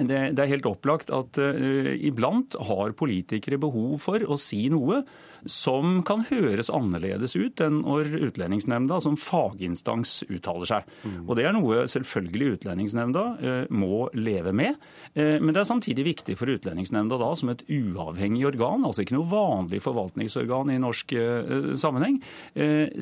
det, 0.00 0.20
det, 0.32 0.40
er 0.40 0.54
helt 0.54 0.70
opplagt 0.70 1.10
at 1.12 1.36
iblant 1.36 2.54
har 2.64 2.94
politikere 2.96 3.58
behov 3.60 3.98
for 4.00 4.24
å 4.24 4.38
si 4.40 4.62
noe 4.72 5.02
som 5.48 6.00
kan 6.06 6.24
høres 6.28 6.70
annerledes 6.72 7.34
ut 7.36 7.60
enn 7.64 7.80
når 7.82 8.10
Utlendingsnemnda 8.28 9.00
som 9.02 9.16
faginstans 9.18 10.22
uttaler 10.28 10.68
seg. 10.68 10.90
Mm. 11.02 11.18
Og 11.26 11.36
Det 11.38 11.46
er 11.48 11.56
noe 11.56 11.82
selvfølgelig 11.90 12.56
Utlendingsnemnda 12.56 13.24
uh, 13.42 13.72
må 13.74 14.06
leve 14.14 14.54
med. 14.56 14.78
Uh, 15.16 15.38
men 15.42 15.52
det 15.52 15.62
er 15.62 15.68
samtidig 15.68 16.06
viktig 16.06 16.36
for 16.40 16.52
Utlendingsnemnda 16.52 17.18
da 17.20 17.32
som 17.38 17.52
et 17.52 17.64
uavhengig 17.68 18.46
organ, 18.52 18.86
altså 18.86 19.04
ikke 19.04 19.16
noe 19.16 19.30
vanlig 19.30 19.82
forvaltningsorgan 19.84 20.72
i 20.72 20.80
norsk 20.82 21.12
sammenheng, 21.78 22.18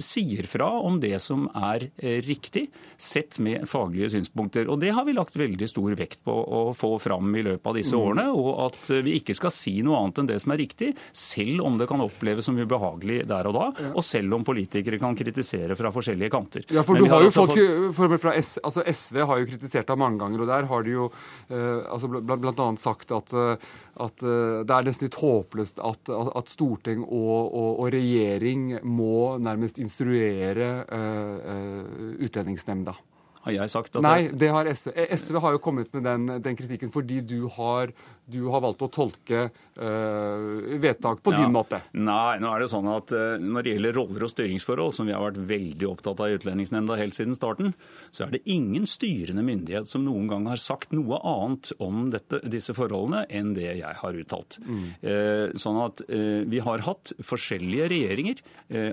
sier 0.03 0.47
fra 0.49 0.69
om 0.85 0.99
det 1.03 1.17
som 1.23 1.47
er 1.57 1.87
riktig, 2.27 2.67
sett 3.01 3.39
med 3.43 3.67
faglige 3.69 4.11
synspunkter. 4.15 4.69
Og 4.71 4.81
Det 4.81 4.93
har 4.95 5.07
vi 5.07 5.15
lagt 5.17 5.39
veldig 5.39 5.69
stor 5.71 5.95
vekt 5.99 6.23
på 6.27 6.33
å 6.33 6.63
få 6.77 6.95
fram 7.03 7.35
i 7.37 7.45
løpet 7.47 7.67
av 7.67 7.79
disse 7.79 7.97
mm. 7.97 8.03
årene, 8.03 8.27
og 8.35 8.51
at 8.67 8.91
vi 9.07 9.17
ikke 9.21 9.37
skal 9.37 9.55
si 9.55 9.77
noe 9.87 10.01
annet 10.01 10.23
enn 10.23 10.31
det 10.31 10.41
som 10.43 10.55
er 10.55 10.63
riktig, 10.63 10.93
selv 11.13 11.65
om 11.67 11.79
det 11.81 11.89
kan 11.91 12.03
oppleves 12.05 12.30
som 12.45 12.59
ubehagelig 12.59 13.21
der 13.29 13.49
og 13.51 13.57
da, 13.57 13.67
og 13.91 14.05
selv 14.07 14.37
om 14.37 14.45
politikere 14.47 15.01
kan 15.03 15.17
kritisere 15.19 15.77
fra 15.79 15.93
forskjellige 15.95 16.33
kanter. 16.33 16.67
Ja, 16.73 16.85
for 16.87 16.99
du 16.99 17.07
har, 17.07 17.19
har 17.19 17.27
jo 17.27 17.35
fått, 17.35 17.57
fått... 17.97 18.17
fra 18.23 18.35
S, 18.39 18.57
altså 18.63 18.85
SV 18.87 19.21
har 19.27 19.43
jo 19.43 19.51
kritisert 19.51 19.91
deg 19.91 20.01
mange 20.01 20.21
ganger, 20.23 20.45
og 20.45 20.51
der 20.51 20.69
har 20.71 20.87
de 20.87 20.95
jo 20.95 21.11
eh, 21.51 21.81
altså 21.91 22.11
bl.a. 22.21 22.69
sagt 22.81 23.15
at, 23.17 23.35
eh, 23.35 23.69
at 24.07 24.25
eh, 24.25 24.63
det 24.67 24.77
er 24.77 24.89
nesten 24.89 25.09
litt 25.09 25.21
håpløst 25.21 25.83
at, 25.85 26.13
at 26.41 26.53
storting 26.53 27.05
og, 27.05 27.39
og, 27.51 27.71
og, 27.81 27.87
regjering 27.91 28.81
må 28.87 29.37
nærmest 29.43 29.81
instruere 29.83 30.69
uh, 30.87 32.21
Utlendingsnemnda. 32.23 32.95
Har 33.41 33.57
jeg 33.57 33.73
sagt 33.73 33.97
at 33.97 34.05
Nei, 34.05 34.31
det 34.37 34.51
har 34.53 34.69
SV. 34.69 34.91
SV 35.17 35.41
har 35.41 35.57
jo 35.57 35.63
kommet 35.65 35.93
med 35.97 36.05
den, 36.05 36.41
den 36.45 36.59
kritikken 36.59 36.93
fordi 36.93 37.23
du 37.25 37.47
har 37.57 37.95
du 38.31 38.47
har 38.53 38.63
valgt 38.63 38.83
å 38.85 38.89
tolke 38.93 39.47
øh, 39.51 40.77
vedtak 40.81 41.23
på 41.25 41.35
ja. 41.35 41.43
din 41.43 41.55
måte? 41.55 41.81
Nei, 41.99 42.39
nå 42.43 42.53
er 42.53 42.65
det 42.65 42.71
sånn 42.73 42.89
at 42.91 43.15
uh, 43.15 43.37
når 43.43 43.67
det 43.67 43.75
gjelder 43.75 43.97
roller 43.97 44.27
og 44.27 44.33
styringsforhold, 44.33 44.95
som 44.95 45.09
vi 45.09 45.15
har 45.15 45.25
vært 45.25 45.41
veldig 45.51 45.89
opptatt 45.91 46.23
av 46.23 46.31
i 46.31 46.39
Utlendingsnemnda 46.39 46.99
helt 47.01 47.17
siden 47.17 47.37
starten, 47.39 47.73
så 48.15 48.27
er 48.27 48.37
det 48.37 48.43
ingen 48.51 48.87
styrende 48.91 49.45
myndighet 49.47 49.91
som 49.91 50.05
noen 50.07 50.29
gang 50.31 50.47
har 50.51 50.61
sagt 50.63 50.95
noe 50.95 51.21
annet 51.27 51.73
om 51.83 52.09
dette, 52.15 52.43
disse 52.51 52.75
forholdene 52.77 53.25
enn 53.27 53.55
det 53.57 53.69
jeg 53.81 53.97
har 54.01 54.21
uttalt. 54.23 54.59
Mm. 54.63 54.87
Sånn 55.61 55.79
at 55.83 56.03
vi 56.09 56.61
har 56.65 56.85
hatt 56.87 57.13
forskjellige 57.25 57.89
regjeringer, 57.93 58.43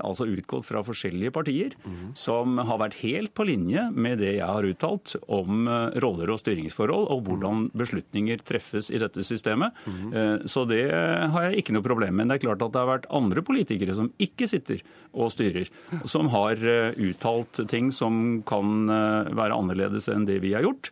altså 0.06 0.28
utgått 0.30 0.68
fra 0.68 0.84
forskjellige 0.86 1.34
partier, 1.36 1.76
mm. 1.84 2.14
som 2.18 2.58
har 2.58 2.82
vært 2.82 3.00
helt 3.04 3.34
på 3.38 3.48
linje 3.50 3.88
med 3.94 4.22
det 4.24 4.36
jeg 4.38 4.47
har 4.50 4.68
uttalt 4.68 5.16
om 5.34 5.68
roller 6.04 6.32
og 6.34 6.40
styringsforhold, 6.42 7.08
og 7.14 7.24
hvordan 7.28 7.68
beslutninger 7.78 8.42
treffes 8.48 8.90
i 8.94 9.02
dette 9.02 9.24
systemet. 9.26 9.76
Mm. 9.86 10.46
Så 10.50 10.64
det 10.70 10.84
har 10.92 11.48
jeg 11.48 11.62
ikke 11.62 11.76
noe 11.76 11.86
problem 11.86 12.18
med. 12.20 12.30
Det 12.30 12.38
er 12.38 12.44
klart 12.46 12.64
at 12.66 12.74
det 12.74 12.82
har 12.82 12.90
vært 12.90 13.10
andre 13.20 13.44
politikere 13.46 13.96
som 13.98 14.10
ikke 14.22 14.50
sitter 14.50 14.84
og 15.18 15.32
styrer, 15.34 15.70
som 16.10 16.32
har 16.34 16.62
eh, 16.62 16.98
uttalt 17.10 17.62
ting 17.72 17.92
som 17.96 18.42
kan 18.48 18.88
eh, 18.92 19.34
være 19.38 19.58
annerledes 19.58 20.10
enn 20.14 20.28
det 20.30 20.40
vi 20.46 20.56
har 20.58 20.66
gjort, 20.68 20.92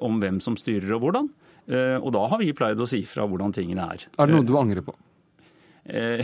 om 0.00 0.16
hvem 0.16 0.38
som 0.40 0.54
styrer 0.56 0.94
og 0.96 1.02
hvordan. 1.02 1.26
Og 2.00 2.06
da 2.14 2.22
har 2.32 2.40
vi 2.40 2.54
pleid 2.56 2.80
å 2.80 2.86
si 2.88 3.02
fra 3.04 3.26
hvordan 3.28 3.52
tingene 3.52 3.84
er. 3.84 4.06
Er 4.16 4.30
det 4.30 4.38
noe 4.38 4.46
du 4.48 4.54
angrer 4.56 4.80
på? 4.86 4.94
Eh, 5.88 6.20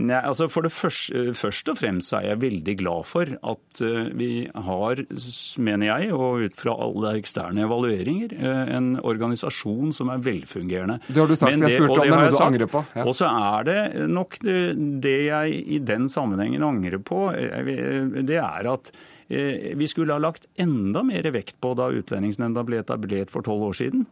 nei, 0.00 0.16
altså 0.16 0.46
For 0.48 0.64
det 0.64 0.72
første, 0.72 1.34
først 1.36 1.68
og 1.68 1.76
fremst 1.76 2.14
er 2.16 2.30
jeg 2.30 2.40
veldig 2.40 2.74
glad 2.80 3.08
for 3.08 3.28
at 3.36 3.82
eh, 3.84 4.10
vi 4.16 4.30
har, 4.48 5.02
mener 5.60 5.90
jeg, 5.90 6.12
og 6.16 6.46
ut 6.46 6.58
fra 6.58 6.76
alle 6.86 7.14
eksterne 7.20 7.66
evalueringer, 7.66 8.34
eh, 8.38 8.74
en 8.78 8.94
organisasjon 9.04 9.92
som 9.96 10.12
er 10.14 10.22
velfungerende. 10.24 11.00
Det 11.08 11.20
har 11.20 11.28
du 11.28 11.36
sagt, 11.36 11.50
Men 11.52 11.66
det, 11.66 11.74
jeg 11.74 11.82
spurte 11.82 11.98
om 12.00 12.04
det 12.04 12.20
men 12.24 12.32
du 12.32 12.44
angrer 12.48 12.70
på. 12.72 12.84
Ja. 12.94 13.04
Og 13.04 13.16
så 13.18 13.28
er 13.30 13.68
det 13.68 13.80
nok 14.10 14.38
det, 14.44 14.60
det 15.04 15.18
jeg 15.26 15.58
i 15.76 15.82
den 15.84 16.08
sammenhengen 16.12 16.64
angrer 16.64 17.02
på, 17.04 17.26
det 17.34 18.38
er 18.40 18.72
at 18.72 18.94
vi 19.24 19.86
skulle 19.88 20.12
ha 20.12 20.20
lagt 20.20 20.44
enda 20.60 21.00
mer 21.02 21.24
vekt 21.32 21.56
på 21.64 21.70
da 21.78 21.86
Utlendingsnemnda 21.96 22.60
ble 22.68 22.82
etablert 22.82 23.32
for 23.32 23.42
tolv 23.42 23.70
år 23.70 23.78
siden. 23.78 24.02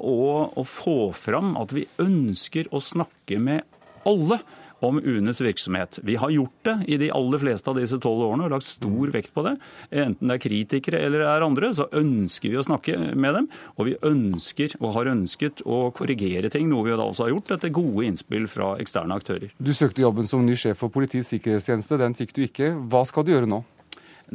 Og 0.00 0.56
å 0.58 0.64
få 0.64 0.96
fram 1.14 1.52
at 1.60 1.74
vi 1.76 1.84
ønsker 2.00 2.70
å 2.72 2.80
snakke 2.82 3.36
med 3.36 3.77
alle 4.08 4.40
om 4.80 5.00
UNEs 5.02 5.40
virksomhet. 5.40 5.98
Vi 6.02 6.16
har 6.16 6.30
gjort 6.30 6.58
det 6.62 6.76
i 6.86 6.96
de 6.96 7.10
aller 7.10 7.38
fleste 7.42 7.70
av 7.70 7.78
disse 7.80 7.98
tolv 8.02 8.22
årene 8.28 8.46
og 8.46 8.52
lagt 8.54 8.68
stor 8.68 9.12
vekt 9.14 9.32
på 9.34 9.44
det. 9.46 9.56
Enten 9.90 10.30
det 10.30 10.36
er 10.36 10.42
kritikere 10.44 11.00
eller 11.02 11.24
det 11.24 11.30
er 11.32 11.46
andre, 11.46 11.72
så 11.74 11.88
ønsker 11.98 12.52
vi 12.52 12.60
å 12.60 12.66
snakke 12.66 12.98
med 13.14 13.34
dem. 13.34 13.48
Og 13.76 13.90
vi 13.90 13.96
ønsker 14.06 14.76
og 14.80 14.94
har 14.98 15.10
ønsket 15.14 15.64
å 15.66 15.88
korrigere 15.96 16.50
ting, 16.52 16.68
noe 16.70 16.86
vi 16.86 16.94
da 16.94 17.08
også 17.08 17.26
har 17.26 17.34
gjort 17.34 17.56
etter 17.58 17.74
gode 17.74 18.06
innspill 18.06 18.46
fra 18.50 18.76
eksterne 18.82 19.18
aktører. 19.18 19.50
Du 19.58 19.72
søkte 19.74 20.04
jobben 20.04 20.30
som 20.30 20.46
ny 20.46 20.54
sjef 20.58 20.78
for 20.82 20.94
Politiets 20.94 21.32
sikkerhetstjeneste. 21.34 21.98
Den 21.98 22.14
fikk 22.18 22.36
du 22.36 22.44
ikke. 22.46 22.72
Hva 22.90 23.02
skal 23.08 23.26
du 23.26 23.34
gjøre 23.34 23.50
nå? 23.50 23.64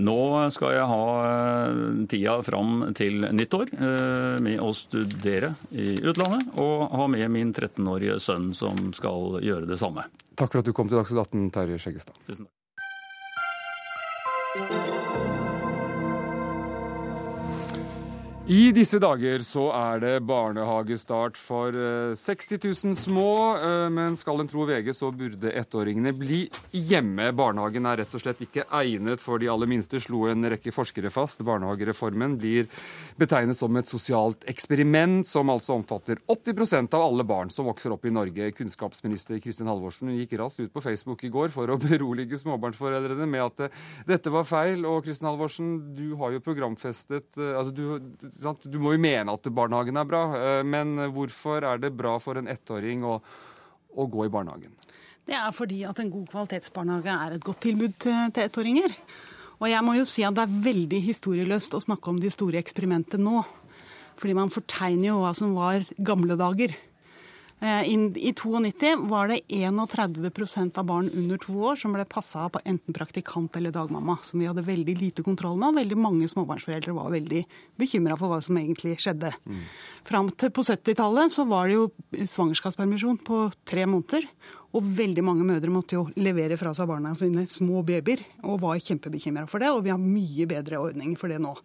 Nå 0.01 0.49
skal 0.53 0.73
jeg 0.73 0.87
ha 0.89 1.03
eh, 1.27 2.05
tida 2.09 2.37
fram 2.45 2.93
til 2.97 3.27
nyttår 3.29 3.73
eh, 3.77 4.39
med 4.41 4.61
å 4.63 4.71
studere 4.77 5.53
i 5.69 5.93
utlandet, 6.01 6.49
og 6.57 6.89
ha 6.97 7.07
med 7.11 7.29
min 7.33 7.53
13-årige 7.53 8.17
sønn 8.23 8.53
som 8.57 8.93
skal 8.97 9.39
gjøre 9.45 9.69
det 9.69 9.77
samme. 9.81 10.07
Takk 10.33 10.55
for 10.55 10.63
at 10.63 10.69
du 10.69 10.73
kom 10.73 10.89
til 10.89 10.97
Dagsnytt 10.97 11.21
18, 11.27 11.53
Terje 11.53 11.77
Skjeggestad. 11.85 12.17
Tusen 12.25 12.49
takk. 12.49 12.57
I 18.43 18.73
disse 18.75 18.97
dager 18.99 19.39
så 19.39 19.69
er 19.71 20.01
det 20.03 20.25
barnehagestart 20.27 21.37
for 21.39 21.71
60 22.19 22.57
eh, 22.57 22.65
000 22.91 22.95
små, 22.99 23.27
eh, 23.55 23.85
men 23.87 24.17
skal 24.19 24.41
en 24.43 24.49
tro 24.51 24.65
VG, 24.67 24.89
så 24.97 25.13
burde 25.15 25.53
ettåringene 25.55 26.11
bli 26.11 26.41
hjemme. 26.75 27.29
Barnehagen 27.39 27.87
er 27.87 28.01
rett 28.01 28.11
og 28.11 28.19
slett 28.19 28.41
ikke 28.43 28.65
egnet 28.81 29.23
for 29.23 29.39
de 29.39 29.47
aller 29.47 29.71
minste, 29.71 30.01
slo 30.03 30.25
en 30.27 30.43
rekke 30.51 30.73
forskere 30.75 31.07
fast. 31.07 31.39
Barnehagereformen 31.47 32.35
blir 32.41 32.67
betegnet 33.15 33.55
som 33.55 33.79
et 33.79 33.87
sosialt 33.87 34.43
eksperiment, 34.51 35.23
som 35.23 35.47
altså 35.47 35.77
omfatter 35.77 36.19
80% 36.27 36.99
av 36.99 37.05
alle 37.05 37.23
barn 37.23 37.47
som 37.47 37.71
vokser 37.71 37.95
opp 37.95 38.03
i 38.03 38.11
Norge. 38.11 38.51
Kunnskapsminister 38.59 39.39
Kristin 39.39 39.71
Halvorsen 39.71 40.11
gikk 40.17 40.35
raskt 40.43 40.65
ut 40.65 40.75
på 40.75 40.83
Facebook 40.83 41.23
i 41.23 41.31
går 41.31 41.55
for 41.55 41.71
å 41.71 41.79
berolige 41.87 42.43
småbarnsforeldrene 42.43 43.31
med 43.37 43.47
at 43.47 43.65
eh, 43.69 43.81
dette 44.11 44.35
var 44.35 44.51
feil. 44.51 44.83
Og 44.83 45.07
Kristin 45.07 45.31
Halvorsen, 45.31 45.73
du 45.95 46.09
har 46.19 46.35
jo 46.35 46.43
programfestet 46.43 47.39
altså 47.39 47.71
du 47.71 47.85
sant? 48.41 48.65
Du 48.69 48.79
må 48.81 48.95
jo 48.95 49.01
mene 49.01 49.33
at 49.33 49.49
barnehagen 49.53 49.99
er 49.99 50.07
bra, 50.09 50.23
eh, 50.37 50.61
men 50.67 50.95
hvorfor 51.15 51.65
er 51.67 51.81
det 51.81 51.93
bra 51.97 52.15
for 52.23 52.39
en 52.39 52.49
ettåring 52.51 53.05
å, 53.07 53.17
å 53.93 54.07
gå 54.09 54.25
i 54.27 54.33
barnehagen? 54.33 54.73
Det 55.23 55.35
er 55.39 55.53
fordi 55.55 55.83
at 55.87 55.99
en 56.03 56.11
god 56.11 56.25
kvalitetsbarnehage 56.33 57.13
er 57.25 57.35
et 57.37 57.45
godt 57.45 57.61
tilbud 57.63 57.93
til, 58.03 58.31
til 58.35 58.47
ettåringer. 58.47 58.95
Og 59.61 59.69
jeg 59.71 59.85
må 59.85 59.93
jo 59.95 60.07
si 60.09 60.25
at 60.27 60.35
det 60.35 60.43
er 60.43 60.63
veldig 60.65 60.99
historieløst 61.05 61.77
å 61.77 61.83
snakke 61.85 62.11
om 62.11 62.17
de 62.19 62.31
store 62.33 62.59
eksperimentene 62.59 63.23
nå. 63.23 63.43
Fordi 64.19 64.35
man 64.35 64.51
fortegner 64.53 65.13
jo 65.13 65.21
hva 65.23 65.31
som 65.37 65.53
var 65.55 65.85
gamle 66.03 66.35
dager. 66.39 66.75
Eh, 67.63 67.83
I 67.93 67.97
92 67.97 68.95
var 69.07 69.27
det 69.27 69.39
31% 69.47 70.77
av 70.77 70.85
barn 70.85 71.09
under 71.09 71.37
to 71.37 71.53
år 71.63 71.77
som 71.79 71.93
ble 71.95 72.03
passa 72.03 72.41
av 72.49 72.57
enten 72.65 72.95
praktikant 72.95 73.55
eller 73.55 73.71
dagmamma, 73.71 74.17
som 74.21 74.41
vi 74.41 74.49
hadde 74.49 74.65
veldig 74.67 74.97
lite 74.99 75.23
kontroll 75.23 75.55
med. 75.55 75.69
og 75.69 75.77
Veldig 75.79 75.97
mange 75.97 76.27
småbarnsforeldre 76.27 76.95
var 76.97 77.13
veldig 77.13 77.45
bekymra 77.79 78.17
for 78.19 78.33
hva 78.33 78.41
som 78.43 78.59
egentlig 78.59 78.97
skjedde. 78.99 79.31
Mm. 79.47 79.61
Fram 80.09 80.31
til 80.35 80.51
på 80.51 80.65
70-tallet 80.67 81.31
så 81.31 81.45
var 81.47 81.71
det 81.71 81.77
jo 81.77 81.85
svangerskapspermisjon 82.33 83.21
på 83.23 83.45
tre 83.63 83.87
måneder. 83.87 84.27
Og 84.75 84.91
veldig 84.99 85.23
mange 85.23 85.47
mødre 85.47 85.71
måtte 85.71 85.95
jo 85.95 86.03
levere 86.19 86.59
fra 86.59 86.73
seg 86.75 86.91
barna 86.91 87.13
sine 87.15 87.45
små 87.47 87.85
babyer, 87.87 88.25
og 88.43 88.59
var 88.65 88.83
kjempebekymra 88.83 89.45
for 89.47 89.63
det. 89.63 89.71
Og 89.71 89.85
vi 89.87 89.93
har 89.93 90.03
mye 90.03 90.49
bedre 90.51 90.83
ordninger 90.83 91.15
for 91.21 91.31
det 91.31 91.39
nå. 91.39 91.55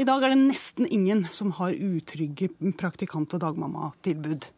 I 0.00 0.08
dag 0.08 0.24
er 0.24 0.32
det 0.32 0.40
nesten 0.46 0.88
ingen 0.88 1.26
som 1.28 1.52
har 1.60 1.76
utrygge 1.76 2.48
praktikant- 2.80 3.36
og 3.36 3.44
dagmammatilbud. 3.44 4.48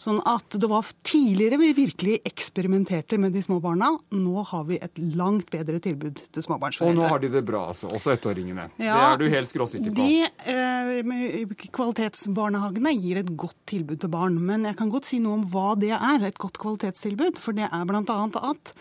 Sånn 0.00 0.18
at 0.26 0.56
det 0.58 0.66
var 0.70 0.88
tidligere 1.06 1.58
vi 1.60 1.68
virkelig 1.76 2.16
eksperimenterte 2.26 3.18
med 3.20 3.34
de 3.36 3.42
små 3.44 3.60
barna. 3.62 3.92
Nå 4.14 4.42
har 4.50 4.64
vi 4.66 4.78
et 4.82 4.98
langt 5.14 5.52
bedre 5.54 5.78
tilbud 5.82 6.18
til 6.34 6.46
småbarnsforeldre. 6.46 6.96
Og 6.96 6.98
nå 6.98 7.12
har 7.12 7.22
de 7.22 7.30
det 7.36 7.44
bra, 7.46 7.62
altså. 7.70 7.90
Også 7.94 8.14
ettåringene. 8.16 8.66
Ja, 8.82 8.98
det 8.98 9.12
er 9.12 9.22
du 9.22 9.36
helt 9.36 9.52
skråsikker 9.52 9.94
på. 9.94 10.02
De 10.02 10.26
eh, 10.50 11.54
kvalitetsbarnehagene 11.78 12.96
gir 12.98 13.22
et 13.22 13.30
godt 13.38 13.58
tilbud 13.70 14.02
til 14.02 14.12
barn. 14.12 14.40
Men 14.42 14.66
jeg 14.68 14.78
kan 14.80 14.90
godt 14.92 15.08
si 15.12 15.22
noe 15.22 15.38
om 15.38 15.46
hva 15.54 15.72
det 15.78 15.94
er, 15.94 16.26
et 16.26 16.42
godt 16.42 16.58
kvalitetstilbud. 16.62 17.38
For 17.42 17.56
det 17.56 17.70
er 17.70 17.88
bl.a. 17.88 18.18
at 18.50 18.74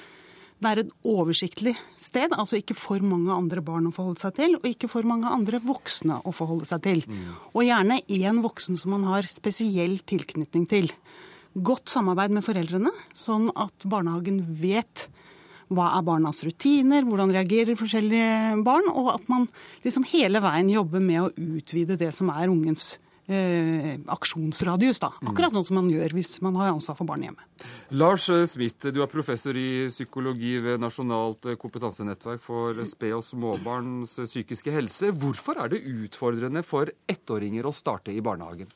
det 0.63 0.71
er 0.71 0.82
et 0.84 0.93
oversiktlig 1.08 1.73
sted, 1.99 2.34
altså 2.36 2.60
ikke 2.60 2.78
for 2.78 3.04
mange 3.06 3.34
andre 3.34 3.63
barn 3.65 3.89
å 3.89 3.93
forholde 3.95 4.23
seg 4.23 4.38
til, 4.39 4.56
og 4.60 4.67
ikke 4.69 4.89
for 4.91 5.08
mange 5.08 5.30
andre 5.30 5.60
voksne 5.63 6.21
å 6.23 6.34
forholde 6.36 6.67
seg 6.69 6.84
til. 6.86 7.04
Mm. 7.08 7.28
Og 7.54 7.67
gjerne 7.67 7.99
én 8.08 8.41
voksen 8.43 8.80
som 8.80 8.95
man 8.95 9.08
har 9.12 9.28
spesiell 9.32 9.99
tilknytning 10.10 10.67
til. 10.71 10.91
Godt 11.54 11.91
samarbeid 11.91 12.34
med 12.34 12.45
foreldrene, 12.45 12.93
sånn 13.17 13.52
at 13.54 13.86
barnehagen 13.86 14.41
vet 14.62 15.08
hva 15.73 15.91
er 15.97 16.06
barnas 16.06 16.43
rutiner, 16.45 17.06
hvordan 17.08 17.32
reagerer 17.34 17.78
forskjellige 17.80 18.63
barn, 18.65 18.89
og 18.91 19.13
at 19.15 19.30
man 19.32 19.47
liksom 19.86 20.06
hele 20.12 20.41
veien 20.43 20.71
jobber 20.73 21.04
med 21.04 21.21
å 21.23 21.32
utvide 21.58 21.97
det 21.99 22.12
som 22.15 22.32
er 22.34 22.52
ungens 22.52 22.97
eh, 23.28 23.96
aksjonsradius. 24.12 25.00
da. 25.04 25.12
Akkurat 25.24 25.56
sånn 25.56 25.66
som 25.68 25.80
man 25.80 25.90
gjør 25.92 26.16
hvis 26.18 26.36
man 26.44 26.58
har 26.60 26.74
ansvar 26.74 26.98
for 27.00 27.10
barn 27.10 27.26
hjemme. 27.26 27.48
Lars 27.92 28.30
Smith, 28.52 28.92
du 28.92 29.02
er 29.04 29.12
professor 29.12 29.58
i 29.58 29.88
psykologi 29.90 30.58
ved 30.64 30.82
Nasjonalt 30.84 31.54
kompetansenettverk 31.62 32.42
for 32.44 32.84
sped- 32.90 33.18
og 33.18 33.26
småbarns 33.28 34.18
psykiske 34.20 34.74
helse. 34.74 35.12
Hvorfor 35.12 35.60
er 35.64 35.74
det 35.74 35.84
utfordrende 35.84 36.64
for 36.66 36.92
ettåringer 37.08 37.68
å 37.68 37.76
starte 37.76 38.12
i 38.14 38.24
barnehagen? 38.24 38.72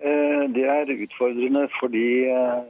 Eh, 0.00 0.44
det 0.54 0.64
er 0.64 0.94
utfordrende 0.96 1.66
fordi 1.76 2.06
eh, 2.32 2.60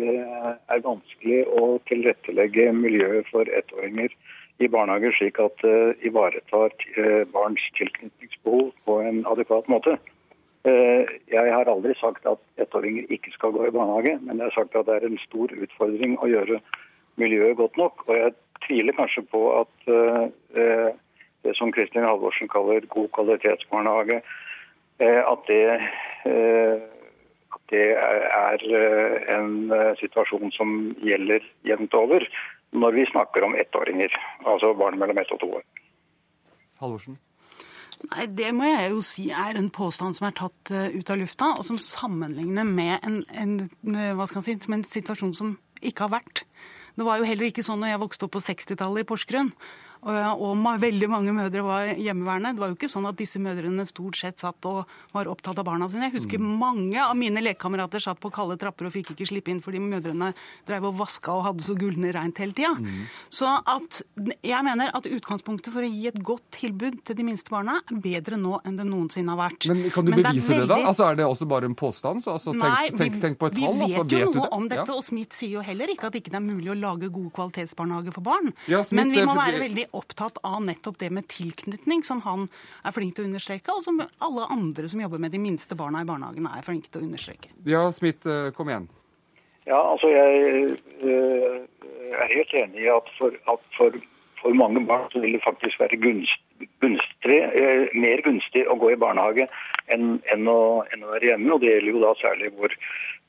det 0.00 0.12
er 0.20 0.84
vanskelig 0.84 1.42
å 1.56 1.78
tilrettelegge 1.88 2.70
miljøet 2.76 3.28
for 3.32 3.48
ettåringer 3.48 4.12
i 4.58 4.68
barnehager 4.68 5.14
slik 5.16 5.38
at 5.42 5.62
det 5.64 5.96
ivaretar 6.06 6.74
eh, 6.96 7.22
barns 7.32 7.62
tilknytningsbehov 7.78 8.72
på 8.86 8.98
en 9.00 9.22
adekvat 9.26 9.68
måte. 9.72 9.98
Jeg 10.62 11.50
har 11.50 11.66
aldri 11.66 11.90
sagt 11.98 12.26
at 12.30 12.38
ettåringer 12.62 13.08
ikke 13.10 13.32
skal 13.34 13.50
gå 13.50 13.64
i 13.66 13.72
barnehage, 13.74 14.12
men 14.22 14.38
jeg 14.38 14.46
har 14.46 14.54
sagt 14.54 14.76
at 14.78 14.86
det 14.86 14.94
er 14.94 15.06
en 15.08 15.18
stor 15.24 15.50
utfordring 15.50 16.14
å 16.22 16.28
gjøre 16.30 16.60
miljøet 17.18 17.56
godt 17.58 17.80
nok. 17.80 18.04
Og 18.06 18.14
jeg 18.14 18.36
tviler 18.68 18.94
kanskje 18.94 19.24
på 19.32 19.40
at 19.56 19.90
det 20.54 21.56
som 21.58 21.74
Kristin 21.74 22.06
Halvorsen 22.06 22.46
kaller 22.52 22.86
god 22.94 23.10
kvalitetsbarnehage, 23.18 24.20
at 25.02 25.50
det 25.50 25.64
det 27.72 27.88
er 27.96 28.62
en 29.32 29.72
situasjon 29.98 30.52
som 30.52 30.74
gjelder 31.02 31.42
jevnt 31.66 31.94
over 31.96 32.26
når 32.72 32.96
vi 32.96 33.08
snakker 33.10 33.44
om 33.46 33.56
ettåringer, 33.58 34.14
altså 34.48 34.72
barn 34.78 34.98
mellom 35.00 35.20
ett 35.20 35.32
og 35.34 35.40
to 35.42 35.50
år. 35.58 35.66
Halvorsen? 36.80 37.18
Nei, 38.10 38.26
Det 38.26 38.48
må 38.56 38.66
jeg 38.66 38.90
jo 38.90 39.02
si 39.06 39.28
er 39.30 39.58
en 39.58 39.70
påstand 39.70 40.16
som 40.18 40.26
er 40.26 40.38
tatt 40.38 40.72
ut 40.72 41.10
av 41.12 41.20
lufta, 41.20 41.52
og 41.58 41.66
som 41.68 41.78
sammenligner 41.78 42.66
med 42.66 43.04
en, 43.06 43.20
en, 43.30 43.58
hva 44.16 44.26
skal 44.30 44.42
si, 44.42 44.56
en 44.56 44.86
situasjon 44.86 45.36
som 45.36 45.54
ikke 45.82 46.08
har 46.08 46.16
vært. 46.16 46.44
Det 46.96 47.06
var 47.06 47.20
jo 47.20 47.28
heller 47.28 47.48
ikke 47.48 47.64
sånn 47.64 47.80
når 47.82 47.94
jeg 47.94 48.02
vokste 48.02 48.26
opp 48.26 48.34
på 48.36 48.44
60-tallet 48.44 49.04
i 49.04 49.08
Porsgrunn, 49.08 49.52
og 50.02 50.80
veldig 50.82 51.08
mange 51.10 51.32
mødre 51.36 51.62
var 51.62 51.92
hjemmeværende. 51.94 52.54
Det 52.56 52.62
var 52.62 52.70
jo 52.72 52.76
ikke 52.76 52.90
sånn 52.90 53.06
at 53.06 53.18
disse 53.18 53.38
mødrene 53.42 53.84
stort 53.86 54.18
sett 54.18 54.42
satt 54.42 54.66
og 54.66 54.88
var 55.14 55.30
opptatt 55.30 55.60
av 55.62 55.66
barna 55.68 55.86
sine. 55.88 56.08
Jeg 56.08 56.16
husker 56.16 56.42
mm. 56.42 56.48
mange 56.58 56.98
av 56.98 57.14
mine 57.18 57.42
lekekamerater 57.44 58.02
satt 58.02 58.18
på 58.22 58.32
kalde 58.34 58.56
trapper 58.58 58.88
og 58.88 58.94
fikk 58.96 59.12
ikke 59.14 59.28
slippe 59.30 59.52
inn 59.52 59.62
fordi 59.62 59.78
mødrene 59.82 60.32
drev 60.66 60.88
og 60.90 60.98
vaska 60.98 61.36
og 61.36 61.46
hadde 61.46 61.66
så 61.66 61.76
gullende 61.78 62.10
reint 62.16 62.40
hele 62.42 62.56
tida. 62.56 62.72
Mm. 62.74 63.04
Så 63.30 63.46
at 63.46 64.00
jeg 64.42 64.66
mener 64.66 64.90
at 64.90 65.06
utgangspunktet 65.06 65.70
for 65.70 65.86
å 65.86 65.92
gi 65.92 66.08
et 66.10 66.18
godt 66.18 66.48
tilbud 66.58 66.98
til 67.06 67.18
de 67.20 67.28
minste 67.30 67.54
barna 67.54 67.78
er 67.78 68.02
bedre 68.02 68.40
nå 68.40 68.58
enn 68.66 68.80
det 68.80 68.88
noensinne 68.88 69.36
har 69.36 69.40
vært. 69.44 69.70
Men 69.70 69.86
kan 69.94 70.08
du 70.08 70.10
Men 70.16 70.24
bevise 70.24 70.50
det, 70.50 70.56
veldig... 70.56 70.66
det, 70.66 70.74
da? 70.74 70.90
Altså 70.90 71.06
Er 71.06 71.22
det 71.22 71.28
også 71.28 71.48
bare 71.54 71.70
en 71.70 71.78
påstand? 71.78 72.24
Så, 72.26 72.34
altså, 72.34 72.56
Nei, 72.58 72.90
vi, 72.90 72.98
tenk, 72.98 73.20
tenk, 73.22 73.38
på 73.38 73.52
et 73.52 73.58
tall, 73.60 73.78
Vi 73.78 73.94
vet 73.94 74.18
jo 74.18 74.34
noe 74.34 74.50
om 74.58 74.66
dette, 74.66 74.88
ja. 74.90 74.98
og 74.98 75.06
Smith 75.06 75.38
sier 75.38 75.60
jo 75.60 75.64
heller 75.64 75.94
ikke 75.94 76.10
at 76.10 76.18
ikke 76.18 76.34
det 76.34 76.40
er 76.42 76.44
mulig 76.44 76.74
å 76.74 76.78
lage 76.78 77.12
gode 77.12 77.30
kvalitetsbarnehager 77.38 78.18
for 78.18 78.26
barn. 78.26 78.50
Ja, 78.66 78.82
Smith, 78.82 78.98
Men 78.98 79.14
vi 79.14 79.24
må 79.30 79.38
være 79.38 79.62
veldig 79.62 79.88
opptatt 79.96 80.40
av 80.46 80.62
nettopp 80.64 80.98
det 81.00 81.10
med 81.14 81.28
tilknytning, 81.30 82.02
som 82.06 82.22
han 82.26 82.48
er 82.84 82.96
flink 82.96 83.16
til 83.16 83.26
å 83.26 83.30
understreke, 83.30 83.74
og 83.74 83.84
som 83.84 84.00
alle 84.00 84.48
andre 84.52 84.88
som 84.88 85.02
jobber 85.04 85.22
med 85.22 85.34
de 85.34 85.42
minste 85.42 85.78
barna 85.78 86.02
i 86.02 86.08
barnehagen 86.08 86.48
er 86.50 86.66
flinke 86.66 86.90
til 86.90 87.04
å 87.04 87.08
understreke. 87.10 87.52
Ja, 87.68 87.86
Smith, 87.94 88.26
kom 88.56 88.72
igjen. 88.72 88.90
Ja, 89.64 89.78
altså 89.92 90.08
jeg 90.10 90.76
øh, 91.02 91.58
er 92.18 92.34
helt 92.34 92.54
enig 92.54 92.82
i 92.82 92.88
at 92.90 93.10
for, 93.18 93.34
at 93.52 93.62
for, 93.76 93.94
for 94.40 94.54
mange 94.58 94.82
barn 94.86 95.06
så 95.12 95.22
vil 95.22 95.36
det 95.36 95.44
faktisk 95.44 95.80
være 95.80 96.00
gunstig, 96.02 96.68
gunstig, 96.82 97.38
øh, 97.62 97.86
mer 97.94 98.24
gunstig 98.26 98.64
å 98.66 98.78
gå 98.82 98.90
i 98.90 98.98
barnehage 98.98 99.46
enn, 99.94 100.18
enn, 100.34 100.50
å, 100.50 100.82
enn, 100.90 101.06
å, 101.06 101.12
være 101.14 101.30
hjemme. 101.30 101.54
og 101.54 101.62
Det 101.62 101.70
gjelder 101.70 101.94
jo 101.94 102.02
da 102.02 102.12
særlig 102.18 102.50
hvor, 102.58 102.74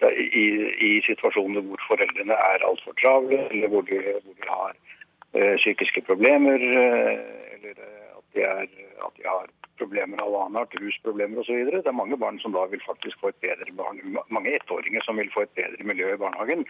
da, 0.01 0.09
i, 0.09 0.47
i, 0.89 0.91
situasjoner 1.05 1.65
hvor 1.69 1.85
foreldrene 1.91 2.39
er 2.49 2.65
altfor 2.65 2.97
travle, 3.01 3.43
eller 3.51 3.69
hvor 3.69 3.85
de, 3.91 4.01
hvor 4.01 4.33
de 4.33 4.49
har 4.49 4.73
Eh, 4.73 5.02
psykiske 5.33 6.01
problemer, 6.01 6.61
eh, 6.61 7.53
eller 7.55 7.77
eh, 7.77 8.17
at 8.17 8.25
de, 8.33 8.41
er, 8.41 8.67
at 9.07 9.15
de 9.17 9.27
har 9.27 9.47
problemer 9.77 10.21
av 10.21 10.35
annen 10.37 10.59
art, 10.61 10.75
rusproblemer 10.81 11.41
osv. 11.41 11.63
Det 11.71 11.81
er 11.89 11.97
mange 11.97 12.17
barn 12.21 12.37
som 12.43 12.53
da 12.53 12.65
vil 12.71 12.83
faktisk 12.85 13.19
få 13.21 13.31
et 13.33 13.41
bedre 13.45 13.73
barn, 13.77 14.01
mange 14.29 14.53
ettåringer 14.53 15.05
som 15.05 15.17
vil 15.17 15.31
få 15.33 15.47
et 15.47 15.55
bedre 15.57 15.89
miljø 15.89 16.13
i 16.13 16.21
barnehagen 16.21 16.61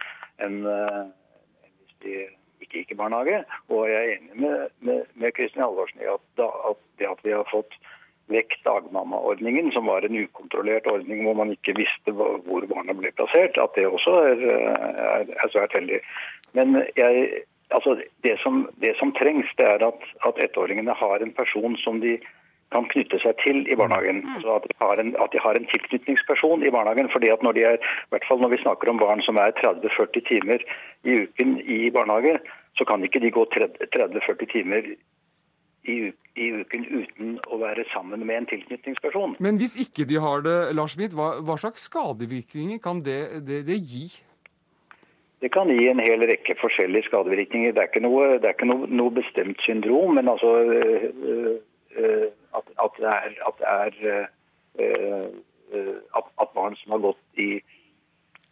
enn 0.42 0.62
hvis 0.64 1.98
de 2.04 2.14
ikke 2.64 2.80
gikk 2.80 2.94
i 2.94 3.00
barnehage. 3.02 3.42
Og 3.68 3.84
jeg 3.90 4.00
er 4.00 4.14
enig 4.16 4.40
med, 4.46 4.72
med, 4.80 5.04
med 5.20 5.36
Kristin 5.36 5.62
Halvorsen 5.62 6.00
i 6.00 6.08
at, 6.08 6.24
da, 6.40 6.48
at 6.70 6.80
det 6.98 7.10
at 7.12 7.24
vi 7.26 7.36
har 7.36 7.44
fått 7.52 7.76
vekk 8.32 8.56
dagmammaordningen, 8.64 9.68
som 9.74 9.90
var 9.90 10.06
en 10.06 10.16
ukontrollert 10.16 10.86
ordning 10.88 11.26
hvor 11.26 11.36
man 11.36 11.52
ikke 11.52 11.76
visste 11.76 12.14
hvor 12.16 12.64
barna 12.70 12.96
ble 12.96 13.12
plassert, 13.18 13.58
at 13.60 13.76
det 13.76 13.84
også 13.84 14.14
er, 14.30 14.44
er, 14.48 15.26
er 15.28 15.52
svært 15.52 15.76
heldig. 15.76 16.00
Men 16.56 16.78
jeg 16.96 17.44
altså 17.70 17.96
det, 18.26 18.38
som, 18.42 18.68
det 18.82 18.94
som 18.98 19.12
trengs, 19.18 19.50
det 19.58 19.66
er 19.66 19.84
at, 19.86 20.08
at 20.28 20.40
ettåringene 20.46 20.94
har 20.94 21.22
en 21.22 21.32
person 21.32 21.76
som 21.84 22.00
de 22.00 22.18
kan 22.74 22.86
knytte 22.90 23.20
seg 23.22 23.38
til 23.44 23.62
i 23.70 23.76
barnehagen. 23.78 24.22
Altså 24.34 24.58
at, 24.58 24.66
de 24.68 24.76
har 24.82 25.00
en, 25.02 25.14
at 25.22 25.32
de 25.32 25.42
har 25.44 25.58
en 25.58 25.68
tilknytningsperson 25.72 26.66
i 26.66 26.72
barnehagen. 26.74 27.10
fordi 27.12 27.30
at 27.30 27.42
når 27.42 27.52
de 27.56 27.64
er, 27.70 27.78
i 27.78 28.10
hvert 28.10 28.28
fall 28.28 28.42
når 28.42 28.54
vi 28.54 28.62
snakker 28.64 28.90
om 28.90 29.00
barn 29.02 29.22
som 29.22 29.38
er 29.38 29.54
30-40 29.62 30.28
timer 30.30 30.64
i 31.04 31.18
uken 31.24 31.60
i 31.60 31.90
barnehage, 31.94 32.38
så 32.78 32.84
kan 32.88 33.04
ikke 33.04 33.22
de 33.22 33.30
gå 33.30 33.46
30-40 33.54 34.52
timer 34.52 34.82
i, 35.84 35.96
i, 36.34 36.46
uken 36.60 36.86
uten 36.88 37.34
å 37.52 37.60
være 37.60 37.84
sammen 37.92 38.24
med 38.26 38.40
en 38.40 38.50
tilknytningsperson. 38.50 39.36
Men 39.44 39.60
hvis 39.60 39.76
ikke 39.76 40.08
de 40.08 40.18
har 40.26 40.42
det, 40.46 40.58
Lars 40.74 40.96
Smith, 40.96 41.14
hva, 41.14 41.34
hva 41.44 41.58
slags 41.60 41.86
skadevirkninger 41.90 42.80
kan 42.82 43.04
det, 43.04 43.44
det, 43.46 43.64
det 43.68 43.78
gi? 43.84 44.08
Det 45.44 45.50
kan 45.52 45.68
gi 45.68 45.88
en 45.90 46.00
hel 46.00 46.22
rekke 46.24 46.54
forskjellige 46.56 47.04
skadevirkninger. 47.04 47.74
Det 47.76 47.80
er 47.82 47.90
ikke 47.90 48.00
noe, 48.00 48.28
er 48.38 48.54
ikke 48.54 48.68
noe, 48.70 48.86
noe 48.88 49.12
bestemt 49.12 49.60
syndrom, 49.60 50.14
men 50.16 50.30
altså 50.32 50.52
øh, 50.72 51.02
øh, 52.00 52.28
at, 52.56 52.70
at, 52.84 52.94
det 52.96 53.10
er, 53.10 53.34
at, 53.48 53.58
det 53.58 53.66
er 53.72 54.22
øh, 54.80 55.26
at, 56.16 56.30
at, 56.40 56.48
barn 56.56 56.78
som 56.80 56.94
har 56.96 57.02
gått 57.08 57.42
i 57.46 57.48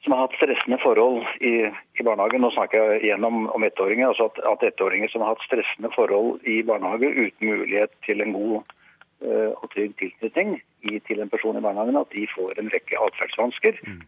som 0.04 0.12
har 0.12 0.26
hatt 0.26 0.36
stressende 0.36 0.76
forhold 0.82 1.22
i, 1.40 1.52
i 1.72 2.04
barnehagen. 2.04 2.44
Nå 2.44 2.50
snakker 2.52 2.82
jeg 2.82 3.04
igjen 3.06 3.24
om, 3.24 3.46
om 3.54 3.64
ettåringer. 3.64 4.08
altså 4.10 4.28
at, 4.28 4.42
at 4.52 4.66
ettåringer 4.68 5.08
som 5.08 5.24
har 5.24 5.32
hatt 5.32 5.46
stressende 5.46 5.92
forhold 5.94 6.44
i 6.44 6.58
barnehage 6.66 7.08
uten 7.08 7.54
mulighet 7.54 7.94
til 8.04 8.20
en 8.20 8.36
god 8.36 8.56
og 9.62 9.66
trygg 9.70 9.94
tilknytning 10.02 10.56
til 11.06 11.20
en 11.22 11.30
person 11.30 11.56
i 11.56 11.62
barnehagen, 11.62 11.96
at 11.96 12.10
de 12.12 12.26
får 12.34 12.58
en 12.58 12.72
rekke 12.74 12.98
atferdsvansker 13.06 13.78
mm. 13.86 14.00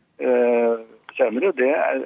senere. 1.14 1.52
Det 1.62 1.70
er, 1.70 2.02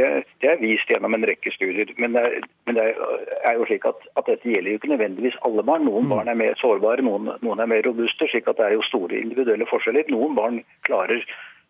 det, 0.00 0.24
det, 0.42 0.48
er 0.50 0.62
vist 0.62 0.90
gjennom 0.90 1.14
en 1.16 1.26
rekke 1.28 1.52
studier. 1.54 1.92
Men 2.00 2.16
det 2.16 2.24
er, 2.26 2.48
men 2.68 2.78
det 2.78 2.86
er 2.90 3.58
jo 3.58 3.68
slik 3.68 3.86
at, 3.88 4.06
at, 4.16 4.26
dette 4.26 4.48
gjelder 4.48 4.74
jo 4.74 4.80
ikke 4.80 4.92
nødvendigvis 4.94 5.38
alle 5.48 5.64
barn. 5.66 5.86
Noen 5.88 6.08
mm. 6.08 6.14
barn 6.14 6.32
er 6.32 6.40
mer 6.40 6.58
sårbare, 6.60 7.04
noen, 7.06 7.32
noen, 7.44 7.62
er 7.62 7.70
mer 7.70 7.84
robuste. 7.86 8.28
slik 8.32 8.48
at 8.50 8.60
det 8.60 8.68
er 8.68 8.76
jo 8.78 8.86
store 8.88 9.20
individuelle 9.20 9.68
forskjeller. 9.70 10.08
Noen 10.12 10.36
barn 10.38 10.62
klarer 10.88 11.24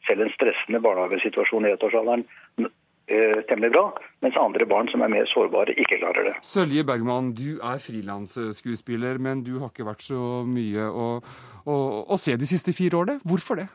selv 0.08 0.24
en 0.24 0.32
stressende 0.34 0.80
barnehagesituasjon 0.84 1.68
i 1.68 1.74
ettårsalderen 1.74 2.24
eh, 3.10 3.40
temmelig 3.48 3.72
bra, 3.74 3.84
mens 4.24 4.38
andre 4.40 4.66
barn 4.68 4.88
som 4.92 5.04
er 5.04 5.12
mer 5.12 5.28
sårbare, 5.30 5.74
ikke 5.76 6.00
klarer 6.00 6.30
det. 6.30 6.36
Sølje 6.46 6.84
Bergman, 6.86 7.34
du 7.36 7.58
er 7.58 7.82
frilansskuespiller, 7.82 9.20
men 9.22 9.44
du 9.46 9.58
har 9.58 9.72
ikke 9.72 9.88
vært 9.88 10.06
så 10.06 10.40
mye 10.48 10.88
å, 10.88 11.10
å, 11.66 11.76
å 12.08 12.20
se 12.20 12.38
de 12.40 12.48
siste 12.48 12.74
fire 12.76 13.02
årene. 13.02 13.20
Hvorfor 13.28 13.60
det? 13.60 13.68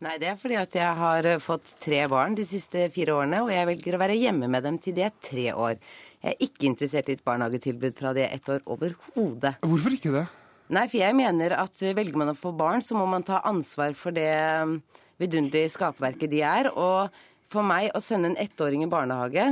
Nei, 0.00 0.14
det 0.16 0.30
er 0.30 0.36
fordi 0.40 0.56
at 0.56 0.76
jeg 0.78 0.96
har 0.96 1.26
eh, 1.28 1.40
fått 1.42 1.74
tre 1.82 1.98
barn 2.08 2.32
de 2.38 2.44
siste 2.48 2.86
fire 2.94 3.18
årene, 3.18 3.42
og 3.44 3.50
jeg 3.52 3.68
velger 3.68 3.96
å 3.96 4.00
være 4.00 4.16
hjemme 4.16 4.48
med 4.48 4.64
dem 4.64 4.78
til 4.80 4.94
de 4.96 5.04
er 5.04 5.12
tre 5.20 5.50
år. 5.52 5.76
Jeg 6.22 6.32
er 6.32 6.44
ikke 6.46 6.68
interessert 6.70 7.10
i 7.10 7.16
et 7.18 7.24
barnehagetilbud 7.26 7.98
fra 7.98 8.14
de 8.16 8.24
er 8.24 8.32
ett 8.36 8.48
år 8.48 8.64
overhodet. 8.64 9.58
Hvorfor 9.60 9.96
ikke 9.96 10.14
det? 10.14 10.24
Nei, 10.72 10.86
for 10.86 11.00
jeg 11.02 11.16
mener 11.18 11.56
at 11.58 11.84
velger 11.84 12.16
man 12.16 12.32
å 12.32 12.38
få 12.38 12.54
barn, 12.56 12.80
så 12.80 12.96
må 12.96 13.04
man 13.12 13.26
ta 13.28 13.42
ansvar 13.44 13.92
for 13.98 14.16
det 14.16 14.30
mm, 14.30 14.76
vidunderlige 15.20 15.74
skaperverket 15.74 16.32
de 16.32 16.44
er. 16.48 16.70
Og 16.72 17.12
for 17.52 17.66
meg 17.66 17.90
å 17.92 18.00
sende 18.04 18.32
en 18.32 18.40
ettåring 18.40 18.86
i 18.86 18.92
barnehage 18.92 19.50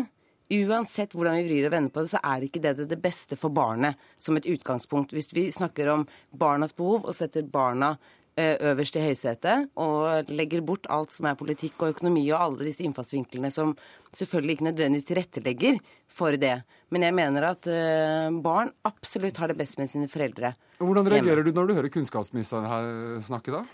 Uansett 0.49 1.13
hvordan 1.13 1.35
vi 1.37 1.43
vrir 1.45 1.67
og 1.69 1.75
vender 1.75 1.93
på 1.93 2.01
det, 2.01 2.09
så 2.09 2.21
er 2.25 2.45
ikke 2.47 2.63
det 2.65 2.87
det 2.89 2.97
beste 3.05 3.37
for 3.37 3.53
barnet 3.53 3.99
som 4.17 4.39
et 4.39 4.47
utgangspunkt. 4.49 5.13
Hvis 5.13 5.29
vi 5.37 5.51
snakker 5.53 5.91
om 5.93 6.07
barnas 6.33 6.73
behov 6.77 7.05
og 7.05 7.17
setter 7.17 7.45
barna 7.45 7.99
øverst 8.39 8.97
i 8.99 9.03
høysetet 9.03 9.71
og 9.81 10.31
legger 10.31 10.63
bort 10.67 10.87
alt 10.93 11.15
som 11.15 11.29
er 11.31 11.39
politikk 11.39 11.83
og 11.83 11.97
økonomi 11.97 12.23
og 12.31 12.39
alle 12.41 12.69
disse 12.69 12.85
innfallsvinklene 12.87 13.51
som 13.55 13.75
selvfølgelig 14.17 14.57
ikke 14.57 14.69
nødvendigvis 14.69 15.09
tilrettelegger 15.09 15.81
for 16.09 16.39
det. 16.41 16.55
Men 16.95 17.05
jeg 17.09 17.17
mener 17.19 17.51
at 17.51 17.69
eh, 17.69 18.31
barn 18.45 18.73
absolutt 18.89 19.41
har 19.43 19.53
det 19.53 19.59
best 19.59 19.79
med 19.81 19.91
sine 19.91 20.09
foreldre. 20.09 20.55
Hvordan 20.79 21.11
reagerer 21.11 21.45
du 21.45 21.53
når 21.53 21.69
du 21.69 21.77
hører 21.81 21.93
kunnskapsministeren 21.93 22.69
her 22.71 23.21
snakke, 23.27 23.53
da? 23.59 23.65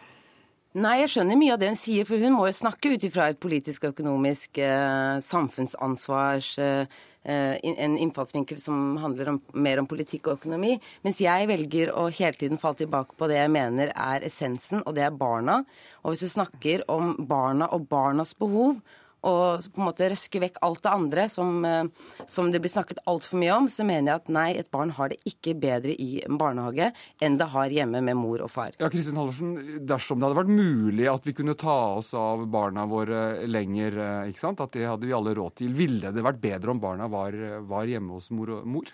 Nei, 0.75 0.97
jeg 1.05 1.13
skjønner 1.13 1.39
mye 1.39 1.55
av 1.55 1.61
det 1.63 1.69
hun 1.71 1.79
sier, 1.79 2.07
for 2.09 2.19
hun 2.19 2.35
må 2.35 2.49
jo 2.49 2.57
snakke 2.57 2.91
ut 2.97 3.05
ifra 3.07 3.29
et 3.31 3.39
politisk 3.39 3.85
og 3.85 3.93
økonomisk 3.93 4.59
eh, 4.59 5.21
samfunnsansvars 5.23 6.49
eh, 6.59 7.03
en 7.25 7.95
innfallsvinkel 7.97 8.59
som 8.61 8.99
handler 9.01 9.31
om, 9.33 9.39
mer 9.57 9.81
om 9.81 9.89
politikk 9.89 10.29
og 10.29 10.43
økonomi. 10.43 10.75
Mens 11.07 11.23
jeg 11.25 11.49
velger 11.49 11.93
å 11.97 12.11
hele 12.13 12.37
tiden 12.37 12.61
falle 12.61 12.83
tilbake 12.83 13.17
på 13.17 13.29
det 13.31 13.39
jeg 13.39 13.53
mener 13.55 13.93
er 13.95 14.27
essensen, 14.29 14.83
og 14.85 14.97
det 14.99 15.07
er 15.07 15.17
barna. 15.17 15.63
Og 16.05 16.13
hvis 16.13 16.27
du 16.27 16.35
snakker 16.35 16.85
om 16.93 17.15
barna 17.29 17.71
og 17.73 17.89
barnas 17.89 18.35
behov, 18.37 18.83
og 19.25 19.65
på 19.73 19.81
en 19.81 19.89
måte 19.89 20.09
røske 20.13 20.43
vekk 20.43 20.61
alt 20.67 20.83
det 20.85 20.93
andre 20.93 21.27
som, 21.33 21.65
eh, 21.65 21.85
som 22.31 22.51
det 22.53 22.61
blir 22.63 22.73
snakket 22.73 23.03
altfor 23.11 23.41
mye 23.41 23.57
om, 23.57 23.69
så 23.73 23.87
mener 23.87 24.13
jeg 24.13 24.23
at 24.23 24.33
nei, 24.37 24.49
et 24.61 24.71
barn 24.75 24.93
har 24.97 25.13
det 25.13 25.21
ikke 25.29 25.57
bedre 25.61 25.95
i 25.95 26.23
en 26.25 26.39
barnehage 26.41 26.91
enn 27.25 27.39
det 27.41 27.51
har 27.55 27.73
hjemme 27.73 28.03
med 28.05 28.19
mor 28.21 28.45
og 28.45 28.53
far. 28.53 28.77
Ja, 28.81 28.91
Kristin 28.93 29.19
Halvorsen, 29.21 29.55
Dersom 29.85 30.21
det 30.21 30.29
hadde 30.29 30.41
vært 30.43 30.55
mulig 30.55 31.09
at 31.11 31.27
vi 31.27 31.37
kunne 31.37 31.57
ta 31.59 31.79
oss 31.99 32.13
av 32.19 32.45
barna 32.51 32.87
våre 32.91 33.47
lenger, 33.49 33.99
eh, 33.99 34.33
ikke 34.33 34.45
sant? 34.45 34.61
at 34.65 34.77
det 34.77 34.87
hadde 34.87 35.09
vi 35.09 35.17
alle 35.17 35.35
råd 35.37 35.59
til, 35.61 35.75
ville 35.75 36.13
det 36.15 36.25
vært 36.25 36.43
bedre 36.43 36.75
om 36.75 36.83
barna 36.83 37.09
var, 37.11 37.35
var 37.67 37.89
hjemme 37.91 38.19
hos 38.19 38.31
mor? 38.35 38.59
og 38.61 38.69
mor? 38.69 38.93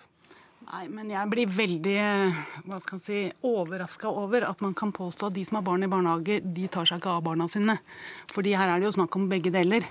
Nei, 0.71 0.85
men 0.87 1.09
jeg 1.11 1.27
blir 1.27 1.49
veldig 1.51 1.93
hva 2.63 2.77
skal 2.79 3.01
jeg 3.01 3.03
si, 3.03 3.21
overraska 3.43 4.07
over 4.07 4.45
at 4.47 4.61
man 4.63 4.71
kan 4.77 4.93
påstå 4.95 5.27
at 5.27 5.35
de 5.35 5.41
som 5.43 5.57
har 5.57 5.65
barn 5.67 5.83
i 5.83 5.89
barnehage, 5.91 6.37
de 6.39 6.67
tar 6.71 6.87
seg 6.87 7.01
ikke 7.01 7.11
av 7.11 7.25
barna 7.25 7.49
sine. 7.51 7.75
Fordi 8.31 8.53
her 8.55 8.71
er 8.71 8.79
det 8.79 8.87
jo 8.87 8.93
snakk 8.95 9.17
om 9.19 9.25
begge 9.27 9.51
deler. 9.51 9.83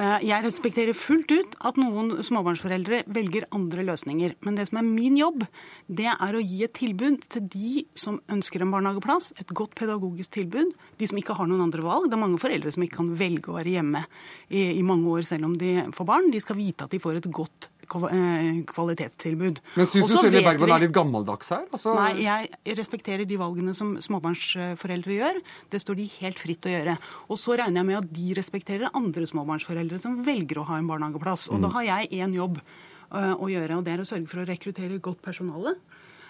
Eh, 0.00 0.24
jeg 0.24 0.46
respekterer 0.46 0.96
fullt 0.96 1.28
ut 1.28 1.58
at 1.68 1.76
noen 1.76 2.22
småbarnsforeldre 2.24 3.02
velger 3.12 3.44
andre 3.52 3.84
løsninger. 3.90 4.38
Men 4.48 4.56
det 4.56 4.70
som 4.70 4.80
er 4.80 4.88
min 4.88 5.20
jobb, 5.20 5.44
det 5.92 6.08
er 6.14 6.38
å 6.38 6.40
gi 6.40 6.62
et 6.64 6.74
tilbud 6.80 7.28
til 7.28 7.44
de 7.52 7.84
som 7.92 8.16
ønsker 8.32 8.64
en 8.64 8.72
barnehageplass. 8.72 9.34
Et 9.44 9.52
godt 9.52 9.76
pedagogisk 9.76 10.32
tilbud. 10.38 10.72
De 10.96 11.10
som 11.10 11.20
ikke 11.20 11.36
har 11.36 11.52
noen 11.52 11.66
andre 11.66 11.84
valg. 11.84 12.08
Det 12.08 12.16
er 12.16 12.24
mange 12.24 12.40
foreldre 12.40 12.72
som 12.72 12.88
ikke 12.88 13.02
kan 13.02 13.12
velge 13.20 13.52
å 13.52 13.60
være 13.60 13.76
hjemme 13.76 14.06
i, 14.48 14.80
mange 14.88 15.18
år 15.18 15.28
selv 15.28 15.52
om 15.52 15.60
de 15.60 15.76
får 15.92 16.10
barn. 16.14 16.32
De 16.32 16.40
skal 16.40 16.56
vite 16.64 16.88
at 16.88 16.96
de 16.96 17.04
får 17.04 17.20
et 17.20 17.32
godt 17.42 17.68
Eh, 17.73 17.73
kvalitetstilbud. 17.88 19.60
Men 19.78 19.88
Syns 19.90 20.10
du 20.10 20.16
Silje 20.18 20.42
Bergman 20.44 20.74
er 20.76 20.84
litt 20.86 20.94
gammeldags 20.94 21.52
her? 21.54 21.64
Altså... 21.70 21.94
Nei, 21.98 22.24
jeg 22.24 22.76
respekterer 22.78 23.28
de 23.28 23.38
valgene 23.40 23.74
som 23.76 23.94
småbarnsforeldre 24.04 25.18
gjør. 25.18 25.42
Det 25.72 25.82
står 25.82 26.00
de 26.00 26.08
helt 26.18 26.40
fritt 26.42 26.68
å 26.68 26.74
gjøre. 26.74 26.96
Og 27.28 27.40
så 27.40 27.58
regner 27.60 27.82
jeg 27.82 27.90
med 27.90 28.00
at 28.00 28.14
de 28.14 28.30
respekterer 28.38 28.94
andre 28.94 29.28
småbarnsforeldre 29.30 30.00
som 30.02 30.20
velger 30.26 30.62
å 30.62 30.68
ha 30.70 30.80
en 30.80 30.90
barnehageplass. 30.90 31.48
Og 31.52 31.60
mm. 31.60 31.66
da 31.66 31.74
har 31.78 31.88
jeg 31.90 32.24
én 32.24 32.38
jobb 32.38 32.60
uh, 32.60 33.34
å 33.34 33.50
gjøre, 33.52 33.78
og 33.78 33.86
det 33.86 33.96
er 33.96 34.04
å 34.04 34.08
sørge 34.08 34.30
for 34.30 34.42
å 34.42 34.48
rekruttere 34.48 35.02
godt 35.02 35.22
personale. 35.24 35.76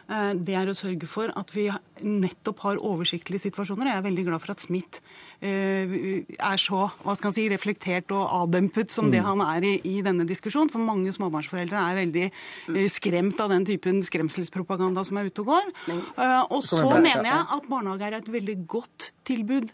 Eh, 0.05 0.33
det 0.37 0.57
er 0.59 0.69
å 0.69 0.77
sørge 0.77 1.09
for 1.09 1.33
at 1.39 1.53
vi 1.55 1.67
nettopp 2.05 2.61
har 2.67 2.83
oversiktlige 2.85 3.47
situasjoner. 3.47 3.89
Jeg 3.89 4.01
er 4.01 4.09
veldig 4.09 4.27
glad 4.27 4.43
for 4.43 4.53
at 4.53 4.65
Smith 4.65 5.01
eh, 5.01 5.34
er 5.45 6.61
så 6.63 6.87
hva 7.05 7.17
skal 7.19 7.35
si, 7.37 7.47
reflektert 7.53 8.13
og 8.15 8.25
avdempet 8.43 8.95
som 8.95 9.11
det 9.13 9.21
mm. 9.23 9.29
han 9.29 9.45
er 9.45 9.69
i, 9.69 9.75
i, 9.91 9.97
denne 10.07 10.27
diskusjonen. 10.29 10.73
For 10.73 10.83
mange 10.83 11.13
småbarnsforeldre 11.15 11.83
er 11.91 12.01
veldig 12.01 12.25
eh, 12.31 12.89
skremt 12.93 13.41
av 13.45 13.53
den 13.53 13.67
typen 13.69 14.01
skremselspropaganda 14.07 15.05
som 15.07 15.21
er 15.21 15.29
ute 15.31 15.45
og 15.45 15.53
går. 15.53 15.71
Og 16.55 16.65
så 16.67 16.87
mener 16.95 17.29
jeg 17.29 17.45
at 17.59 17.71
barnehage 17.71 18.09
er 18.09 18.19
et 18.19 18.33
veldig 18.33 18.59
godt 18.71 19.13
tilbud 19.29 19.71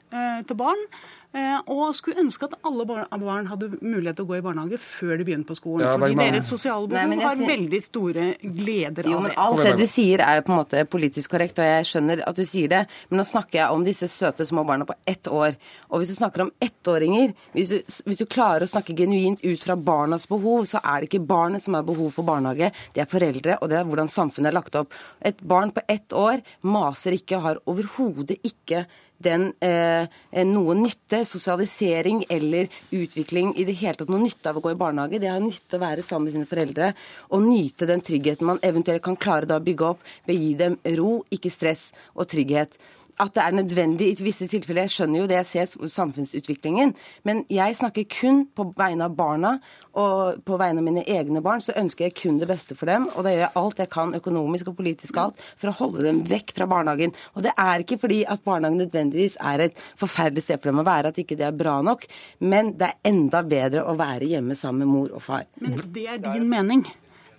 til 0.46 0.59
barn. 0.59 0.87
Eh, 1.30 1.59
og 1.70 1.92
skulle 1.94 2.18
ønske 2.18 2.48
at 2.48 2.56
alle 2.66 2.83
barn 2.83 3.46
hadde 3.46 3.68
mulighet 3.78 4.16
til 4.18 4.24
å 4.24 4.28
gå 4.33 4.40
i 4.40 4.42
barnehage 4.42 4.80
før 4.83 5.12
de 5.20 5.26
begynner 5.28 5.46
på 5.46 5.54
skolen. 5.54 5.85
Ja, 5.87 5.92
fordi 5.94 6.16
deres 6.18 6.48
sosiale 6.50 6.90
behov 6.90 7.12
Nei, 7.12 7.18
har 7.22 7.37
sier... 7.38 7.50
veldig 7.52 7.80
store 7.85 8.24
gleder 8.42 9.11
jo, 9.12 9.20
av 9.20 9.28
det. 9.28 9.37
Alt 9.44 9.62
det 9.68 9.74
du 9.78 9.85
sier 9.87 10.24
er 10.24 10.42
på 10.42 10.50
en 10.50 10.59
måte 10.59 10.83
politisk 10.90 11.30
korrekt, 11.37 11.61
og 11.62 11.70
jeg 11.70 11.87
skjønner 11.87 12.24
at 12.26 12.40
du 12.40 12.42
sier 12.50 12.72
det. 12.72 12.80
Men 13.12 13.22
nå 13.22 13.26
snakker 13.30 13.61
jeg 13.61 13.76
om 13.76 13.87
disse 13.87 14.11
søte 14.11 14.48
små 14.48 14.66
barna 14.66 14.88
på 14.88 14.98
ett 15.06 15.30
år. 15.30 15.54
Og 15.90 16.01
hvis 16.01 16.12
du 16.12 16.18
snakker 16.18 16.44
om 16.46 16.53
ettåringer, 16.62 17.35
hvis 17.55 17.75
du, 17.75 17.92
hvis 18.07 18.23
du 18.23 18.27
klarer 18.31 18.66
å 18.66 18.70
snakke 18.70 18.96
genuint 18.99 19.42
ut 19.44 19.62
fra 19.62 19.77
barnas 19.77 20.27
behov, 20.31 20.66
så 20.70 20.83
er 20.83 21.01
det 21.01 21.11
ikke 21.11 21.27
barnet 21.31 21.64
som 21.64 21.77
har 21.79 21.87
behov 21.87 22.12
for 22.14 22.29
barnehage, 22.29 22.73
det 22.94 23.05
er 23.05 23.11
foreldre, 23.11 23.59
og 23.61 23.70
det 23.70 23.81
er 23.81 23.87
hvordan 23.88 24.11
samfunnet 24.12 24.53
er 24.53 24.59
lagt 24.59 24.81
opp. 24.81 24.96
Et 25.20 25.46
barn 25.46 25.73
på 25.75 25.85
ett 25.88 26.16
år 26.16 26.42
maser 26.66 27.16
ikke, 27.16 27.42
har 27.44 27.62
overhodet 27.70 28.40
ikke 28.46 28.85
den 29.20 29.51
eh, 29.61 30.09
noe 30.49 30.75
nytte, 30.79 31.23
sosialisering 31.29 32.23
eller 32.33 32.70
utvikling 32.96 33.53
i 33.61 33.66
det 33.68 33.77
hele 33.83 33.99
tatt 33.99 34.12
noe 34.12 34.23
nytte 34.23 34.49
av 34.51 34.61
å 34.61 34.62
gå 34.64 34.73
i 34.73 34.79
barnehage. 34.81 35.20
Det 35.20 35.29
har 35.29 35.42
nytte 35.44 35.77
å 35.77 35.83
være 35.83 36.05
sammen 36.07 36.31
med 36.31 36.38
sine 36.38 36.49
foreldre 36.49 36.92
og 37.29 37.44
nyte 37.44 37.88
den 37.90 38.05
tryggheten 38.05 38.49
man 38.49 38.62
eventuelt 38.64 39.05
kan 39.05 39.18
klare 39.20 39.49
da 39.49 39.61
å 39.61 39.66
bygge 39.66 39.90
opp 39.92 40.07
ved 40.25 40.37
å 40.37 40.40
gi 40.40 40.55
dem 40.62 40.79
ro, 40.96 41.12
ikke 41.29 41.53
stress 41.53 41.90
og 42.14 42.31
trygghet 42.33 42.81
at 43.20 43.35
det 43.37 43.42
er 43.44 43.56
nødvendig 43.56 44.09
i 44.11 44.24
visse 44.24 44.48
tilfeller. 44.50 44.87
Jeg 44.88 44.94
skjønner 44.94 45.22
jo 45.22 45.28
det, 45.30 45.38
jeg 45.40 45.48
ser 45.68 45.88
samfunnsutviklingen. 45.92 46.94
Men 47.28 47.44
jeg 47.52 47.76
snakker 47.78 48.09
kun 48.11 48.44
på 48.56 48.70
vegne 48.78 49.06
av 49.06 49.16
barna, 49.18 49.56
og 50.00 50.40
på 50.46 50.59
vegne 50.61 50.80
av 50.80 50.87
mine 50.87 51.02
egne 51.11 51.42
barn 51.42 51.62
så 51.64 51.74
ønsker 51.78 52.06
jeg 52.06 52.16
kun 52.20 52.38
det 52.40 52.48
beste 52.50 52.76
for 52.78 52.90
dem. 52.90 53.09
Og 53.14 53.26
da 53.26 53.35
gjør 53.35 53.44
jeg 53.44 53.56
alt 53.62 53.83
jeg 53.83 53.92
kan, 53.92 54.14
økonomisk 54.20 54.70
og 54.70 54.78
politisk 54.78 55.18
alt, 55.20 55.44
for 55.61 55.72
å 55.72 55.76
holde 55.80 56.06
dem 56.06 56.22
vekk 56.30 56.54
fra 56.56 56.68
barnehagen. 56.70 57.14
Og 57.35 57.44
det 57.46 57.54
er 57.59 57.85
ikke 57.85 58.00
fordi 58.04 58.22
at 58.24 58.44
barnehagen 58.46 58.80
nødvendigvis 58.85 59.37
er 59.52 59.66
et 59.66 59.85
forferdelig 60.00 60.46
sted 60.46 60.62
for 60.62 60.70
dem 60.70 60.83
å 60.83 60.87
være, 60.87 61.12
at 61.12 61.20
ikke 61.20 61.38
det 61.40 61.48
er 61.50 61.61
bra 61.61 61.80
nok, 61.85 62.06
men 62.40 62.74
det 62.80 62.90
er 62.90 63.12
enda 63.12 63.42
bedre 63.46 63.85
å 63.85 63.96
være 63.98 64.30
hjemme 64.30 64.56
sammen 64.59 64.87
med 64.87 64.94
mor 64.94 65.14
og 65.18 65.24
far. 65.26 65.46
Men 65.61 65.78
det 65.94 66.06
er 66.09 66.22
din 66.22 66.48
mening? 66.50 66.87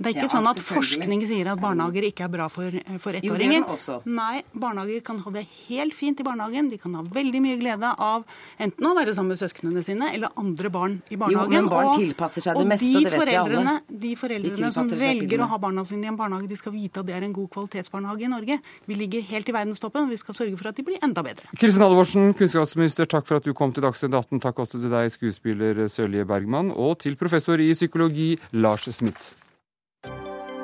Det 0.02 0.10
er 0.10 0.16
ikke 0.16 0.28
ja, 0.28 0.34
sånn 0.34 0.50
at 0.50 0.60
forskning 0.66 1.22
sier 1.30 1.52
at 1.52 1.62
barnehager 1.62 2.08
ikke 2.08 2.26
er 2.26 2.32
bra 2.34 2.48
for, 2.52 2.74
for 3.04 3.18
ettåringer. 3.18 3.68
Nei, 4.10 4.42
barnehager 4.52 5.04
kan 5.06 5.20
ha 5.22 5.34
det 5.36 5.44
helt 5.68 5.96
fint 5.98 6.22
i 6.22 6.26
barnehagen. 6.26 6.72
De 6.72 6.80
kan 6.82 6.96
ha 6.98 7.04
veldig 7.06 7.42
mye 7.44 7.60
glede 7.62 7.92
av 8.02 8.26
enten 8.62 8.88
å 8.90 8.94
være 8.98 9.14
sammen 9.18 9.36
med 9.36 9.42
søsknene 9.42 9.84
sine 9.86 10.10
eller 10.16 10.34
andre 10.42 10.72
barn 10.74 10.98
i 11.14 11.20
barnehagen. 11.22 11.54
Jo, 11.54 11.62
men 11.62 11.70
barn 11.72 11.92
og, 11.92 12.00
tilpasser 12.02 12.46
seg 12.48 12.58
det 12.58 12.68
meste, 12.72 12.90
og 12.90 13.06
det 13.06 13.14
vet 13.14 13.30
vi 13.30 13.38
alle. 13.42 13.76
De 14.06 14.14
foreldrene 14.18 14.72
de 14.72 14.74
som 14.76 14.94
velger 15.02 15.46
å 15.46 15.50
ha 15.52 15.62
barna 15.62 15.86
sine 15.88 16.08
i 16.08 16.12
en 16.12 16.20
barnehage, 16.20 16.50
de 16.52 16.60
skal 16.60 16.76
vite 16.76 17.04
at 17.04 17.10
det 17.10 17.18
er 17.18 17.28
en 17.28 17.36
god 17.36 17.52
kvalitetsbarnehage 17.54 18.26
i 18.26 18.32
Norge. 18.32 18.60
Vi 18.90 18.98
ligger 18.98 19.28
helt 19.32 19.52
i 19.52 19.56
verdenstoppen, 19.56 20.08
og 20.08 20.16
vi 20.16 20.22
skal 20.22 20.38
sørge 20.38 20.58
for 20.60 20.72
at 20.72 20.80
de 20.80 20.88
blir 20.88 21.02
enda 21.06 21.26
bedre. 21.26 21.52
Kristin 21.62 21.86
Halvorsen, 21.86 22.34
kunnskapsminister, 22.38 23.10
takk 23.12 23.30
for 23.30 23.42
at 23.42 23.48
du 23.48 23.54
kom 23.58 23.76
til 23.76 23.86
Dagsnytt 23.86 24.16
18. 24.18 24.42
Takk 24.44 24.66
også 24.66 24.82
til 24.82 24.94
deg, 24.94 25.12
skuespiller 25.14 25.86
Sølje 25.92 26.26
Bergman, 26.28 26.74
og 26.74 26.98
til 27.06 27.20
professor 27.20 27.62
i 27.62 27.72
psykologi 27.78 28.34
Lars 28.58 28.90
Smith. 28.96 29.41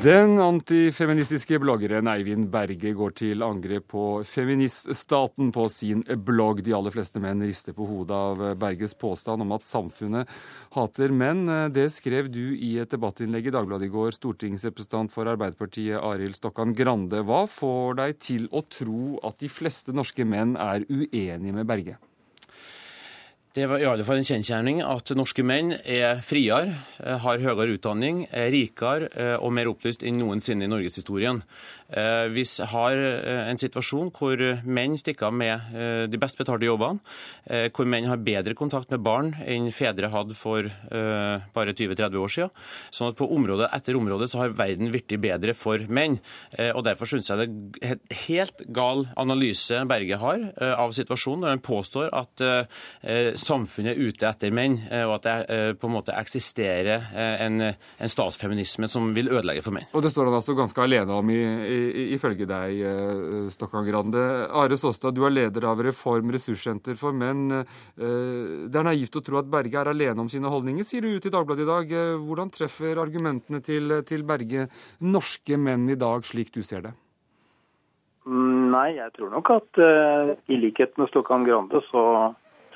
Den 0.00 0.38
antifeministiske 0.40 1.58
bloggeren 1.60 2.08
Eivind 2.08 2.46
Berge 2.48 2.94
går 2.96 3.12
til 3.18 3.42
angrep 3.44 3.90
på 3.92 4.04
feministstaten 4.24 5.50
på 5.52 5.66
sin 5.68 6.00
blogg. 6.24 6.62
De 6.64 6.72
aller 6.72 6.94
fleste 6.94 7.20
menn 7.20 7.44
rister 7.44 7.76
på 7.76 7.84
hodet 7.84 8.16
av 8.16 8.40
Berges 8.62 8.96
påstand 8.96 9.44
om 9.44 9.52
at 9.52 9.66
samfunnet 9.66 10.32
hater 10.72 11.12
menn. 11.12 11.44
Det 11.76 11.90
skrev 11.92 12.32
du 12.32 12.56
i 12.56 12.78
et 12.80 12.96
debattinnlegg 12.96 13.50
i 13.50 13.52
Dagbladet 13.52 13.90
i 13.90 13.92
går, 13.92 14.16
stortingsrepresentant 14.16 15.12
for 15.12 15.28
Arbeiderpartiet 15.28 16.00
Arild 16.00 16.40
Stokkan 16.40 16.72
Grande. 16.72 17.20
Hva 17.20 17.44
får 17.44 18.00
deg 18.00 18.22
til 18.24 18.48
å 18.56 18.64
tro 18.72 19.18
at 19.20 19.36
de 19.44 19.52
fleste 19.52 19.92
norske 19.92 20.24
menn 20.24 20.56
er 20.56 20.88
uenige 20.88 21.60
med 21.60 21.68
Berge? 21.68 22.00
Det 23.50 23.64
var 23.66 23.82
i 23.82 23.86
alle 23.90 24.04
fall 24.06 24.20
en 24.20 24.26
kjensgjerning 24.28 24.76
at 24.86 25.10
norske 25.18 25.42
menn 25.42 25.72
er 25.74 26.20
friere, 26.22 26.70
eh, 27.02 27.16
har 27.18 27.40
høyere 27.42 27.74
utdanning, 27.74 28.20
er 28.30 28.52
rikere 28.54 29.08
eh, 29.10 29.42
og 29.42 29.50
mer 29.56 29.66
opplyst 29.66 30.04
enn 30.06 30.20
noensinne 30.22 30.68
i 30.68 30.70
norgeshistorien. 30.70 31.40
Eh, 31.90 32.28
vi 32.30 32.44
har 32.70 33.00
en 33.50 33.58
situasjon 33.58 34.12
hvor 34.14 34.38
menn 34.62 34.94
stikker 34.94 35.26
av 35.26 35.34
med 35.34 35.74
de 36.12 36.20
best 36.22 36.38
betalte 36.38 36.68
jobbene, 36.68 37.02
hvor 37.74 37.88
menn 37.90 38.06
har 38.06 38.20
bedre 38.22 38.54
kontakt 38.54 38.92
med 38.94 39.02
barn 39.02 39.32
enn 39.42 39.66
fedre 39.74 40.10
hadde 40.12 40.36
for 40.38 40.68
bare 40.90 41.74
20-30 41.74 42.20
år 42.20 42.30
siden. 42.30 42.52
Sånn 42.94 43.10
at 43.10 43.18
på 43.18 43.26
område 43.34 43.66
etter 43.74 43.98
område 43.98 44.28
så 44.30 44.44
har 44.44 44.54
verden 44.54 44.92
blitt 44.94 45.10
bedre 45.18 45.56
for 45.58 45.82
menn. 45.90 46.20
Og 46.70 46.84
Derfor 46.86 47.10
syns 47.10 47.32
jeg 47.32 47.50
det 47.50 47.82
er 47.82 48.22
helt 48.28 48.62
gal 48.70 49.08
analyse 49.18 49.82
Berge 49.90 50.20
har 50.22 50.46
av 50.70 50.94
situasjonen, 50.94 51.42
når 51.42 51.56
han 51.56 51.64
påstår 51.66 52.14
at 52.14 52.46
samfunnet 53.40 53.96
er 53.96 54.08
ute 54.10 54.26
etter 54.28 54.52
menn, 54.54 54.76
eh, 54.90 55.02
og 55.06 55.16
at 55.18 55.26
det 55.26 55.34
eh, 55.54 55.72
på 55.78 55.88
en 55.88 55.94
måte 55.96 56.14
eksisterer 56.16 57.08
eh, 57.10 57.42
en, 57.46 57.64
en 57.66 58.12
statsfeminisme 58.12 58.88
som 58.90 59.10
vil 59.16 59.30
ødelegge 59.32 59.64
for 59.66 59.76
menn. 59.76 59.88
Og 59.96 60.04
Det 60.04 60.12
står 60.12 60.30
han 60.30 60.38
altså 60.38 60.56
ganske 60.58 60.84
alene 60.84 61.16
om, 61.16 61.32
ifølge 61.32 62.48
deg, 62.50 62.80
Stokkan 63.54 63.86
Grande. 63.88 64.22
Are 64.48 64.78
Såstad, 64.78 65.16
du 65.16 65.24
er 65.26 65.34
leder 65.34 65.66
av 65.70 65.82
Reform 65.84 66.32
ressurssenter 66.34 66.98
for 67.00 67.16
menn. 67.16 67.48
Det 67.96 68.80
er 68.80 68.86
naivt 68.86 69.18
å 69.18 69.24
tro 69.24 69.40
at 69.40 69.50
Berge 69.50 69.80
er 69.80 69.92
alene 69.92 70.24
om 70.24 70.30
sine 70.32 70.50
holdninger, 70.52 70.86
sier 70.86 71.04
du 71.04 71.16
ut 71.16 71.28
i 71.28 71.34
Dagbladet 71.34 71.66
i 71.66 71.70
dag. 71.70 71.94
Hvordan 72.24 72.54
treffer 72.54 73.00
argumentene 73.02 73.62
til, 73.64 74.00
til 74.08 74.26
Berge 74.28 74.68
norske 75.04 75.60
menn 75.60 75.88
i 75.90 75.98
dag, 76.00 76.26
slik 76.26 76.52
du 76.54 76.62
ser 76.66 76.88
det? 76.88 76.96
Nei, 78.30 78.90
jeg 78.98 79.10
tror 79.16 79.30
nok 79.32 79.48
at 79.54 79.80
uh, 79.80 80.34
i 80.52 80.58
likhet 80.60 80.92
med 81.00 81.08
Stokkan 81.08 81.46
Grande, 81.46 81.80
så 81.88 82.02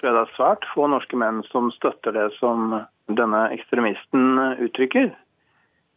tror 0.05 0.13
jeg 0.13 0.21
det 0.21 0.29
er 0.29 0.37
svært 0.37 0.65
få 0.75 0.87
norske 0.93 1.17
menn 1.17 1.39
som 1.49 1.71
støtter 1.73 2.13
det 2.13 2.27
som 2.37 2.75
denne 3.09 3.47
ekstremisten 3.55 4.37
uttrykker. 4.61 5.15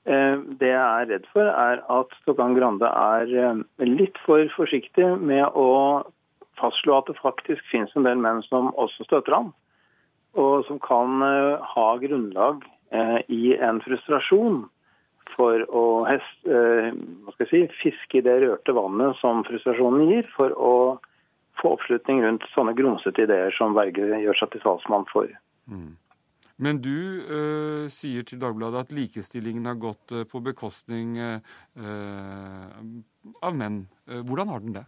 Eh, 0.07 0.35
Det 0.59 0.69
jeg 0.71 0.79
er 0.79 1.09
redd 1.09 1.25
for, 1.33 1.43
er 1.43 1.81
at 1.91 2.13
Stokkan 2.21 2.55
Grande 2.55 2.87
er 2.87 3.27
eh, 3.27 3.59
litt 3.83 4.15
for 4.23 4.47
forsiktig 4.55 5.09
med 5.19 5.43
å 5.51 6.07
fastslå 6.55 7.01
at 7.01 7.11
det 7.11 7.19
faktisk 7.19 7.59
finnes 7.67 7.91
en 7.95 8.07
del 8.07 8.15
menn 8.23 8.39
som 8.47 8.71
også 8.79 9.03
støtter 9.09 9.35
ham, 9.35 9.51
og 10.39 10.63
som 10.69 10.79
kan 10.79 11.19
eh, 11.27 11.59
ha 11.75 11.87
grunnlag 11.99 12.63
i 13.27 13.51
en 13.59 13.81
frustrasjon 13.83 14.61
for 15.33 15.65
å 15.75 15.81
hest, 16.07 16.47
si, 17.49 17.65
fiske 17.81 18.21
i 18.21 18.23
det 18.23 18.37
rørte 18.45 18.71
vannet 18.71 19.19
som 19.19 19.41
frustrasjonen 19.43 20.07
gir, 20.07 20.29
for 20.37 20.55
å 20.55 20.75
få 21.61 21.75
oppslutning 21.75 22.23
rundt 22.25 22.45
sånne 22.53 22.75
grumsete 22.77 23.25
ideer 23.27 23.53
som 23.57 23.75
Berge 23.77 24.21
gjør 24.23 24.39
seg 24.39 24.53
til 24.53 24.63
talsmann 24.65 25.07
for. 25.11 25.31
Men 26.57 26.79
du 26.81 27.21
eh, 27.21 27.85
sier 27.93 28.25
til 28.25 28.41
Dagbladet 28.41 28.87
at 28.87 28.93
likestillingen 28.95 29.69
har 29.69 29.77
gått 29.77 30.13
eh, 30.15 30.25
på 30.25 30.41
bekostning 30.41 31.17
eh, 31.21 31.37
av 33.45 33.53
menn. 33.57 33.83
Hvordan 34.07 34.49
har 34.53 34.63
den 34.63 34.77
det? 34.79 34.87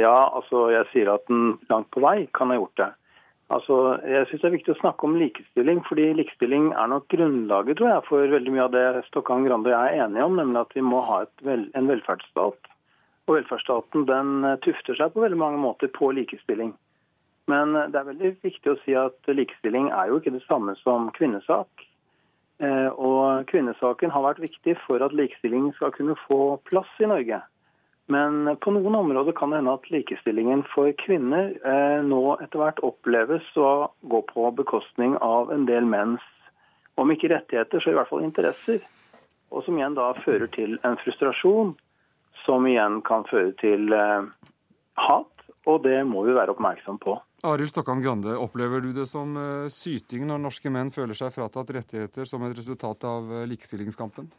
Ja, 0.00 0.32
altså 0.32 0.70
jeg 0.72 0.88
sier 0.94 1.12
at 1.12 1.28
den 1.28 1.58
langt 1.68 1.90
på 1.92 2.00
vei 2.00 2.24
kan 2.32 2.48
ha 2.48 2.56
gjort 2.56 2.78
det. 2.80 2.90
Altså, 3.52 3.98
Jeg 4.08 4.28
syns 4.30 4.40
det 4.40 4.48
er 4.48 4.54
viktig 4.54 4.72
å 4.72 4.80
snakke 4.80 5.04
om 5.04 5.18
likestilling, 5.20 5.82
fordi 5.84 6.06
likestilling 6.16 6.70
er 6.72 6.88
nok 6.88 7.10
grunnlaget 7.12 7.76
tror 7.76 7.90
jeg, 7.90 8.04
for 8.08 8.34
veldig 8.34 8.54
mye 8.54 8.64
av 8.64 8.72
det 8.72 8.84
Stokkan 9.10 9.44
Grande 9.44 9.68
og 9.68 9.74
jeg 9.74 9.98
er 9.98 10.06
enige 10.06 10.24
om, 10.24 10.38
nemlig 10.40 10.62
at 10.62 10.72
vi 10.78 10.84
må 10.86 11.02
ha 11.04 11.18
et 11.26 11.44
vel, 11.44 11.66
en 11.76 11.90
velferdsstat. 11.90 12.71
Og 13.28 13.36
velferdsstaten 13.36 14.06
den 14.08 14.42
eh, 14.44 14.58
tufter 14.64 14.98
seg 14.98 15.14
på 15.14 15.22
veldig 15.22 15.38
mange 15.38 15.60
måter 15.62 15.90
på 15.94 16.10
likestilling. 16.16 16.72
Men 17.50 17.76
eh, 17.78 17.88
det 17.92 18.00
er 18.00 18.10
veldig 18.10 18.34
viktig 18.42 18.72
å 18.72 18.80
si 18.82 18.96
at 18.98 19.30
likestilling 19.30 19.90
er 19.94 20.10
jo 20.10 20.18
ikke 20.18 20.34
det 20.34 20.42
samme 20.48 20.74
som 20.82 21.10
kvinnesak. 21.18 21.86
Eh, 22.62 22.90
Og 22.90 23.46
kvinnesaken 23.50 24.10
har 24.14 24.26
vært 24.26 24.42
viktig 24.42 24.76
for 24.86 25.04
at 25.06 25.14
likestilling 25.14 25.70
skal 25.78 25.94
kunne 25.94 26.18
få 26.26 26.58
plass 26.68 26.90
i 26.98 27.10
Norge. 27.10 27.38
Men 28.10 28.56
på 28.58 28.72
noen 28.74 28.98
områder 28.98 29.34
kan 29.38 29.52
det 29.52 29.60
hende 29.60 29.76
at 29.78 29.86
likestillingen 29.94 30.64
for 30.72 30.90
kvinner 30.98 31.54
nå 32.04 32.18
etter 32.42 32.58
hvert 32.58 32.82
oppleves 32.84 33.46
å 33.56 33.92
gå 34.10 34.20
på 34.26 34.48
bekostning 34.58 35.14
av 35.22 35.52
en 35.54 35.68
del 35.68 35.86
menns, 35.88 36.24
om 36.98 37.14
ikke 37.14 37.30
rettigheter, 37.30 37.80
så 37.80 37.94
i 37.94 37.96
hvert 37.96 38.10
fall 38.10 38.26
interesser. 38.26 38.82
Og 39.54 39.62
som 39.64 39.78
igjen 39.78 39.94
da 39.96 40.10
fører 40.18 40.50
til 40.52 40.74
en 40.82 40.98
frustrasjon, 41.00 41.72
som 42.46 42.66
igjen 42.66 43.00
kan 43.06 43.26
føre 43.30 43.52
til 43.60 43.92
eh, 43.96 44.30
hat. 45.00 45.28
Og 45.70 45.84
det 45.84 46.00
må 46.08 46.24
vi 46.26 46.34
være 46.34 46.56
oppmerksom 46.56 46.98
på. 47.02 47.14
Arild 47.46 47.70
Stokkan 47.70 48.02
Grande, 48.02 48.34
opplever 48.38 48.82
du 48.82 48.92
det 48.94 49.08
som 49.10 49.34
eh, 49.38 49.68
syting 49.70 50.26
når 50.28 50.42
norske 50.42 50.70
menn 50.70 50.92
føler 50.94 51.18
seg 51.18 51.32
fratatt 51.34 51.70
rettigheter 51.74 52.26
som 52.28 52.42
et 52.46 52.54
resultat 52.58 53.06
av 53.06 53.30
eh, 53.30 53.46
likestillingskampen? 53.50 54.30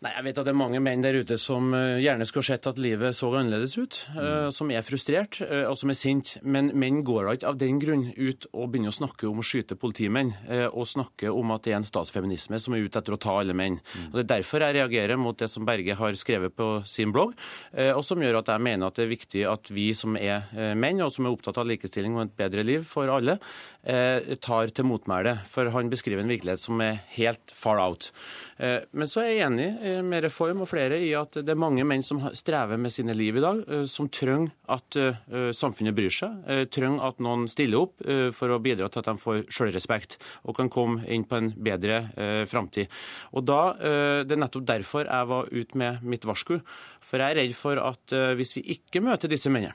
Nei, 0.00 0.14
Jeg 0.16 0.24
vet 0.24 0.38
at 0.40 0.46
det 0.48 0.52
er 0.54 0.56
mange 0.56 0.78
menn 0.80 1.02
der 1.04 1.12
ute 1.20 1.36
som 1.36 1.74
eh, 1.76 1.98
gjerne 2.00 2.24
skulle 2.24 2.46
sett 2.48 2.64
at 2.70 2.78
livet 2.80 3.12
så 3.18 3.28
annerledes 3.36 3.74
ut. 3.76 3.98
Mm. 4.14 4.46
Som 4.56 4.70
er 4.72 4.80
frustrert 4.86 5.36
eh, 5.44 5.66
og 5.68 5.74
som 5.76 5.90
er 5.92 5.98
sint. 5.98 6.30
Men 6.40 6.70
menn 6.80 7.02
går 7.04 7.26
da 7.28 7.34
ikke 7.36 7.50
av 7.50 7.58
den 7.60 7.76
grunn 7.82 8.06
ut 8.16 8.46
og 8.54 8.70
begynner 8.72 8.94
å 8.94 8.96
snakke 8.96 9.28
om 9.28 9.42
å 9.42 9.44
skyte 9.44 9.76
politimenn. 9.76 10.30
eh, 10.48 10.64
Og 10.72 10.88
snakke 10.88 11.28
om 11.28 11.52
at 11.52 11.66
det 11.68 11.74
er 11.74 11.82
en 11.82 11.84
statsfeminisme 11.84 12.56
som 12.64 12.72
er 12.78 12.86
ute 12.86 12.96
etter 13.02 13.12
å 13.12 13.20
ta 13.20 13.34
alle 13.42 13.52
menn. 13.52 13.76
Og 14.08 14.16
Det 14.16 14.22
er 14.24 14.30
derfor 14.38 14.64
jeg 14.64 14.78
reagerer 14.78 15.20
mot 15.20 15.36
det 15.36 15.50
som 15.52 15.68
Berge 15.68 15.98
har 16.00 16.16
skrevet 16.16 16.56
på 16.56 16.70
sin 16.88 17.12
blogg, 17.12 17.36
eh, 17.76 17.92
og 17.92 18.00
som 18.08 18.24
gjør 18.24 18.40
at 18.40 18.54
jeg 18.54 18.64
mener 18.70 18.88
at 18.88 18.96
det 18.96 19.04
er 19.04 19.12
viktig 19.12 19.44
at 19.52 19.68
vi 19.68 19.90
som 19.92 20.16
er 20.16 20.48
eh, 20.56 20.72
menn, 20.80 21.04
og 21.04 21.12
som 21.12 21.28
er 21.28 21.36
opptatt 21.36 21.60
av 21.60 21.68
likestilling 21.68 22.16
og 22.16 22.24
et 22.24 22.34
bedre 22.40 22.64
liv 22.64 22.88
for 22.88 23.12
alle, 23.12 23.36
eh, 23.84 24.32
tar 24.40 24.72
til 24.72 24.88
motmæle. 24.88 25.36
For 25.52 25.68
han 25.76 25.92
beskriver 25.92 26.24
en 26.24 26.32
virkelighet 26.32 26.64
som 26.64 26.80
er 26.80 27.02
helt 27.20 27.52
far 27.52 27.76
out. 27.84 28.08
Eh, 28.56 28.80
Men 28.96 29.06
så 29.06 29.20
er 29.26 29.34
jeg 29.36 29.44
enig 29.50 29.68
eh, 29.76 29.88
med 30.06 30.24
Reform 30.24 30.62
og 30.64 30.68
flere 30.70 30.98
i 31.02 31.10
at 31.18 31.36
det 31.40 31.52
er 31.52 31.58
mange 31.58 31.84
menn 31.86 32.02
som 32.04 32.22
strever 32.36 32.78
med 32.80 32.92
sine 32.94 33.14
liv 33.16 33.38
i 33.38 33.42
dag, 33.44 33.62
eh, 33.68 33.84
som 33.90 34.08
trenger 34.12 34.52
at 34.70 34.98
eh, 35.00 35.50
samfunnet 35.56 35.96
bryr 35.96 36.14
seg, 36.14 36.38
eh, 36.46 36.62
trenger 36.72 37.04
at 37.08 37.20
noen 37.24 37.46
stiller 37.50 37.84
opp 37.84 38.04
eh, 38.06 38.28
for 38.36 38.54
å 38.54 38.60
bidra 38.62 38.88
til 38.90 39.02
at 39.02 39.10
de 39.10 39.16
får 39.22 39.42
selvrespekt 39.50 40.18
og 40.44 40.56
kan 40.58 40.70
komme 40.72 41.04
inn 41.10 41.26
på 41.28 41.40
en 41.40 41.52
bedre 41.56 42.02
eh, 42.14 42.44
framtid. 42.50 42.90
Og 43.34 43.50
eh, 43.50 44.22
Det 44.24 44.36
er 44.36 44.42
nettopp 44.44 44.66
derfor 44.68 45.06
jeg 45.06 45.30
var 45.34 45.50
ute 45.50 45.78
med 45.78 46.02
mitt 46.06 46.26
varsku. 46.28 46.58
For 47.04 47.18
jeg 47.18 47.34
er 47.34 47.40
redd 47.42 47.54
for 47.58 47.80
at 47.82 48.16
eh, 48.16 48.34
hvis 48.38 48.56
vi 48.58 48.66
ikke 48.76 49.02
møter 49.04 49.30
disse 49.30 49.50
mennene, 49.52 49.74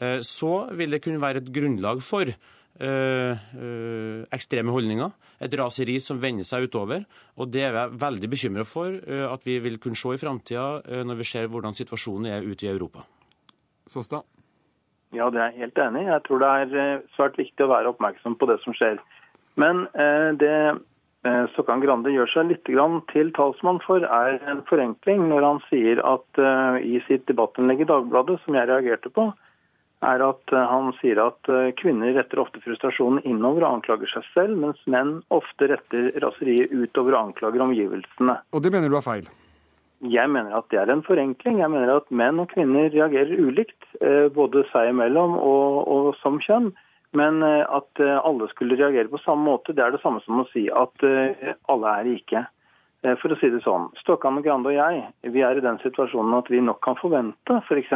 eh, 0.00 0.20
så 0.24 0.66
vil 0.72 0.94
det 0.94 1.02
kunne 1.04 1.22
være 1.22 1.42
et 1.42 1.52
grunnlag 1.54 2.02
for 2.04 2.28
eh, 2.28 2.34
eh, 2.34 2.53
ekstreme 2.74 4.72
holdninger, 4.74 5.12
et 5.40 5.54
raseri 5.60 6.00
som 6.02 6.18
vender 6.18 6.46
seg 6.46 6.66
utover. 6.66 7.04
Og 7.38 7.50
det 7.54 7.62
er 7.68 7.76
jeg 7.78 7.98
veldig 8.02 8.30
bekymra 8.32 8.64
for 8.66 8.90
eh, 8.90 9.26
at 9.28 9.46
vi 9.46 9.60
vil 9.62 9.78
kunne 9.78 9.98
se 9.98 10.14
i 10.14 10.20
framtida, 10.20 10.82
når 11.06 11.20
vi 11.20 11.28
ser 11.28 11.50
hvordan 11.52 11.76
situasjonen 11.76 12.32
er 12.32 12.46
ute 12.46 12.66
i 12.66 12.72
Europa. 12.72 13.06
Såstad? 13.86 14.24
Ja, 15.14 15.28
det 15.30 15.40
er 15.40 15.52
jeg 15.52 15.62
helt 15.62 15.78
enig 15.78 16.02
i. 16.02 16.10
Jeg 16.10 16.22
tror 16.26 16.42
det 16.42 16.50
er 16.50 16.74
eh, 16.82 17.04
svært 17.14 17.38
viktig 17.38 17.64
å 17.64 17.70
være 17.70 17.92
oppmerksom 17.92 18.34
på 18.40 18.48
det 18.50 18.58
som 18.64 18.74
skjer. 18.74 18.98
Men 19.60 19.84
eh, 19.94 20.30
det 20.40 20.54
eh, 20.72 21.44
Stokkan 21.54 21.84
Grande 21.84 22.10
gjør 22.10 22.32
seg 22.32 22.50
litt 22.50 22.64
til 23.12 23.30
talsmann 23.36 23.78
for, 23.84 24.02
er 24.02 24.40
en 24.50 24.64
forenkling 24.70 25.28
når 25.30 25.46
han 25.46 25.62
sier 25.68 26.02
at 26.02 26.42
eh, 26.42 26.80
i 26.96 27.02
sitt 27.06 27.28
debattinnlegg 27.30 27.84
i 27.84 27.90
Dagbladet, 27.90 28.40
som 28.42 28.58
jeg 28.58 28.70
reagerte 28.70 29.12
på, 29.14 29.30
er 30.06 30.24
at 30.24 30.52
eh, 30.54 30.66
han 30.70 30.92
sier 31.00 31.20
at 31.22 31.50
eh, 31.52 31.72
kvinner 31.80 32.14
retter 32.16 32.42
ofte 32.42 32.62
frustrasjonen 32.64 33.24
innover 33.28 33.64
og 33.64 33.78
anklager 33.78 34.10
seg 34.10 34.26
selv, 34.32 34.58
mens 34.62 34.80
menn 34.90 35.16
ofte 35.34 35.70
retter 35.72 36.12
raseriet 36.24 36.72
utover 36.74 37.16
og 37.16 37.30
anklager 37.30 37.64
omgivelsene. 37.66 38.38
Og 38.54 38.64
det 38.64 38.72
mener 38.74 38.92
du 38.92 38.98
er 39.00 39.06
feil? 39.06 39.28
Jeg 40.04 40.28
mener 40.28 40.56
at 40.58 40.66
det 40.72 40.80
er 40.82 40.90
en 40.92 41.04
forenkling. 41.06 41.62
Jeg 41.62 41.72
mener 41.72 41.94
at 41.96 42.10
menn 42.12 42.42
og 42.42 42.50
kvinner 42.52 42.90
reagerer 42.92 43.38
ulikt, 43.40 43.78
eh, 44.00 44.26
både 44.34 44.66
seg 44.72 44.90
imellom 44.92 45.38
og, 45.38 45.78
og 45.88 46.10
som 46.22 46.40
kjønn. 46.44 46.74
Men 47.14 47.44
at 47.46 48.00
alle 48.02 48.48
skulle 48.50 48.74
reagere 48.74 49.06
på 49.06 49.20
samme 49.22 49.46
måte, 49.46 49.70
det 49.70 49.84
er 49.84 49.92
det 49.94 50.00
samme 50.02 50.18
som 50.24 50.40
å 50.42 50.48
si 50.50 50.64
at 50.66 51.04
alle 51.70 51.92
er 52.00 52.08
like. 52.08 52.40
Eh, 53.04 53.16
For 53.20 53.32
å 53.32 53.38
si 53.38 53.50
det 53.52 53.62
sånn, 53.64 53.90
Stokkan 54.00 54.40
Grande 54.44 54.72
og 54.72 54.78
jeg 54.78 55.32
vi 55.34 55.44
er 55.44 55.58
i 55.58 55.64
den 55.64 55.80
situasjonen 55.84 56.38
at 56.38 56.50
vi 56.52 56.62
nok 56.64 56.80
kan 56.84 56.96
forvente 57.00 57.60
f.eks. 57.68 57.92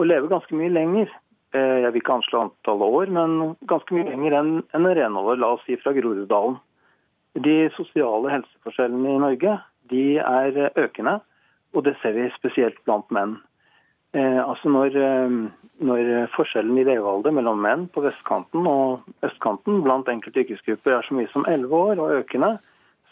å 0.00 0.08
leve 0.08 0.30
ganske 0.30 0.56
mye 0.56 0.72
lenger. 0.72 1.12
Eh, 1.54 1.82
Jeg 1.84 1.92
vil 1.92 2.02
ikke 2.02 2.16
anslå 2.18 2.44
antall 2.44 2.82
år, 2.86 3.10
men 3.10 3.56
ganske 3.66 3.94
mye 3.94 4.08
lenger 4.08 4.38
enn 4.38 4.52
en 4.74 4.86
renholder, 4.86 5.40
la 5.40 5.54
oss 5.56 5.64
si 5.66 5.76
fra 5.76 5.92
Groruddalen. 5.96 6.58
De 7.34 7.70
sosiale 7.76 8.30
helseforskjellene 8.32 9.14
i 9.14 9.22
Norge 9.22 9.58
de 9.90 10.04
er 10.18 10.70
økende, 10.78 11.20
og 11.74 11.84
det 11.86 11.96
ser 12.00 12.14
vi 12.16 12.26
spesielt 12.34 12.78
blant 12.84 13.06
menn. 13.14 13.38
Eh, 14.12 14.40
altså 14.42 14.68
når, 14.68 14.96
eh, 14.98 15.36
når 15.86 16.30
forskjellen 16.34 16.78
i 16.78 16.84
levealder 16.84 17.30
mellom 17.30 17.60
menn 17.62 17.86
på 17.94 18.02
vestkanten 18.02 18.66
og 18.66 19.06
østkanten 19.22 19.84
blant 19.84 20.10
enkelte 20.10 20.42
yrkesgrupper 20.42 20.96
er 20.96 21.06
så 21.06 21.14
mye 21.14 21.30
som 21.30 21.46
11 21.46 21.70
år 21.70 22.02
og 22.02 22.16
økende, 22.18 22.56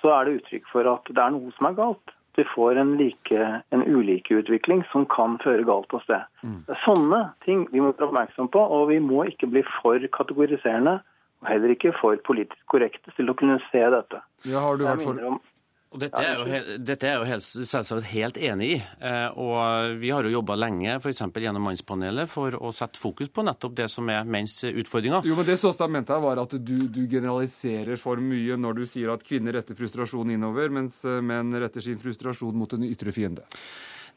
så 0.02 0.14
er 0.14 0.24
det 0.24 0.40
uttrykk 0.40 0.66
for 0.72 0.90
at 0.90 1.06
det 1.06 1.22
er 1.22 1.34
noe 1.34 1.54
som 1.54 1.70
er 1.70 1.78
galt. 1.78 2.17
Vi 2.38 2.44
får 2.46 2.78
en, 2.78 2.92
like, 3.00 3.46
en 3.74 3.82
ulikeutvikling 3.82 4.84
som 4.92 5.08
kan 5.10 5.36
føre 5.42 5.66
galt 5.66 5.90
av 5.96 6.04
sted. 6.04 6.26
Det 6.68 6.74
er 6.76 6.82
sånne 6.84 7.18
ting 7.42 7.64
vi 7.72 7.82
må 7.82 7.90
være 7.90 8.06
oppmerksom 8.06 8.50
på, 8.54 8.62
og 8.62 8.92
vi 8.92 9.00
må 9.02 9.24
ikke 9.26 9.50
bli 9.50 9.64
for 9.80 10.04
kategoriserende 10.14 11.00
og 11.42 11.50
heller 11.50 11.74
ikke 11.74 11.94
for 11.98 12.18
politisk 12.26 12.62
korrekte 12.70 13.14
til 13.16 13.30
å 13.30 13.36
kunne 13.38 13.58
se 13.68 13.82
dette. 13.94 14.22
Ja, 14.46 14.62
har 14.64 14.78
du 14.78 14.86
vært 14.86 15.02
for... 15.06 15.40
Og 15.88 16.02
dette 16.02 16.20
er 16.20 16.34
jo, 16.36 16.74
dette 16.84 17.08
er 17.08 17.14
jo 17.16 17.24
helt, 17.24 17.44
selvsagt 17.44 18.10
helt 18.10 18.36
enig 18.44 18.66
i. 18.74 18.78
Eh, 19.00 19.38
og 19.40 19.96
vi 20.02 20.10
har 20.12 20.26
jo 20.26 20.34
jobba 20.34 20.58
lenge 20.58 20.98
f.eks. 20.98 21.22
gjennom 21.40 21.64
Mannspanelet 21.64 22.28
for 22.28 22.52
å 22.60 22.72
sette 22.76 23.00
fokus 23.00 23.30
på 23.32 23.44
nettopp 23.48 23.78
det 23.78 23.86
som 23.88 24.10
er 24.12 24.28
menns 24.28 24.60
utfordringer. 24.68 25.24
Jo, 25.24 25.38
men 25.38 25.48
Det 25.48 25.56
Såstad 25.56 25.88
mente 25.90 26.12
her, 26.12 26.20
var 26.20 26.42
at 26.44 26.52
du, 26.60 26.76
du 26.92 27.00
generaliserer 27.08 27.96
for 28.00 28.20
mye 28.20 28.58
når 28.60 28.82
du 28.82 28.84
sier 28.90 29.14
at 29.14 29.24
kvinner 29.24 29.56
retter 29.56 29.78
frustrasjon 29.78 30.34
innover, 30.36 30.68
mens 30.68 31.00
eh, 31.08 31.22
menn 31.24 31.56
retter 31.56 31.84
sin 31.84 32.00
frustrasjon 32.00 32.52
mot 32.58 32.76
en 32.76 32.84
ytre 32.84 33.14
fiende. 33.16 33.48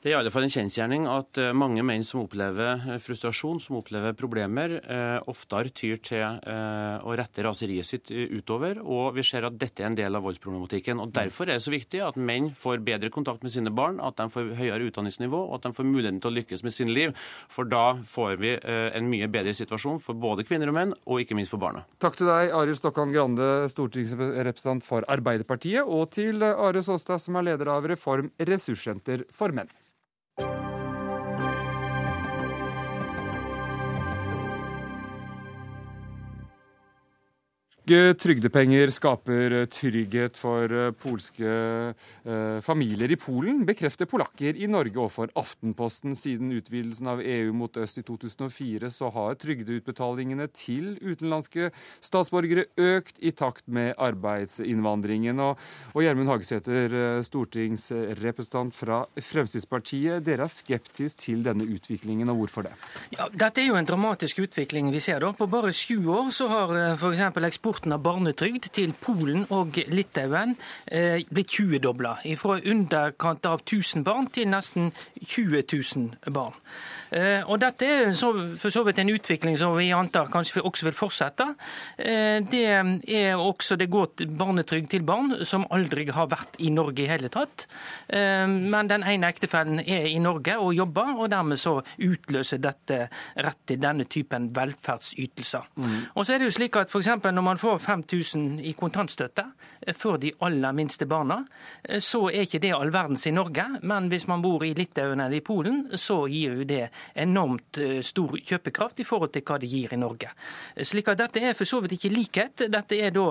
Det 0.02 0.10
er 0.10 0.16
i 0.16 0.18
alle 0.18 0.32
fall 0.34 0.48
en 0.48 0.50
kjensgjerning 0.50 1.04
at 1.06 1.38
eh, 1.38 1.52
mange 1.54 1.84
menn 1.86 2.02
som 2.02 2.24
opplever 2.24 2.88
eh, 2.90 2.96
frustrasjon, 3.06 3.60
som 3.62 3.76
opplever 3.78 4.16
problemer, 4.18 4.72
eh, 4.82 5.18
oftere 5.30 5.70
tyr 5.70 6.00
til 6.02 6.40
å 6.42 7.14
rette 7.18 7.44
raseriet 7.46 7.86
sitt 7.86 8.10
utover. 8.10 8.80
Og 8.82 9.14
vi 9.14 9.22
ser 9.26 9.46
at 9.46 9.60
dette 9.62 9.84
er 9.84 9.92
en 9.92 9.98
del 9.98 10.18
av 10.18 10.24
voldsproblematikken. 10.26 10.98
Og 11.04 11.12
Derfor 11.14 11.46
er 11.46 11.60
det 11.60 11.66
så 11.68 11.74
viktig 11.74 12.02
at 12.02 12.18
menn 12.18 12.50
får 12.58 12.82
bedre 12.86 13.12
kontakt 13.14 13.46
med 13.46 13.54
sine 13.54 13.70
barn, 13.78 14.00
at 14.02 14.18
de 14.18 14.26
får 14.34 14.50
høyere 14.58 14.88
utdanningsnivå, 14.90 15.44
og 15.52 15.60
at 15.60 15.68
de 15.68 15.74
får 15.78 15.86
muligheten 15.86 16.22
til 16.24 16.32
å 16.32 16.36
lykkes 16.40 16.66
med 16.66 16.74
sine 16.74 16.96
liv. 16.96 17.14
For 17.54 17.70
da 17.70 18.00
får 18.08 18.42
vi 18.42 18.56
en 18.64 19.10
mye 19.12 19.30
bedre 19.30 19.54
situasjon 19.58 20.02
for 20.02 20.18
både 20.18 20.48
kvinner 20.50 20.72
og 20.72 20.78
menn, 20.80 20.96
og 21.06 21.22
ikke 21.22 21.38
minst 21.38 21.54
for 21.54 21.62
barna. 21.62 21.86
Takk 22.02 22.18
til 22.18 22.32
deg, 22.32 22.56
Arild 22.58 22.82
Stokkan 22.82 23.14
Grande, 23.14 23.52
stortingsrepresentant 23.76 24.88
for 24.88 25.06
Arbeiderpartiet, 25.14 25.86
og 25.86 26.10
til 26.18 26.42
Are 26.50 26.82
Såstad, 26.86 27.22
som 27.22 27.38
er 27.38 27.52
leder 27.52 27.70
av 27.76 27.86
Reform 27.94 28.34
ressurssenter 28.50 29.28
for 29.36 29.54
menn. 29.54 29.70
Norske 37.92 38.14
trygdepenger 38.24 38.88
skaper 38.88 39.54
trygghet 39.68 40.38
for 40.40 40.72
eh, 40.72 40.94
polske 40.96 41.44
eh, 41.44 42.60
familier 42.64 43.12
i 43.12 43.18
Polen, 43.20 43.66
bekrefter 43.68 44.08
polakker 44.08 44.56
i 44.56 44.70
Norge 44.72 44.96
overfor 44.96 45.34
Aftenposten. 45.36 46.16
Siden 46.16 46.54
utvidelsen 46.56 47.10
av 47.12 47.20
EU 47.20 47.52
mot 47.52 47.76
øst 47.76 48.00
i 48.00 48.04
2004 48.08 48.88
så 48.96 49.10
har 49.12 49.36
trygdeutbetalingene 49.42 50.48
til 50.56 50.94
utenlandske 51.02 51.74
statsborgere 52.00 52.70
økt 52.80 53.20
i 53.20 53.34
takt 53.36 53.68
med 53.68 53.92
arbeidsinnvandringen. 54.00 55.44
Og, 55.44 55.60
og 55.92 56.06
Gjermund 56.06 56.32
Hagesæter, 56.32 56.96
eh, 56.96 57.20
stortingsrepresentant 57.28 58.78
fra 58.78 59.02
Fremskrittspartiet, 59.20 60.24
dere 60.24 60.48
er 60.48 60.54
skeptisk 60.54 61.26
til 61.26 61.44
denne 61.44 61.68
utviklingen, 61.68 62.32
og 62.32 62.46
hvorfor 62.46 62.70
det? 62.70 62.74
Ja, 63.18 63.28
dette 63.28 63.66
er 63.66 63.74
jo 63.74 63.76
en 63.82 63.92
dramatisk 63.92 64.46
utvikling 64.48 64.96
vi 64.96 65.04
ser. 65.04 65.20
da. 65.20 65.36
På 65.36 65.52
bare 65.52 65.76
sju 65.76 66.00
år 66.08 66.32
så 66.32 66.48
har 66.56 66.76
f.eks. 66.96 67.28
eksporten 67.82 67.94
av 67.96 68.04
barnetrygd 68.04 68.70
til 68.76 68.94
Polen 68.94 69.46
og 69.50 69.78
Litauen 69.90 70.56
eh, 70.86 71.24
blitt 71.30 71.50
20-dobla. 71.50 72.22
Fra 72.38 72.60
underkant 72.62 73.46
av 73.46 73.62
1000 73.66 74.04
barn 74.06 74.30
til 74.30 74.50
nesten 74.50 74.92
20 75.18 75.64
000 75.74 76.32
barn. 76.32 76.54
Eh, 77.12 77.44
og 77.44 77.60
Dette 77.60 77.88
er 77.88 78.14
for 78.16 78.72
så 78.72 78.84
vidt 78.88 79.02
en 79.02 79.12
utvikling 79.12 79.58
som 79.60 79.74
vi 79.76 79.90
antar 79.92 80.30
kanskje 80.32 80.64
også 80.64 80.88
vil 80.88 80.96
fortsette. 80.96 81.48
Eh, 82.00 82.40
det 82.48 82.64
er 82.64 83.36
også 83.36 83.76
det 83.76 83.90
går 83.92 84.24
barnetrygd 84.40 84.92
til 84.94 85.04
barn 85.04 85.34
som 85.48 85.66
aldri 85.76 86.08
har 86.12 86.30
vært 86.32 86.56
i 86.64 86.72
Norge 86.72 87.04
i 87.04 87.10
hele 87.12 87.32
tatt. 87.34 87.68
Eh, 88.08 88.48
men 88.48 88.92
den 88.92 89.04
ene 89.04 89.28
ektefellen 89.28 89.82
er 89.84 90.08
i 90.08 90.20
Norge 90.24 90.56
og 90.58 90.74
jobber, 90.76 91.16
og 91.18 91.32
dermed 91.34 91.60
så 91.60 91.80
utløser 92.00 92.62
dette 92.64 93.02
rett 93.36 93.62
til 93.68 93.82
denne 93.82 94.08
typen 94.08 94.48
velferdsytelser. 94.56 95.68
Mm. 95.76 95.98
Og 96.16 96.26
så 96.26 96.36
er 96.36 96.40
det 96.40 96.48
jo 96.48 96.58
slik 96.60 96.80
at 96.80 96.90
for 96.92 97.02
Når 97.12 97.42
man 97.42 97.58
får 97.58 97.80
5000 97.80 98.60
i 98.62 98.72
kontantstøtte 98.74 99.44
for 99.98 100.18
de 100.18 100.32
aller 100.42 100.72
minste 100.72 101.06
barna, 101.06 101.44
så 102.00 102.30
er 102.30 102.46
ikke 102.46 102.60
det 102.60 102.74
all 102.74 102.92
verdens 102.94 103.26
i 103.26 103.32
Norge. 103.32 103.66
Men 103.82 104.08
hvis 104.08 104.28
man 104.28 104.42
bor 104.42 104.64
i 104.64 104.74
Litauen 104.74 105.20
eller 105.20 105.38
i 105.38 105.42
Polen, 105.42 105.90
så 105.98 106.28
gir 106.28 106.56
jo 106.60 106.64
det 106.64 106.90
enormt 107.16 107.78
eh, 107.78 108.00
stor 108.06 108.38
kjøpekraft 108.38 109.02
i 109.02 109.08
forhold 109.08 109.34
til 109.34 109.46
hva 109.48 109.58
det 109.62 109.70
gir 109.72 109.94
i 109.94 110.00
Norge. 110.00 110.32
Slik 110.88 111.12
at 111.12 111.22
Dette 111.22 111.44
er 111.44 111.58
for 111.58 111.70
så 111.70 111.82
vidt 111.84 111.98
ikke 111.98 112.14
likhet. 112.14 112.66
Dette 112.72 112.98
er 112.98 113.14
da 113.16 113.28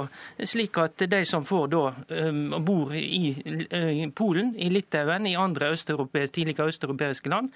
slik 0.47 0.79
at 0.79 1.07
de 1.11 1.23
som 1.29 1.45
får 1.47 1.71
da, 1.73 1.83
um, 2.29 2.57
bor 2.65 2.95
i, 2.95 3.33
uh, 3.67 4.05
Polen, 4.17 4.53
i 4.59 4.71
Litauen, 4.71 5.27
i 5.27 5.37
andre 5.39 5.73
østeuropeiske, 5.75 6.35
tidligere 6.41 6.71
østeuropeiske 6.71 7.31
land, 7.31 7.51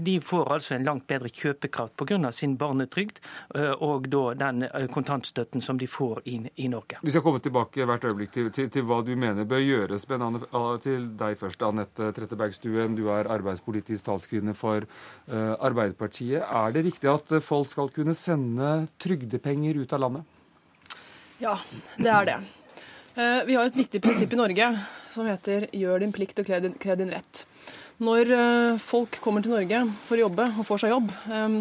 de 0.00 0.14
får 0.20 0.52
altså 0.54 0.74
en 0.76 0.86
langt 0.86 1.06
bedre 1.08 1.28
kjøpekraft 1.28 1.96
pga. 1.96 2.32
sin 2.32 2.56
barnetrygd 2.58 3.18
og 3.80 4.08
da 4.08 4.22
den 4.34 4.64
kontantstøtten 4.92 5.60
som 5.62 5.78
de 5.78 5.86
får 5.86 6.22
i, 6.24 6.36
i 6.56 6.68
Norge. 6.68 6.98
Vi 7.02 7.10
skal 7.10 7.22
komme 7.22 7.40
tilbake 7.42 7.84
hvert 7.84 8.04
øyeblikk 8.04 8.32
til, 8.32 8.50
til, 8.54 8.70
til 8.70 8.86
hva 8.86 9.00
du 9.04 9.14
mener 9.16 9.44
bør 9.48 9.62
gjøres. 9.62 10.06
Men 10.08 10.40
til 10.84 11.08
deg 11.18 11.38
først, 11.40 11.62
Anette 11.66 12.10
Trettebergstuen. 12.16 12.96
Du 12.96 13.08
er 13.12 13.30
arbeidspolitisk 13.32 14.06
talskvinne 14.06 14.54
for 14.56 14.84
uh, 14.84 15.53
Arbeiderpartiet. 15.58 16.42
Er 16.42 16.74
det 16.74 16.84
riktig 16.86 17.10
at 17.10 17.32
folk 17.44 17.68
skal 17.70 17.90
kunne 17.94 18.14
sende 18.16 18.88
trygdepenger 19.02 19.80
ut 19.82 19.94
av 19.94 20.04
landet? 20.06 20.28
Ja, 21.42 21.58
det 21.98 22.10
er 22.10 22.28
det. 22.28 22.36
Uh, 23.14 23.40
vi 23.46 23.54
har 23.54 23.66
et 23.66 23.78
viktig 23.78 24.00
prinsipp 24.02 24.32
i 24.34 24.38
Norge 24.38 24.68
som 25.14 25.26
heter 25.28 25.68
'gjør 25.70 26.02
din 26.02 26.12
plikt 26.14 26.40
og 26.42 26.46
krev 26.46 26.96
din, 26.98 27.10
rett'. 27.10 27.44
Når 28.02 28.30
uh, 28.34 28.78
folk 28.78 29.20
kommer 29.22 29.42
til 29.42 29.54
Norge 29.54 29.84
for 30.06 30.18
å 30.18 30.24
jobbe 30.26 30.48
og 30.58 30.66
får 30.66 30.82
seg 30.82 30.90
jobb, 30.90 31.12
um, 31.30 31.60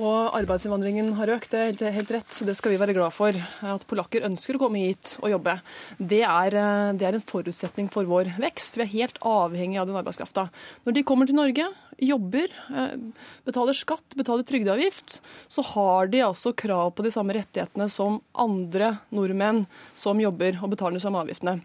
og 0.00 0.32
arbeidsinnvandringen 0.38 1.12
har 1.18 1.30
økt, 1.34 1.52
det 1.52 1.60
er 1.60 1.66
helt, 1.68 1.82
helt, 1.98 2.12
rett. 2.16 2.38
Det 2.48 2.54
skal 2.56 2.72
vi 2.72 2.78
være 2.80 2.94
glad 2.96 3.12
for. 3.12 3.36
At 3.68 3.84
polakker 3.90 4.24
ønsker 4.24 4.56
å 4.56 4.62
komme 4.62 4.80
hit 4.80 5.12
og 5.20 5.28
jobbe. 5.34 5.58
Det 5.98 6.22
er, 6.24 6.56
eh, 6.56 6.92
det 6.96 7.06
er 7.06 7.18
en 7.18 7.26
forutsetning 7.32 7.90
for 7.92 8.08
vår 8.08 8.32
vekst. 8.40 8.78
Vi 8.78 8.86
er 8.86 8.94
helt 8.94 9.18
avhengig 9.20 9.80
av 9.80 9.86
den 9.86 9.98
arbeidskrafta. 10.00 10.48
Når 10.86 10.96
de 10.96 11.02
kommer 11.04 11.26
til 11.28 11.36
Norge, 11.36 11.68
jobber, 12.00 12.48
eh, 12.72 12.96
betaler 13.44 13.76
skatt, 13.76 14.16
betaler 14.16 14.42
trygdeavgift, 14.42 15.20
så 15.48 15.62
har 15.62 16.06
de 16.06 16.24
altså 16.24 16.56
krav 16.56 16.94
på 16.94 17.04
de 17.04 17.10
samme 17.10 17.36
rettighetene 17.36 17.90
som 17.90 18.22
andre 18.34 19.00
nordmenn 19.12 19.66
som 19.96 20.18
jobber 20.18 20.62
og 20.62 20.70
betaler 20.70 20.96
de 20.96 21.04
samme 21.04 21.20
avgiftene. 21.20 21.60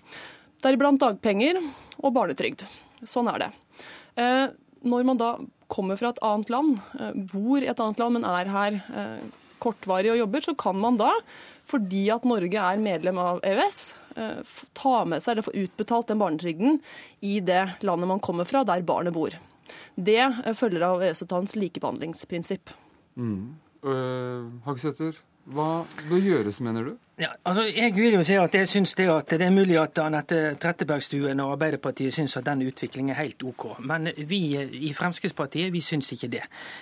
Deriblant 0.61 0.99
dagpenger 0.99 1.63
og 2.03 2.13
barnetrygd. 2.13 2.67
Sånn 3.03 3.33
er 3.33 3.39
det. 3.39 3.51
Eh, 4.17 4.47
når 4.83 5.05
man 5.05 5.17
da 5.17 5.37
kommer 5.71 5.97
fra 5.99 6.11
et 6.13 6.21
annet 6.25 6.51
land, 6.53 6.77
eh, 6.99 7.11
bor 7.31 7.63
i 7.63 7.69
et 7.71 7.81
annet 7.81 7.99
land, 8.01 8.17
men 8.17 8.27
er 8.29 8.51
her 8.51 8.79
eh, 8.93 9.41
kortvarig 9.63 10.11
og 10.13 10.19
jobber, 10.19 10.45
så 10.45 10.55
kan 10.59 10.77
man 10.79 10.99
da, 10.99 11.11
fordi 11.65 12.05
at 12.13 12.27
Norge 12.27 12.61
er 12.61 12.81
medlem 12.81 13.19
av 13.21 13.41
EØS, 13.45 13.81
eh, 14.15 14.55
ta 14.77 14.95
med 15.09 15.23
seg 15.23 15.35
eller 15.35 15.47
få 15.47 15.55
utbetalt 15.65 16.11
den 16.11 16.21
barnetrygden 16.21 16.79
i 17.25 17.39
det 17.39 17.63
landet 17.85 18.11
man 18.11 18.23
kommer 18.23 18.47
fra, 18.49 18.65
der 18.67 18.85
barnet 18.85 19.15
bor. 19.15 19.35
Det 19.95 20.21
følger 20.59 20.83
av 20.85 21.01
EØS-avtalens 21.01 21.55
likebehandlingsprinsipp. 21.57 22.73
Mm. 23.15 23.55
Uh, 23.85 24.51
hva 24.65 25.69
bør 26.09 26.21
gjøres, 26.21 26.59
mener 26.61 26.89
du? 26.89 26.93
Ja, 27.15 27.29
altså 27.47 27.63
jeg 27.63 27.93
vil 27.95 28.17
jo 28.17 28.23
si 28.27 28.35
at 28.35 28.55
jeg 28.57 28.67
synes 28.67 28.91
det, 28.99 29.05
at 29.07 29.29
det 29.31 29.45
er 29.45 29.51
mulig 29.55 29.77
at 29.79 29.99
Anette 30.03 30.57
Trettebergstuen 30.59 31.39
og 31.39 31.53
Arbeiderpartiet 31.53 32.11
syns 32.11 32.33
at 32.35 32.43
den 32.43 32.65
utviklingen 32.67 33.13
er 33.13 33.21
helt 33.21 33.43
OK. 33.47 33.77
Men 33.87 34.09
vi 34.27 34.39
i 34.59 34.91
Fremskrittspartiet 34.93 35.71
vi 35.71 35.79
syns 35.79 36.11
ikke 36.11 36.27
det. 36.33 36.41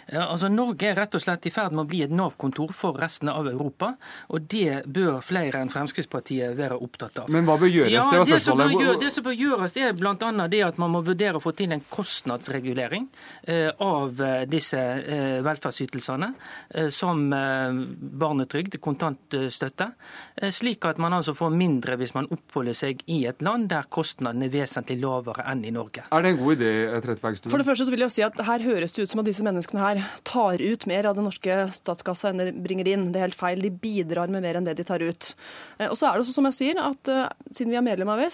Altså 0.10 0.50
Norge 0.50 0.90
er 0.90 0.98
rett 0.98 1.14
og 1.14 1.22
slett 1.22 1.46
i 1.46 1.52
ferd 1.54 1.76
med 1.78 1.84
å 1.84 1.90
bli 1.92 2.02
et 2.02 2.16
Nav-kontor 2.18 2.74
for 2.74 2.98
resten 2.98 3.30
av 3.30 3.46
Europa. 3.52 3.92
Og 4.34 4.48
det 4.50 4.80
bør 4.90 5.20
flere 5.22 5.62
enn 5.62 5.70
Fremskrittspartiet 5.70 6.58
være 6.58 6.80
opptatt 6.82 7.22
av. 7.22 7.30
Men 7.30 7.46
hva 7.46 7.60
bør 7.62 7.70
gjøres? 7.70 7.94
Ja, 7.94 8.26
det, 8.26 8.42
som 8.42 8.58
bør, 8.58 8.74
gjøres, 8.74 9.00
det 9.06 9.14
som 9.14 9.30
bør 9.30 9.38
gjøres, 9.38 9.78
det 9.78 9.86
er 9.92 9.94
bl.a. 10.02 10.48
det 10.50 10.64
at 10.66 10.82
man 10.82 10.96
må 10.98 11.04
vurdere 11.06 11.38
å 11.38 11.46
få 11.46 11.54
til 11.62 11.78
en 11.78 11.86
kostnadsregulering 11.94 13.06
eh, 13.46 13.70
av 13.86 14.18
eh, 14.18 14.42
disse 14.50 14.82
eh, 14.82 15.38
velferdsytelsene, 15.46 16.34
eh, 16.74 16.90
som 16.90 17.24
eh, 17.38 17.82
barnetrygd, 18.26 18.82
kontantstøtte. 18.82 19.92
Eh, 20.36 20.52
slik 20.54 20.86
at 20.90 21.00
man 21.02 21.14
altså 21.14 21.36
får 21.38 21.52
mindre 21.54 21.98
hvis 22.00 22.14
man 22.16 22.28
oppholder 22.34 22.76
seg 22.78 23.04
i 23.12 23.24
et 23.30 23.42
land 23.46 23.70
der 23.72 23.86
kostnadene 23.94 24.48
er 24.48 24.54
vesentlig 24.54 24.98
lavere 25.02 25.46
enn 25.52 25.64
i 25.68 25.74
Norge. 25.74 26.06
Er 26.10 26.26
det 26.26 26.34
en 26.34 26.40
god 26.42 26.58
idé, 26.58 26.72
Trettebergstuen? 27.04 27.54
For 27.54 27.62
det 27.62 27.68
første 27.68 27.88
så 27.88 27.94
vil 27.94 28.06
jeg 28.06 28.16
si 28.16 28.26
at 28.26 28.42
her 28.48 28.66
høres 28.66 28.96
det 28.96 29.06
ut 29.06 29.14
som 29.14 29.22
at 29.22 29.30
disse 29.30 29.46
menneskene 29.46 29.84
her 29.84 30.02
tar 30.28 30.64
ut 30.64 30.88
mer 30.90 31.10
av 31.10 31.18
den 31.18 31.28
norske 31.30 31.60
statskassa 31.78 32.32
enn 32.32 32.42
de 32.42 32.50
bringer 32.66 32.90
inn. 32.90 33.12
Det 33.14 33.22
er 33.22 33.28
helt 33.28 33.40
feil. 33.40 33.62
De 33.64 33.72
bidrar 33.72 34.32
med 34.34 34.46
mer 34.46 34.60
enn 34.60 34.68
det 34.68 34.78
de 34.80 34.88
tar 34.88 35.04
ut. 35.06 35.34
Eh, 35.78 35.90
og 35.90 35.98
så 36.00 36.10
er 36.10 36.18
det 36.18 36.26
også 36.26 36.38
som 36.40 36.50
jeg 36.50 36.58
sier, 36.60 36.82
at 36.82 37.14
uh, 37.14 37.28
siden 37.54 37.74
vi 37.74 37.80
er 37.80 37.86
medlem 37.86 38.10
av 38.10 38.24
uh, 38.24 38.30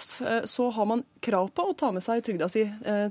så 0.48 0.70
har 0.74 0.88
man 0.88 1.04
krav 1.20 1.50
på 1.52 1.66
å 1.68 1.76
ta 1.76 1.90
med 1.92 2.04
seg 2.04 2.22
trygda 2.24 2.46
si 2.48 2.62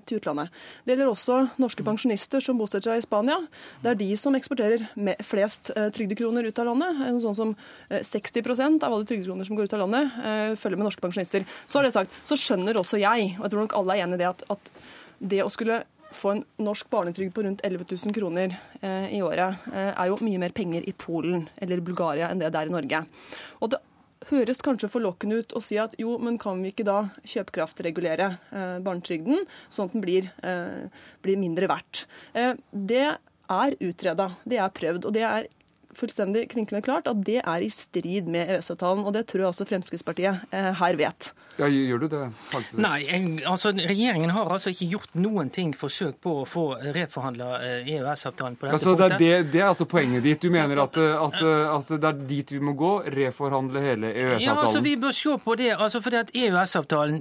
til 0.10 0.18
utlandet. 0.18 0.50
Det 0.82 0.96
gjelder 0.96 1.12
også 1.12 1.36
norske 1.62 1.84
pensjonister 1.86 2.42
som 2.42 2.58
bosetter 2.58 2.90
seg 2.90 3.04
i 3.04 3.06
Spania. 3.06 3.36
Det 3.84 3.92
er 3.92 4.00
de 4.00 4.08
som 4.18 4.34
eksporterer 4.34 4.88
flest 5.26 5.70
trygdekroner 5.94 6.48
ut 6.50 6.62
av 6.62 6.72
landet. 6.72 7.04
Sånn 7.22 7.38
som 7.38 7.54
60 7.92 8.42
av 8.78 8.94
alle 8.94 9.08
trygdekroner 9.10 9.48
som 9.48 9.58
går 9.58 9.70
ut 9.70 9.76
av 9.78 9.84
landet, 9.84 10.18
eh, 10.24 10.56
følger 10.60 10.78
med 10.78 10.90
norske 10.90 11.04
pensjonister. 11.04 11.46
Så 11.66 11.80
har 11.80 11.88
det 11.88 11.96
sagt, 11.96 12.12
så 12.26 12.38
skjønner 12.40 12.78
også 12.80 13.02
jeg, 13.02 13.36
og 13.38 13.48
jeg 13.48 13.54
tror 13.54 13.66
nok 13.66 13.78
alle 13.80 13.98
er 13.98 14.06
enig 14.06 14.20
i 14.20 14.24
det, 14.24 14.30
at, 14.30 14.44
at 14.50 14.72
det 15.20 15.42
å 15.44 15.52
skulle 15.52 15.84
få 16.16 16.34
en 16.34 16.46
norsk 16.66 16.90
barnetrygd 16.90 17.34
på 17.36 17.44
rundt 17.46 17.62
11 17.66 17.86
000 17.90 18.16
kroner 18.16 18.56
eh, 18.82 19.12
i 19.18 19.22
året, 19.22 19.68
eh, 19.74 19.92
er 19.94 20.10
jo 20.10 20.18
mye 20.26 20.42
mer 20.42 20.56
penger 20.56 20.88
i 20.90 20.96
Polen 20.98 21.48
eller 21.62 21.84
Bulgaria 21.86 22.32
enn 22.32 22.42
det 22.42 22.50
det 22.54 22.64
er 22.64 22.72
i 22.72 22.74
Norge. 22.74 23.04
Og 23.62 23.74
det 23.74 23.82
høres 24.30 24.62
kanskje 24.66 24.90
forlokkende 24.92 25.40
ut 25.42 25.56
å 25.58 25.62
si 25.64 25.78
at 25.82 25.96
jo, 26.02 26.18
men 26.22 26.38
kan 26.42 26.60
vi 26.64 26.74
ikke 26.74 26.88
da 26.88 27.00
kjøpekraftregulere 27.24 28.30
eh, 28.36 28.76
barnetrygden, 28.86 29.46
sånn 29.72 29.90
at 29.90 29.96
den 29.96 30.06
blir, 30.06 30.30
eh, 30.46 31.06
blir 31.26 31.40
mindre 31.42 31.70
verdt? 31.72 32.06
Eh, 32.34 32.54
det 32.72 33.06
er 33.50 33.78
utreda, 33.82 34.32
det 34.46 34.60
er 34.62 34.76
prøvd, 34.76 35.08
og 35.10 35.16
det 35.16 35.26
er 35.26 35.50
fullstendig 35.98 36.48
klinkende 36.54 36.84
klart 36.86 37.08
at 37.10 37.22
det 37.26 37.40
er 37.42 37.66
i 37.66 37.70
strid 37.74 38.30
med 38.30 38.50
EØS-avtalen. 38.58 39.06
Og 39.06 39.16
det 39.16 39.26
tror 39.30 39.46
jeg 39.46 39.52
også 39.54 39.68
Fremskrittspartiet 39.70 40.46
eh, 40.52 40.72
her 40.80 41.00
vet. 41.00 41.32
Ja, 41.60 41.68
Gjør 41.68 41.98
du 41.98 42.08
det? 42.08 42.22
Faktisk? 42.50 42.78
Nei, 42.80 43.00
altså 43.48 43.72
regjeringen 43.76 44.32
har 44.32 44.52
altså 44.54 44.72
ikke 44.72 44.88
gjort 44.94 45.16
noen 45.20 45.50
ting 45.54 45.74
forsøk 45.78 46.20
på 46.24 46.36
å 46.42 46.46
få 46.48 46.66
reforhandla 46.96 47.50
EØS-avtalen 47.84 48.56
eh, 48.56 48.58
e 48.58 48.60
på 48.60 48.68
dette 48.68 48.78
altså, 48.78 48.94
punktet. 48.94 49.18
Det 49.20 49.28
er, 49.28 49.44
det, 49.44 49.52
det 49.54 49.62
er 49.62 49.68
altså 49.68 49.88
poenget 49.90 50.24
ditt. 50.24 50.42
Du 50.42 50.54
mener 50.54 50.82
at, 50.86 50.98
at, 50.98 51.38
at, 51.44 51.92
det 51.92 52.10
er 52.12 52.22
dit 52.30 52.54
vi 52.56 52.62
må 52.64 52.76
gå? 52.80 52.92
Reforhandle 53.16 53.84
hele 53.84 54.12
EØS-avtalen? 54.14 54.46
Ja, 54.46 54.56
altså 54.64 54.84
Vi 54.86 54.96
bør 55.02 55.16
se 55.16 55.36
på 55.44 55.56
det. 55.60 55.70
altså 55.76 56.02
fordi 56.06 56.22
at 56.22 56.32
EØS-avtalen 56.44 57.20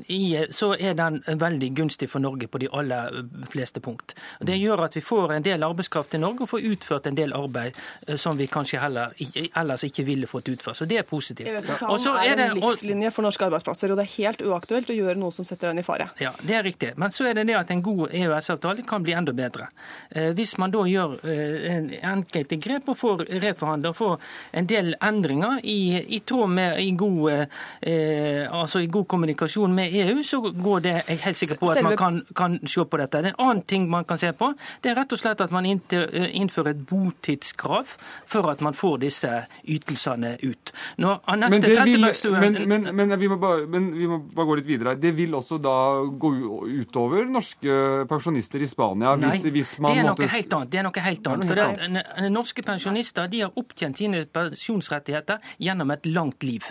så 0.54 0.70
er 0.78 0.94
den 0.98 1.20
veldig 1.26 1.72
gunstig 1.82 2.10
for 2.12 2.22
Norge 2.22 2.46
på 2.46 2.62
de 2.62 2.70
aller 2.72 3.22
fleste 3.50 3.82
punkt. 3.82 4.14
Det 4.38 4.58
gjør 4.58 4.84
at 4.86 4.96
vi 4.96 5.02
får 5.04 5.34
en 5.38 5.46
del 5.46 5.66
arbeidskraft 5.66 6.14
i 6.14 6.22
Norge 6.22 6.46
og 6.46 6.52
får 6.54 6.70
utført 6.72 7.10
en 7.10 7.18
del 7.18 7.34
arbeid 7.34 7.74
som 8.16 8.38
vi 8.38 8.46
kanskje 8.50 8.82
heller 8.82 9.14
ellers 9.58 9.84
ikke 9.88 10.06
ville 10.06 10.30
fått 10.30 10.48
utført. 10.54 10.78
Så 10.78 10.86
det 10.88 11.02
er 11.02 11.08
positivt. 11.08 11.50
EØS-avtalen 11.50 12.08
er, 12.22 12.32
er 12.36 12.44
en 12.52 12.62
livslinje 12.62 13.12
for 13.14 13.26
norske 13.26 13.48
arbeidsplasser, 13.48 13.92
og 13.92 13.98
det 14.00 14.06
er 14.06 14.14
helt 14.18 14.27
uaktuelt 14.44 14.90
å 14.90 14.96
gjøre 14.96 15.16
noe 15.18 15.32
som 15.34 15.46
setter 15.48 15.70
den 15.70 15.80
i 15.80 15.86
fare. 15.86 16.10
Ja, 16.20 16.32
det 16.42 16.56
er 16.58 16.66
riktig. 16.66 16.92
Men 17.00 17.12
så 17.14 17.28
er 17.28 17.38
det 17.38 17.46
det 17.48 17.56
at 17.58 17.70
en 17.72 17.82
god 17.82 18.14
EØS-avtale 18.14 18.84
kan 18.88 19.02
bli 19.02 19.14
enda 19.16 19.32
bedre. 19.36 19.68
Eh, 20.10 20.30
hvis 20.36 20.56
man 20.60 20.72
da 20.74 20.84
gjør 20.88 21.16
eh, 21.24 21.96
enkelte 22.08 22.58
grep 22.60 22.92
og 22.92 22.98
får 22.98 23.24
reforhandla 23.42 23.92
og 23.92 23.98
får 23.98 24.28
en 24.60 24.68
del 24.68 24.94
endringer 25.04 25.60
i, 25.64 25.78
i 26.16 26.20
tråd 26.26 26.52
med 26.58 26.80
i 26.82 26.90
god, 26.98 27.46
eh, 27.80 28.44
altså 28.50 28.82
i 28.84 28.90
god 28.92 29.08
kommunikasjon 29.08 29.74
med 29.74 29.94
EU, 29.94 30.22
så 30.22 30.40
går 30.50 30.84
det 30.84 30.94
jeg 30.98 31.16
er 31.16 31.24
helt 31.24 31.40
sikker 31.40 31.60
på 31.60 31.70
at 31.72 31.82
man 31.84 31.96
kan, 31.96 32.20
kan 32.36 32.58
se 32.66 32.84
på 32.84 33.00
dette. 33.00 33.22
En 33.22 33.38
annen 33.38 33.62
ting 33.68 33.88
man 33.90 34.06
kan 34.08 34.18
se 34.20 34.32
på, 34.36 34.52
det 34.82 34.92
er 34.92 34.98
rett 35.00 35.12
og 35.12 35.20
slett 35.20 35.40
at 35.44 35.54
man 35.54 35.66
eh, 35.66 36.28
innfører 36.38 36.74
et 36.74 36.84
botidskrav 36.88 37.96
for 38.26 38.50
at 38.52 38.62
man 38.64 38.76
får 38.76 38.98
disse 39.04 39.32
ytelsene 39.64 40.36
ut. 40.42 40.72
Når 40.98 41.22
Anette 41.32 41.62
Trettebergstuen 41.68 42.40
men, 42.40 42.58
men, 42.68 42.88
men, 42.96 43.14
vi 43.20 43.28
men, 43.28 43.90
vi 43.98 44.08
må 44.10 44.17
bare 44.18 44.48
gå 44.48 44.56
litt 44.60 44.68
videre. 44.68 44.94
Det 45.00 45.12
vil 45.16 45.36
også 45.38 45.58
da 45.62 45.76
gå 46.08 46.32
utover 46.80 47.28
norske 47.28 47.78
pensjonister 48.10 48.62
i 48.62 48.68
Spania? 48.70 49.14
Hvis, 49.18 49.44
Nei, 49.44 49.52
hvis 49.54 49.74
det 49.78 49.94
er 49.94 50.08
noe 50.08 50.32
helt 50.34 50.58
annet. 50.58 50.72
Det 50.72 50.80
er 50.80 50.88
noe 50.88 51.06
helt 51.08 51.30
annet. 51.32 51.52
For 51.52 51.62
det, 51.62 52.28
Norske 52.34 52.64
pensjonister 52.66 53.30
de 53.30 53.44
har 53.46 53.58
opptjent 53.60 54.00
sine 54.00 54.24
pensjonsrettigheter 54.26 55.42
gjennom 55.62 55.94
et 55.94 56.06
langt 56.10 56.46
liv. 56.46 56.66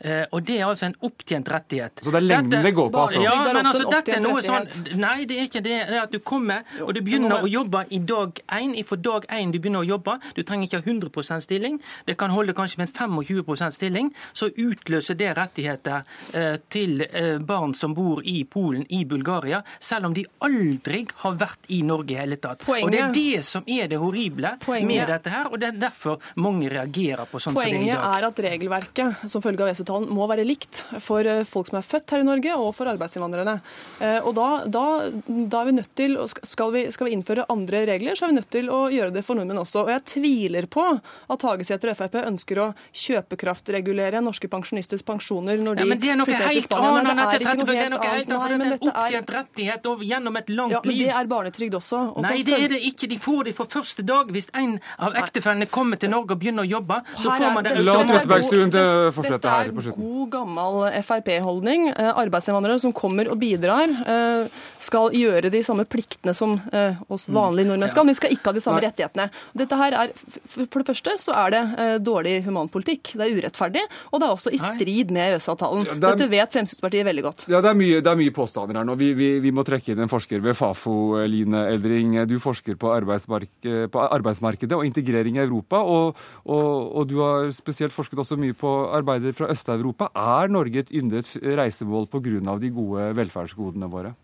Eh, 0.00 0.24
og 0.30 0.44
det 0.46 0.58
er 0.60 0.66
altså 0.68 0.88
en 0.88 0.96
opptjent 1.06 1.48
rettighet. 1.52 2.02
Så 2.04 2.12
det 2.12 2.20
er 2.20 2.26
lengden 2.26 2.64
det 2.64 2.74
går 2.76 2.90
på? 2.92 3.02
altså? 3.04 3.22
Ja, 3.24 3.36
men 3.52 3.66
altså, 3.66 3.88
dette 3.90 4.16
er 4.16 4.24
noe 4.24 4.42
sånn 4.44 4.68
Nei, 5.00 5.24
det 5.28 5.38
er 5.38 5.48
ikke 5.48 5.62
det. 5.64 5.76
Det 5.90 5.96
er 5.96 6.02
at 6.02 6.14
du 6.14 6.20
kommer 6.24 6.66
og 6.84 6.92
du 6.96 7.02
begynner 7.04 7.44
å 7.44 7.50
jobbe 7.50 7.84
i 7.90 8.00
dag 8.04 8.40
én. 8.56 8.74
Fra 8.86 8.98
dag 9.00 9.26
én 9.36 9.52
du 9.52 9.58
begynner 9.60 9.84
å 9.84 9.88
jobbe. 9.88 10.16
Du 10.36 10.42
trenger 10.46 10.68
ikke 10.68 10.80
ha 10.80 10.86
100 10.86 11.40
stilling. 11.44 11.80
Det 12.06 12.16
kan 12.20 12.32
holde 12.34 12.54
kanskje 12.56 12.82
med 12.82 12.90
en 12.90 13.18
25% 13.20 13.76
stilling. 13.76 14.12
Så 14.32 14.50
utløser 14.50 15.18
det 15.18 15.32
rettigheter 15.38 16.02
eh, 16.34 16.56
til 16.72 17.04
eh, 17.06 17.38
barn 17.38 17.74
som 17.74 17.94
bor 17.96 18.22
i 18.24 18.42
Polen, 18.50 18.84
i 18.88 19.04
Bulgaria, 19.04 19.62
selv 19.78 20.10
om 20.10 20.16
de 20.16 20.24
aldri 20.44 21.04
har 21.22 21.36
vært 21.40 21.70
i 21.74 21.82
Norge 21.86 22.14
i 22.14 22.18
hele 22.20 22.38
tatt. 22.42 22.64
Poenget, 22.66 22.86
og 22.86 22.92
Det 22.94 23.02
er 23.02 23.14
det 23.16 23.44
som 23.46 23.66
er 23.66 23.90
det 23.90 24.00
horrible 24.00 24.54
poenget, 24.64 24.88
med 24.90 25.12
dette 25.14 25.32
her, 25.32 25.50
og 25.50 25.60
det 25.60 25.70
er 25.70 25.80
derfor 25.80 26.32
mange 26.42 26.70
reagerer 26.72 27.28
på 27.30 27.40
sånn 27.40 27.54
som 27.54 27.60
det 27.60 27.68
er 27.68 27.74
i 27.74 27.78
dag. 27.78 28.00
Poenget 28.00 28.18
er 28.18 28.28
at 28.30 28.42
regelverket 28.46 29.24
som 29.30 29.44
følge 29.44 29.66
av 29.66 29.69
EØS-avtalen 29.70 30.10
må 30.14 30.26
være 30.30 30.44
likt 30.46 30.84
for 31.02 31.26
eh, 31.26 31.42
folk 31.48 31.70
som 31.70 31.80
er 31.80 31.86
født 31.86 32.14
her 32.14 32.24
i 32.24 32.26
Norge, 32.26 32.56
og 32.58 32.72
for 32.76 32.90
arbeidsinnvandrere. 32.90 33.56
Eh, 34.00 34.18
og 34.26 34.34
da, 34.36 34.48
da, 34.66 34.84
da 35.26 35.62
er 35.62 35.68
vi 35.68 35.76
nødt 35.78 35.92
til, 35.98 36.16
skal 36.48 36.74
vi, 36.74 36.84
skal 36.94 37.08
vi, 37.08 37.14
innføre 37.16 37.46
andre 37.52 37.84
regler, 37.92 38.18
så 38.18 38.26
er 38.26 38.32
vi 38.32 38.38
nødt 38.40 38.50
til 38.52 38.70
å 38.72 38.82
gjøre 38.92 39.14
det 39.14 39.24
for 39.26 39.38
nordmenn 39.38 39.62
også. 39.62 39.84
Og 39.84 39.92
jeg 39.94 40.04
tviler 40.14 40.68
på 40.70 40.86
at 40.90 41.46
Hagesæter 41.46 41.92
og 41.92 41.98
Frp 41.98 42.18
ønsker 42.22 42.62
å 42.62 42.68
kjøpekraftregulere 43.04 44.22
norske 44.24 44.50
pensjonisters 44.50 45.04
pensjoner 45.06 45.60
når 45.60 45.80
de 45.80 45.86
ja, 45.86 46.16
flytter 46.26 46.54
til 46.56 46.64
Spania. 46.66 47.14
Nei, 47.20 47.26
det 47.30 47.46
er 47.46 47.58
noe 47.60 48.08
helt 48.10 48.34
annet. 48.36 48.40
Nei, 48.40 48.58
men 48.60 48.74
dette 48.74 48.90
er 48.90 49.02
opptjent 49.04 49.34
rettighet 49.36 49.90
gjennom 50.10 50.38
et 50.40 50.52
langt 50.54 50.76
ja, 50.76 50.82
men 50.84 50.98
Det 51.00 51.10
er 51.20 51.30
barnetrygd 51.30 51.76
også. 51.80 52.02
Og 52.16 52.24
Nei, 52.26 52.40
det 52.46 52.56
er 52.58 52.74
det 52.74 52.80
ikke. 52.88 53.08
De 53.10 53.18
får 53.20 53.50
det 53.50 53.56
for 53.58 53.70
første 53.70 54.04
dag. 54.06 54.30
Hvis 54.34 54.50
en 54.56 54.76
av 54.98 55.16
ektefellene 55.20 55.68
kommer 55.70 56.00
til 56.00 56.12
Norge 56.12 56.36
og 56.36 56.42
begynner 56.42 56.66
å 56.66 56.70
jobbe, 56.70 57.00
så 57.20 57.34
får 57.34 57.54
man 57.56 57.66
det. 57.66 57.76
La 57.84 57.96
Trettebergstuen 58.06 58.74
fortsette 59.14 59.50
her 59.50 59.59
slutten. 59.68 60.04
God, 60.04 60.30
gammel 60.32 60.78
Frp-holdning. 61.04 61.88
Eh, 61.92 62.10
arbeidsinnvandrere 62.22 62.80
som 62.82 62.94
kommer 62.96 63.30
og 63.30 63.38
bidrar, 63.40 63.90
eh, 63.90 64.48
skal 64.80 65.14
gjøre 65.16 65.50
de 65.52 65.62
samme 65.66 65.84
pliktene 65.88 66.34
som 66.36 66.56
eh, 66.72 66.98
oss 67.08 67.28
mm. 67.28 67.34
vanlige 67.36 67.70
nordmenn 67.70 67.92
skal, 67.92 68.06
men 68.06 68.16
de 68.16 68.20
skal 68.20 68.34
ikke 68.34 68.50
ha 68.50 68.56
de 68.56 68.64
samme 68.64 68.82
rettighetene. 68.84 69.28
Dette 69.56 69.78
her 69.80 69.96
er, 70.04 70.14
For 70.50 70.80
det 70.80 70.88
første 70.90 71.16
så 71.20 71.34
er 71.36 71.54
det 71.54 71.88
dårlig 72.06 72.40
humanpolitikk. 72.46 73.14
Det 73.18 73.26
er 73.26 73.36
urettferdig, 73.40 73.84
og 74.10 74.20
det 74.20 74.28
er 74.28 74.34
også 74.34 74.52
i 74.54 74.60
strid 74.60 75.12
med 75.14 75.34
EØS-avtalen. 75.34 75.88
Dette 76.00 76.28
vet 76.30 76.54
Fremskrittspartiet 76.54 77.06
veldig 77.06 77.24
godt. 77.26 77.46
Ja, 77.50 77.60
Det 77.60 77.72
er 77.72 77.78
mye, 77.78 78.00
det 78.00 78.10
er 78.10 78.18
mye 78.18 78.34
påstander 78.34 78.80
her 78.80 78.86
nå. 78.88 78.96
Vi, 79.00 79.12
vi, 79.18 79.30
vi, 79.42 79.52
må 79.54 79.64
trekke 79.66 79.92
inn 79.92 80.04
en 80.04 80.10
forsker 80.10 80.42
ved 80.44 80.56
Fafo, 80.58 80.94
Line 81.28 81.66
Eldring. 81.74 82.16
Du 82.30 82.38
forsker 82.42 82.78
på, 82.80 82.90
på 82.90 84.06
arbeidsmarkedet 84.06 84.76
og 84.76 84.86
integrering 84.86 85.38
i 85.38 85.44
Europa, 85.44 85.82
og, 85.82 86.18
og, 86.44 86.70
og 86.96 87.08
du 87.10 87.18
har 87.22 87.50
spesielt 87.54 87.94
forsket 87.94 88.22
også 88.22 88.38
mye 88.40 88.56
på 88.56 88.70
arbeider 88.96 89.34
fra 89.36 89.49
Øst-Europa. 89.52 90.10
Er 90.16 90.50
Norge 90.52 90.84
et 90.84 90.92
yndet 90.94 91.32
reisemål 91.42 92.08
pga. 92.10 92.58
de 92.58 92.70
gode 92.74 93.10
velferdsgodene 93.18 93.90
våre? 93.90 94.14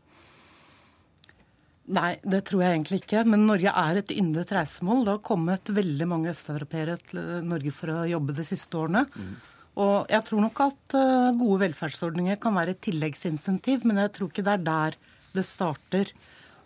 Nei, 1.86 2.16
det 2.26 2.42
tror 2.48 2.64
jeg 2.64 2.74
egentlig 2.74 3.02
ikke. 3.02 3.24
Men 3.28 3.46
Norge 3.46 3.70
er 3.70 4.00
et 4.00 4.10
yndet 4.10 4.52
reisemål. 4.54 5.04
Det 5.04 5.12
har 5.14 5.26
kommet 5.26 5.70
veldig 5.70 6.08
mange 6.10 6.32
østeuropeere 6.32 6.96
til 7.12 7.20
Norge 7.46 7.74
for 7.74 7.94
å 7.94 8.06
jobbe 8.10 8.34
de 8.34 8.46
siste 8.46 8.78
årene. 8.80 9.04
Mm. 9.14 9.36
Og 9.84 10.08
jeg 10.10 10.24
tror 10.26 10.42
nok 10.42 10.62
at 10.64 10.96
eh, 10.96 11.36
gode 11.36 11.60
velferdsordninger 11.66 12.40
kan 12.40 12.56
være 12.56 12.74
et 12.74 12.82
tilleggsinsentiv, 12.86 13.84
men 13.84 14.00
jeg 14.02 14.14
tror 14.16 14.32
ikke 14.32 14.46
det 14.46 14.54
er 14.56 14.64
der 14.66 14.96
det 15.36 15.44
starter. 15.44 16.10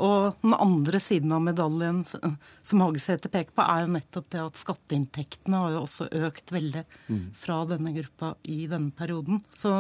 Og 0.00 0.40
den 0.40 0.54
andre 0.56 1.00
siden 1.02 1.32
av 1.36 1.42
medaljen 1.44 2.02
som 2.08 2.84
Hagesæter 2.84 3.32
peker 3.32 3.52
på, 3.52 3.64
er 3.64 3.84
jo 3.84 3.94
nettopp 3.96 4.28
det 4.32 4.42
at 4.42 4.60
skatteinntektene 4.60 5.60
har 5.60 5.74
jo 5.74 5.82
også 5.84 6.08
økt 6.28 6.52
veldig 6.54 6.84
mm. 7.10 7.24
fra 7.36 7.62
denne 7.68 7.92
gruppa 7.96 8.34
i 8.48 8.62
denne 8.70 8.94
perioden. 8.96 9.42
Så 9.52 9.74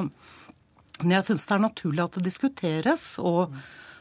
jeg 1.00 1.24
syns 1.24 1.46
det 1.48 1.56
er 1.56 1.64
naturlig 1.64 2.04
at 2.04 2.18
det 2.18 2.26
diskuteres, 2.26 3.06
og, 3.22 3.54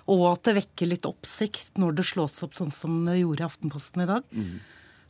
og, 0.10 0.26
at 0.34 0.50
det 0.50 0.58
vekker 0.60 0.92
litt 0.92 1.08
oppsikt 1.08 1.80
når 1.80 2.02
det 2.02 2.10
slås 2.12 2.42
opp 2.44 2.58
sånn 2.58 2.74
som 2.76 3.00
det 3.08 3.22
gjorde 3.22 3.46
i 3.46 3.48
Aftenposten 3.48 4.04
i 4.04 4.10
dag. 4.10 4.28
Mm. 4.36 4.60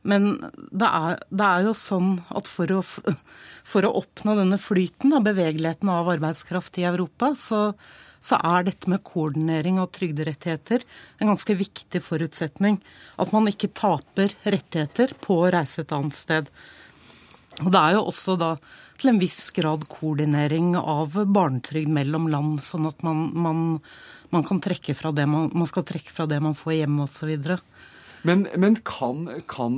Men 0.10 0.30
det 0.56 0.88
er, 0.88 1.18
det 1.28 1.48
er, 1.48 1.66
jo 1.68 1.74
sånn 1.76 2.12
at 2.32 2.48
for 2.48 2.72
å, 2.72 2.84
for 3.68 3.88
å 3.88 3.96
oppnå 4.00 4.38
denne 4.38 4.60
flyten 4.62 5.18
av 5.18 5.26
bevegeligheten 5.26 5.92
av 5.92 6.12
arbeidskraft 6.14 6.80
i 6.80 6.86
Europa, 6.88 7.34
så, 7.40 7.74
så 8.20 8.40
er 8.44 8.68
dette 8.68 8.90
med 8.92 9.04
koordinering 9.08 9.80
av 9.80 9.92
trygderettigheter 9.96 10.84
en 11.20 11.32
ganske 11.32 11.56
viktig 11.56 12.02
forutsetning. 12.04 12.80
At 13.22 13.32
man 13.36 13.48
ikke 13.52 13.72
taper 13.72 14.36
rettigheter 14.44 15.16
på 15.24 15.40
å 15.40 15.50
reise 15.56 15.86
et 15.86 15.96
annet 15.96 16.18
sted. 16.20 16.52
Og 17.64 17.72
det 17.74 17.80
er 17.80 17.98
jo 17.98 18.06
også 18.12 18.36
da 18.40 18.54
til 19.00 19.14
en 19.14 19.22
viss 19.22 19.50
grad 19.56 19.86
koordinering 19.92 20.74
av 20.80 21.16
barnetrygd 21.16 21.92
mellom 21.96 22.28
land, 22.32 22.60
sånn 22.64 22.88
at 22.90 23.04
man, 23.06 23.30
man, 23.32 23.62
man 24.34 24.46
kan 24.48 24.60
trekke 24.64 24.96
fra 24.98 25.14
det 25.16 25.26
man, 25.32 25.48
man 25.56 25.70
skal 25.70 25.88
trekke 25.88 26.12
fra 26.12 26.28
det 26.30 26.42
man 26.44 26.58
får 26.58 26.82
hjemme 26.82 27.08
osv. 27.08 27.32
Men, 28.28 28.48
men 28.60 28.76
kan, 28.84 29.24
kan, 29.48 29.78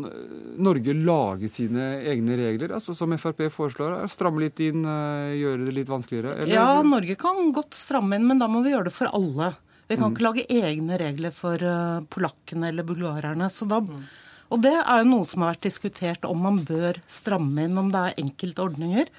Norge 0.57 0.95
lage 0.97 1.49
sine 1.51 1.91
egne 2.09 2.37
regler, 2.39 2.73
altså 2.77 2.95
som 2.97 3.13
Frp 3.21 3.43
foreslår? 3.53 3.99
Stramme 4.09 4.41
litt 4.41 4.61
inn, 4.63 4.81
eh, 4.81 5.35
gjøre 5.37 5.67
det 5.67 5.75
litt 5.77 5.91
vanskeligere? 5.91 6.39
Eller? 6.41 6.55
Ja, 6.55 6.81
Norge 6.85 7.17
kan 7.21 7.51
godt 7.53 7.77
stramme 7.77 8.17
inn, 8.17 8.25
men 8.29 8.41
da 8.41 8.49
må 8.49 8.63
vi 8.65 8.73
gjøre 8.73 8.89
det 8.89 8.95
for 8.97 9.11
alle. 9.13 9.53
Vi 9.91 9.97
kan 9.99 10.09
mm. 10.09 10.15
ikke 10.15 10.25
lage 10.25 10.47
egne 10.49 10.97
regler 11.01 11.35
for 11.35 11.69
polakkene 12.09 12.71
eller 12.73 12.87
bulgarerne. 12.87 13.51
så 13.53 13.69
da... 13.69 13.81
Mm. 13.85 14.03
Og 14.51 14.59
det 14.59 14.73
er 14.75 14.97
jo 14.99 15.07
noe 15.07 15.27
som 15.27 15.45
har 15.45 15.53
vært 15.53 15.67
diskutert, 15.69 16.25
om 16.27 16.41
man 16.43 16.57
bør 16.67 16.97
stramme 17.07 17.63
inn, 17.63 17.77
om 17.79 17.87
det 17.93 18.01
er 18.01 18.17
enkelte 18.19 18.65
ordninger 18.65 19.11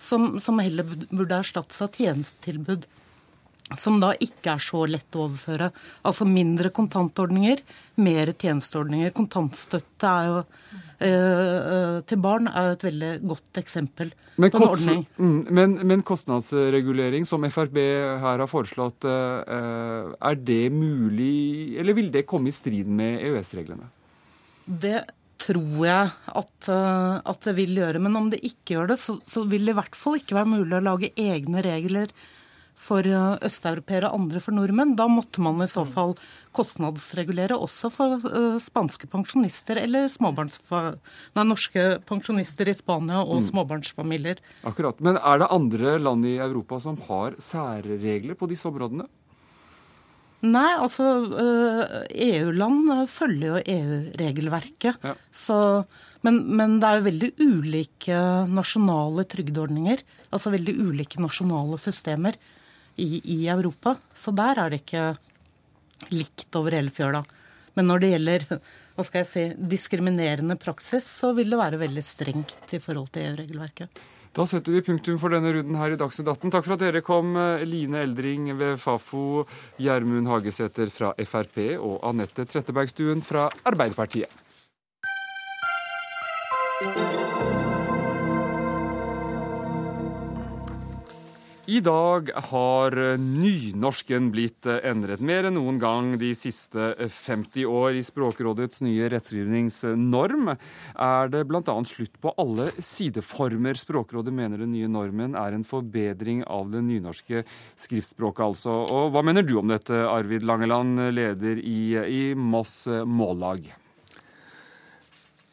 som, 0.00 0.38
som 0.40 0.60
heller 0.62 0.86
burde 1.10 1.36
erstattes 1.36 1.82
av 1.84 1.92
tjenestetilbud 1.96 2.86
som 3.78 4.00
da 4.02 4.12
ikke 4.18 4.54
er 4.56 4.62
så 4.62 4.84
lett 4.90 5.16
å 5.16 5.26
overføre. 5.28 5.70
Altså 6.06 6.26
mindre 6.28 6.72
kontantordninger, 6.74 7.62
mer 8.02 8.32
tjenesteordninger. 8.32 9.12
Kontantstøtte 9.16 10.14
jo 10.26 10.40
eh, 10.40 12.00
til 12.08 12.22
barn 12.22 12.50
er 12.50 12.70
jo 12.70 12.78
et 12.78 12.88
veldig 12.88 13.12
godt 13.30 13.60
eksempel 13.62 14.10
men, 14.40 14.50
på 14.50 14.58
en 14.58 14.66
ordning. 14.66 15.04
Mm, 15.20 15.38
men, 15.50 15.78
men, 15.92 16.02
kostnadsregulering, 16.06 17.28
som 17.28 17.46
Frp 17.52 17.78
her 17.78 18.42
har 18.42 18.50
foreslått, 18.50 19.06
eh, 19.06 20.10
er 20.32 20.42
det 20.42 20.64
mulig, 20.74 21.78
eller 21.80 21.96
vil 21.98 22.12
det 22.14 22.26
komme 22.30 22.50
i 22.50 22.56
strid 22.56 22.90
med 22.90 23.20
EØS-reglene? 23.30 23.90
Det 24.66 25.00
tror 25.40 25.86
jeg 25.86 26.10
at, 26.36 26.68
eh, 26.68 27.14
at, 27.22 27.40
det 27.46 27.56
vil 27.56 27.78
gjøre. 27.80 28.02
Men 28.02 28.18
om 28.18 28.28
det 28.32 28.42
ikke 28.46 28.76
gjør 28.76 28.92
det, 28.92 29.00
så, 29.02 29.16
så 29.26 29.46
vil 29.48 29.64
det 29.66 29.74
i 29.74 29.80
hvert 29.80 29.96
fall 29.96 30.20
ikke 30.20 30.36
være 30.36 30.52
mulig 30.56 30.76
å 30.76 30.84
lage 30.84 31.14
egne 31.20 31.64
regler 31.64 32.12
for 32.80 33.06
eh, 33.06 33.36
østeuropeere 33.46 34.08
og 34.08 34.22
andre 34.22 34.40
for 34.42 34.56
nordmenn. 34.56 34.96
Da 34.98 35.06
måtte 35.10 35.42
man 35.44 35.60
i 35.62 35.68
så 35.70 35.84
mm. 35.84 35.92
fall 35.94 36.16
kostnadsregulere 36.56 37.54
også 37.54 37.92
for 37.94 38.24
uh, 38.24 38.56
spanske 38.58 39.06
pensjonister 39.12 39.78
eller 39.78 40.08
nei, 40.10 41.44
norske 41.46 41.84
pensjonister 42.08 42.70
i 42.70 42.74
Spania 42.74 43.20
og 43.22 43.38
mm. 43.38 43.46
småbarnsfamilier. 43.52 44.42
Akkurat. 44.66 44.98
Men 45.04 45.20
er 45.20 45.42
det 45.42 45.52
andre 45.54 45.94
land 46.02 46.26
i 46.26 46.38
Europa 46.40 46.80
som 46.82 46.98
har 47.06 47.38
særregler 47.38 48.38
på 48.38 48.50
disse 48.50 48.66
områdene? 48.70 49.06
Nei, 50.40 50.70
altså 50.72 51.04
EU-land 52.08 52.92
eh, 52.94 53.02
e 53.02 53.08
følger 53.12 53.50
jo 53.50 53.64
EU-regelverket. 53.76 55.02
Ja. 55.04 55.12
Men, 56.24 56.38
men, 56.56 56.78
det 56.80 56.88
er 56.88 56.98
jo 56.98 57.08
veldig 57.10 57.28
ulike 57.44 58.22
nasjonale 58.48 59.26
trygdeordninger. 59.28 60.00
Altså 60.32 60.52
veldig 60.56 60.74
ulike 60.80 61.20
nasjonale 61.20 61.76
systemer 61.80 62.40
i, 63.00 63.20
i 63.24 63.40
Europa. 63.48 63.96
Så 64.14 64.34
der 64.36 64.60
er 64.60 64.72
det 64.72 64.82
ikke 64.84 65.08
likt 66.12 66.56
over 66.58 66.76
hele 66.76 66.92
fjøla. 66.94 67.24
Men 67.78 67.90
når 67.90 68.02
det 68.02 68.12
gjelder 68.14 68.46
hva 69.00 69.06
skal 69.06 69.22
jeg 69.22 69.28
si, 69.30 69.42
diskriminerende 69.72 70.56
praksis, 70.60 71.06
så 71.06 71.32
vil 71.36 71.52
det 71.52 71.60
være 71.60 71.80
veldig 71.80 72.02
strengt 72.04 72.74
i 72.76 72.80
forhold 72.82 73.08
til 73.14 73.30
EU-regelverket. 73.30 74.02
Da 74.36 74.44
setter 74.46 74.76
vi 74.76 74.82
punktum 74.86 75.16
for 75.18 75.32
denne 75.34 75.50
runden 75.56 75.78
her 75.80 75.94
i 75.94 75.98
Dagsnytt 75.98 76.28
18. 76.30 76.52
Takk 76.54 76.66
for 76.66 76.76
at 76.76 76.84
dere 76.84 77.02
kom, 77.02 77.32
Line 77.66 78.04
Eldring 78.04 78.52
ved 78.60 78.76
Fafo, 78.78 79.46
Gjermund 79.80 80.30
Hagesæter 80.30 80.92
fra 80.94 81.10
Frp 81.18 81.58
og 81.80 81.98
Anette 82.12 82.46
Trettebergstuen 82.46 83.24
fra 83.26 83.48
Arbeiderpartiet. 83.66 84.30
I 91.70 91.78
dag 91.80 92.30
har 92.50 92.94
nynorsken 93.20 94.30
blitt 94.34 94.66
endret 94.66 95.20
mer 95.22 95.46
enn 95.46 95.54
noen 95.54 95.76
gang 95.78 96.08
de 96.18 96.32
siste 96.34 96.88
50 96.98 97.68
år. 97.70 97.94
I 97.94 98.02
Språkrådets 98.02 98.80
nye 98.82 99.06
rettskrivningsnorm 99.12 100.50
er 100.50 101.30
det 101.30 101.44
bl.a. 101.46 101.76
slutt 101.86 102.16
på 102.18 102.32
alle 102.42 102.66
sideformer. 102.74 103.78
Språkrådet 103.78 104.34
mener 104.34 104.64
den 104.64 104.72
nye 104.74 104.88
normen 104.90 105.36
er 105.38 105.54
en 105.54 105.66
forbedring 105.68 106.42
av 106.42 106.72
det 106.72 106.82
nynorske 106.88 107.44
skriftspråket, 107.78 108.42
altså. 108.48 108.74
Og 108.90 109.14
hva 109.14 109.22
mener 109.26 109.46
du 109.46 109.54
om 109.60 109.70
dette, 109.70 109.94
Arvid 110.10 110.42
Langeland, 110.48 110.98
leder 111.14 111.62
i, 111.62 111.78
i 112.02 112.24
Moss 112.34 112.88
Mållag? 113.06 113.70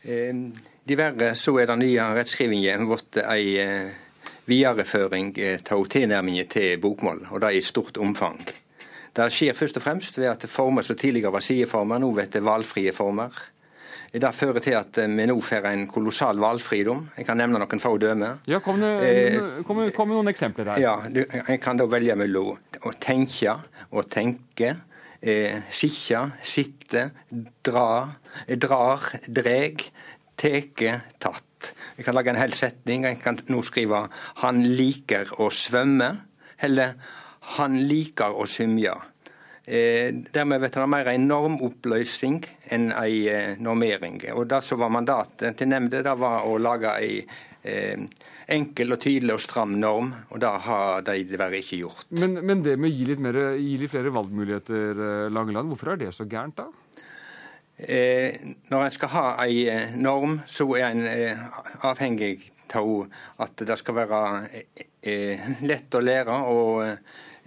Eh, 0.02 0.34
Diverre 0.88 1.34
så 1.38 1.60
er 1.62 1.70
den 1.76 1.86
nye 1.86 2.10
rettskrivingen 2.18 2.90
blitt 2.90 3.22
ei 3.28 3.58
eh, 3.62 4.04
videreføring 4.48 5.34
av 5.72 5.84
tilnærmingen 5.92 6.48
til 6.52 6.80
bokmål, 6.82 7.26
og 7.32 7.44
det 7.44 7.54
i 7.58 7.66
stort 7.66 8.00
omfang. 8.02 8.40
Det 9.18 9.28
skjer 9.34 9.56
først 9.58 9.80
og 9.80 9.84
fremst 9.84 10.18
ved 10.20 10.30
at 10.30 10.46
former 10.50 10.86
som 10.86 10.98
tidligere 10.98 11.34
var 11.34 11.44
sideformer, 11.46 12.00
nå 12.00 12.12
blir 12.14 12.44
valgfrie 12.46 12.94
former. 12.94 13.34
Det 14.14 14.30
fører 14.34 14.64
til 14.64 14.76
at 14.78 14.98
vi 15.04 15.26
nå 15.28 15.36
får 15.44 15.66
en 15.68 15.88
kolossal 15.92 16.40
valgfridom. 16.40 17.02
Jeg 17.18 17.26
kan 17.28 17.38
nevne 17.42 17.60
noen 17.60 17.82
få 17.84 17.98
dømmer. 18.00 18.38
Ja, 18.48 18.62
Kom 18.64 18.80
det, 18.80 18.92
kom, 19.68 19.82
kom 19.94 20.12
med 20.12 20.20
noen 20.20 20.32
eksempler 20.32 20.72
her. 20.72 20.82
Ja, 20.82 20.94
du, 21.12 21.26
Jeg 21.28 21.60
kan 21.62 21.78
da 21.78 21.90
velge 21.92 22.16
mellom 22.16 22.56
å 22.56 22.94
tenke 23.04 23.58
og 23.92 24.08
tenke. 24.14 24.76
Eh, 25.18 25.60
sitte, 25.74 26.22
sitte, 26.46 27.08
dra, 27.66 28.14
drar, 28.48 29.12
dreg, 29.28 29.88
teke, 30.38 31.02
tatt. 31.20 31.47
Jeg 31.98 32.06
kan 32.06 32.16
lage 32.18 32.34
en 32.34 32.40
hel 32.40 32.54
setning. 32.54 33.04
Jeg 33.04 33.22
kan 33.22 33.40
nå 33.48 33.62
skrive 33.64 34.08
'Han 34.42 34.64
liker 34.64 35.26
å 35.40 35.50
svømme', 35.50 36.22
eller 36.60 36.94
'Han 37.58 37.76
liker 37.88 38.34
å 38.34 38.46
symje'. 38.46 39.02
Eh, 39.68 40.14
dermed 40.34 40.62
vet 40.62 40.74
det 40.74 40.88
mer 40.88 41.10
en 41.12 41.28
normoppløsning 41.28 42.46
enn 42.72 42.92
en 42.92 43.28
eh, 43.28 43.58
normering. 43.60 44.22
Og 44.34 44.48
Det 44.48 44.62
som 44.64 44.80
var 44.80 44.90
mandatet 44.90 45.58
til 45.58 45.68
nemnda, 45.68 46.02
det 46.02 46.14
var 46.18 46.46
å 46.48 46.58
lage 46.58 46.88
en 46.88 47.26
eh, 47.64 48.08
enkel 48.48 48.96
og 48.96 49.02
tydelig 49.04 49.36
og 49.36 49.44
stram 49.44 49.76
norm, 49.76 50.14
og 50.32 50.40
det 50.40 50.54
har 50.70 51.04
de 51.04 51.18
dessverre 51.28 51.60
ikke 51.60 51.82
gjort. 51.82 52.08
Men, 52.16 52.40
men, 52.48 52.64
det 52.64 52.78
med 52.80 52.94
å 52.94 52.96
gi 52.96 53.10
litt, 53.10 53.20
mer, 53.20 53.40
gi 53.60 53.76
litt 53.82 53.92
flere 53.92 54.14
valgmuligheter, 54.16 55.04
eh, 55.08 55.30
Langeland, 55.36 55.68
hvorfor 55.74 55.94
er 55.94 56.00
det 56.06 56.14
så 56.16 56.28
gærent, 56.30 56.62
da? 56.62 56.70
Eh, 57.78 58.34
når 58.72 58.84
en 58.84 58.92
skal 58.92 59.10
ha 59.14 59.26
en 59.46 59.68
eh, 59.70 59.92
norm, 59.94 60.40
så 60.50 60.66
er 60.80 60.86
en 60.88 61.04
eh, 61.06 61.44
avhengig 61.86 62.50
av 62.74 63.12
at 63.38 63.62
det 63.70 63.78
skal 63.78 63.96
være 63.96 64.22
lett 65.62 65.96
å 65.96 66.02
lære. 66.02 66.40
Og 66.52 66.82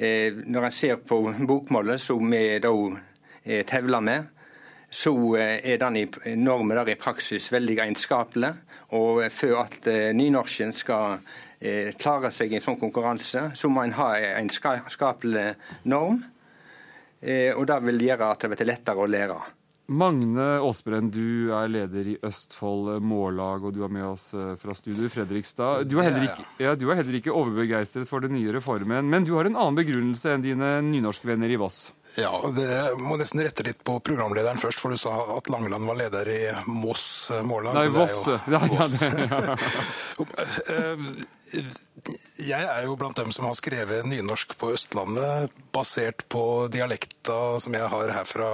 når 0.00 0.64
en 0.64 0.72
ser 0.72 1.02
på 1.04 1.18
bokmålet, 1.44 2.00
som 2.00 2.24
vi 2.32 2.56
da 2.62 2.72
tevler 3.68 4.00
med, 4.00 4.30
så 4.88 5.12
er 5.36 5.76
den 5.82 6.00
normen 6.40 6.80
der 6.80 6.94
i 6.94 6.96
praksis 6.96 7.50
veldig 7.52 7.76
egenskapelig. 7.76 8.54
Og 8.96 9.20
for 9.28 9.60
at 9.60 9.90
nynorsken 10.16 10.72
skal 10.72 11.20
klare 12.00 12.32
seg 12.32 12.54
i 12.54 12.58
en 12.62 12.64
sånn 12.70 12.80
konkurranse, 12.80 13.50
så 13.52 13.68
må 13.68 13.84
en 13.84 13.98
ha 14.00 14.14
en 14.16 14.50
skapelig 14.50 15.50
norm. 15.84 16.24
Og 17.20 17.64
det 17.68 17.80
vil 17.90 18.06
gjøre 18.08 18.32
at 18.32 18.40
det 18.46 18.54
blir 18.56 18.72
lettere 18.72 19.04
å 19.04 19.10
lære. 19.18 19.42
Magne 19.90 20.44
Aasbrenn, 20.62 21.08
du 21.10 21.50
er 21.50 21.66
leder 21.66 22.12
i 22.12 22.16
Østfold 22.22 23.00
Mållag, 23.02 23.64
og 23.66 23.74
du 23.74 23.80
er 23.82 23.90
med 23.90 24.04
oss 24.06 24.28
eh, 24.38 24.52
fra 24.60 24.74
studio 24.78 25.08
i 25.08 25.10
Fredrikstad. 25.10 25.88
Du 25.90 25.96
er, 25.98 26.14
ikke, 26.28 26.46
ja, 26.62 26.76
du 26.78 26.84
er 26.92 27.00
heller 27.00 27.16
ikke 27.18 27.34
overbegeistret 27.34 28.06
for 28.06 28.22
den 28.22 28.36
nye 28.36 28.54
reformen, 28.54 29.10
men 29.10 29.26
du 29.26 29.34
har 29.34 29.50
en 29.50 29.58
annen 29.58 29.80
begrunnelse 29.80 30.36
enn 30.36 30.46
dine 30.46 30.76
nynorskvenner 30.86 31.50
i 31.50 31.58
Voss? 31.58 31.88
Ja, 32.18 32.32
det 32.54 32.96
må 32.98 33.16
nesten 33.20 33.42
rette 33.44 33.64
litt 33.66 33.82
på 33.86 33.98
programlederen 34.02 34.58
først, 34.60 34.80
for 34.82 34.90
du 34.90 34.98
sa 35.00 35.12
at 35.36 35.50
Langeland 35.52 35.86
var 35.86 35.98
leder 36.00 36.30
i 36.32 36.40
Moss 36.66 37.04
Mållag. 37.46 37.76
Nei, 37.76 37.86
Voss. 37.94 38.24
Ja, 38.50 38.60
ja, 38.66 38.86
eh, 40.74 40.96
jeg 42.40 42.66
er 42.66 42.84
jo 42.86 42.96
blant 42.98 43.18
dem 43.18 43.30
som 43.34 43.46
har 43.46 43.54
skrevet 43.58 44.06
nynorsk 44.08 44.56
på 44.58 44.72
Østlandet, 44.74 45.54
basert 45.74 46.24
på 46.32 46.42
dialekta 46.72 47.60
som 47.62 47.74
jeg 47.76 47.90
har 47.94 48.14
her 48.14 48.28
fra 48.28 48.50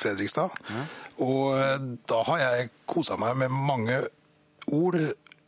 Fredrikstad. 0.00 0.54
Ja. 0.68 0.84
Og 1.24 1.96
da 2.08 2.22
har 2.28 2.44
jeg 2.44 2.70
kosa 2.88 3.18
meg 3.20 3.36
med 3.40 3.54
mange 3.54 4.02
ord 4.68 5.00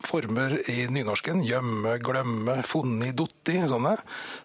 former 0.05 0.57
i 0.71 0.85
nynorsken, 0.91 1.43
gjemme, 1.45 1.97
glemme, 2.03 2.57
funni, 2.67 3.11
dotti, 3.17 3.57
sånne, 3.69 3.95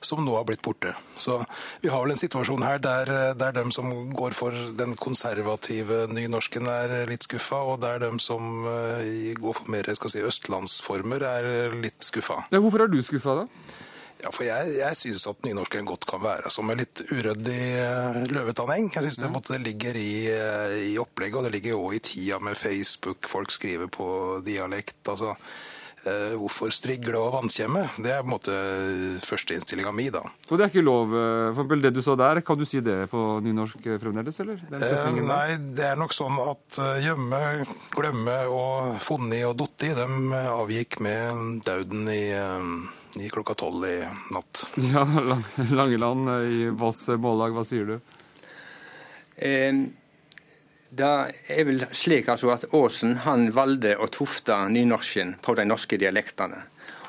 som 0.05 0.23
nå 0.25 0.37
har 0.37 0.47
blitt 0.49 0.63
borte. 0.65 0.95
Så 1.19 1.39
vi 1.83 1.91
har 1.93 2.05
vel 2.05 2.15
en 2.15 2.21
situasjon 2.21 2.65
her 2.67 2.83
der, 2.83 3.13
der 3.39 3.57
dem 3.57 3.73
som 3.75 3.91
går 4.17 4.37
for 4.37 4.55
den 4.79 4.97
konservative 5.01 6.05
nynorsken 6.13 6.69
er 6.71 6.97
litt 7.11 7.27
skuffa, 7.27 7.63
og 7.73 7.81
der 7.85 8.03
dem 8.07 8.21
som 8.23 8.67
uh, 8.67 9.03
går 9.41 9.61
for 9.61 9.73
mer 9.73 9.91
skal 9.97 10.13
si, 10.13 10.25
østlandsformer 10.27 11.27
er 11.27 11.77
litt 11.77 12.05
skuffa. 12.05 12.45
Ja, 12.53 12.63
hvorfor 12.63 12.87
er 12.87 12.93
du 12.93 13.01
skuffa, 13.05 13.43
da? 13.43 13.85
Ja, 14.23 14.31
for 14.33 14.47
Jeg, 14.47 14.73
jeg 14.79 14.97
syns 14.97 15.27
at 15.29 15.43
nynorsken 15.45 15.87
godt 15.89 16.07
kan 16.09 16.23
være 16.25 16.51
som 16.51 16.71
en 16.73 16.81
litt 16.81 17.03
uryddig 17.13 17.61
løvetanning. 18.33 18.89
Jeg 18.95 19.11
syns 19.11 19.21
det, 19.21 19.31
det, 19.51 19.61
ligger 19.67 19.99
i, 20.01 20.13
uh, 20.33 20.77
i, 20.89 20.95
opplegget, 20.99 21.39
og 21.41 21.47
det 21.47 21.53
ligger 21.59 21.75
jo 21.75 21.83
òg 21.85 21.99
i 21.99 22.05
tida 22.11 22.41
med 22.41 22.57
Facebook. 22.57 23.29
Folk 23.29 23.53
skriver 23.53 23.93
på 23.93 24.09
dialekt. 24.47 25.03
altså 25.05 25.35
Hvorfor 26.37 26.73
strigle 26.75 27.19
og 27.19 27.33
vannkjemme? 27.35 27.87
Det 27.99 28.13
er 28.15 28.21
på 28.23 28.29
en 28.29 28.35
måte 28.35 28.57
førsteinnstillinga 29.25 29.93
mi, 29.97 30.09
da. 30.15 30.23
Så 30.47 30.59
det 30.59 30.67
er 30.67 30.73
ikke 30.73 30.85
lov? 30.87 31.15
For 31.15 31.55
eksempel 31.55 31.87
det 31.87 31.95
du 31.97 32.03
sa 32.05 32.15
der, 32.21 32.43
kan 32.47 32.61
du 32.61 32.67
si 32.69 32.83
det 32.85 32.99
på 33.11 33.23
nynorsk 33.45 33.89
fremdeles, 34.03 34.39
eller? 34.45 34.61
nei, 35.17 35.57
det 35.77 35.89
er 35.93 35.99
nok 35.99 36.15
sånn 36.15 36.39
at 36.45 36.79
gjemme, 37.03 37.43
glemme 37.97 38.37
og 38.53 39.01
funni 39.03 39.43
og 39.49 39.57
dotti, 39.59 39.91
dem 39.97 40.31
avgikk 40.37 41.01
med 41.05 41.67
dauden 41.67 42.07
i 42.13 42.23
i 43.21 43.29
klokka 43.29 43.55
tolv 43.55 43.85
i 43.89 43.99
natt. 44.31 44.67
Ja, 44.93 45.05
Langeland 45.73 46.29
i 46.45 46.69
Voss 46.69 47.07
Mållag, 47.09 47.55
hva 47.57 47.65
sier 47.67 47.89
du? 47.89 47.97
Eh, 49.37 49.73
det 50.99 51.13
er 51.53 51.67
vel 51.69 51.85
slik 51.97 52.31
altså 52.33 52.55
at 52.55 52.65
Aasen 52.75 53.21
han 53.27 53.51
valgte 53.57 53.97
å 53.99 54.09
tufte 54.13 54.57
nynorsken 54.73 55.37
på 55.45 55.57
de 55.59 55.67
norske 55.69 55.99
dialektene. 56.01 56.65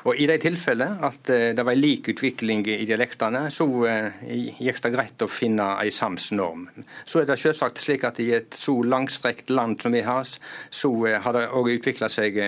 Og 0.06 0.16
I 0.16 0.28
de 0.30 0.36
tilfellene 0.40 1.02
at 1.04 1.28
eh, 1.32 1.50
det 1.56 1.64
var 1.66 1.76
lik 1.76 2.08
utvikling 2.12 2.62
i 2.70 2.86
dialektene, 2.88 3.48
så 3.52 3.66
eh, 3.88 4.20
gikk 4.62 4.80
det 4.84 4.92
greit 4.94 5.24
å 5.24 5.30
finne 5.30 5.66
en 5.82 5.94
sams 5.94 6.30
norm. 6.32 6.66
Så 7.04 7.20
er 7.20 7.28
det 7.28 7.38
selvsagt 7.42 7.82
slik 7.82 8.06
at 8.08 8.20
i 8.22 8.30
et 8.38 8.56
så 8.56 8.76
langstrekt 8.86 9.50
land 9.50 9.80
som 9.82 9.92
vi 9.92 10.04
har, 10.06 10.28
så 10.70 10.92
eh, 11.08 11.18
har 11.24 11.36
det 11.36 11.48
òg 11.50 11.72
utvikla 11.74 12.10
seg 12.12 12.38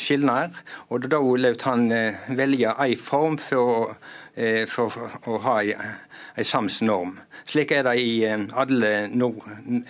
skilnader. 0.00 0.56
Og 0.90 1.06
da 1.10 1.20
lot 1.20 1.66
han 1.68 1.90
velge 2.38 2.72
en 2.72 2.96
form 2.98 3.36
for, 3.38 3.94
for 4.72 4.96
å 5.28 5.38
ha 5.44 5.56
en 5.62 6.44
sams 6.44 6.80
norm. 6.82 7.16
Slik 7.46 7.70
er 7.70 7.84
det 7.86 7.92
i 8.02 8.24
eh, 8.26 8.40
alle 8.58 8.88
nord, 9.14 9.44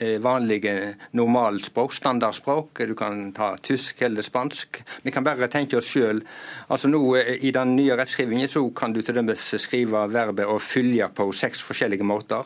eh, 0.05 0.19
vanlige 0.21 0.75
normalspråk, 1.17 1.95
standardspråk. 1.97 2.83
Du 2.85 2.93
kan 2.95 3.31
ta 3.33 3.55
tysk 3.57 4.03
eller 4.05 4.23
spansk. 4.23 4.83
Vi 5.03 5.13
kan 5.15 5.25
bare 5.25 5.49
tenke 5.49 5.79
oss 5.81 5.89
sjøl. 5.89 6.21
Altså 6.69 6.91
nå, 6.93 7.01
eh, 7.17 7.39
I 7.49 7.55
den 7.57 7.73
nye 7.79 7.97
rettskrivingen 7.97 8.51
så 8.53 8.61
kan 8.77 8.93
du 8.93 9.01
til 9.01 9.17
dømes 9.17 9.55
skrive 9.57 10.05
verbet 10.13 10.45
'å 10.45 10.59
følge' 10.61 11.09
på 11.15 11.33
seks 11.33 11.65
forskjellige 11.65 12.05
måter. 12.05 12.45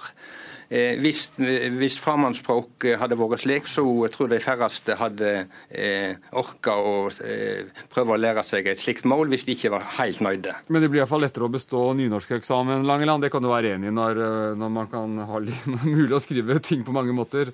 Eh, 0.71 1.01
hvis, 1.03 1.25
hvis 1.35 1.97
fremmedspråk 1.99 2.87
hadde 3.01 3.19
vært 3.19 3.43
slik, 3.43 3.67
så 3.67 3.83
tror 4.13 4.29
jeg 4.29 4.37
de 4.37 4.45
færreste 4.45 4.95
hadde 5.01 5.31
eh, 5.75 6.15
orka 6.39 6.77
å 6.79 6.93
eh, 7.27 7.67
prøve 7.91 8.15
å 8.15 8.21
lære 8.21 8.45
seg 8.47 8.71
et 8.71 8.79
slikt 8.79 9.09
mål, 9.11 9.33
hvis 9.33 9.49
de 9.49 9.57
ikke 9.57 9.73
var 9.75 9.89
helt 9.97 10.23
nøyde. 10.23 10.55
Men 10.71 10.85
det 10.85 10.93
blir 10.93 11.03
iallfall 11.03 11.25
lettere 11.27 11.49
å 11.49 11.51
bestå 11.51 11.89
nynorskeksamen, 11.99 12.87
Langeland. 12.87 13.27
Det 13.27 13.33
kan 13.35 13.43
du 13.43 13.51
være 13.51 13.75
enig 13.75 13.91
i 13.91 13.97
når, 13.97 14.23
når 14.61 14.77
man 14.77 14.93
kan 14.93 15.19
ha 15.27 15.43
mulig 15.83 16.15
å 16.15 16.23
skrive 16.23 16.61
ting 16.63 16.87
på 16.87 16.95
mange 16.95 17.17
måter? 17.19 17.51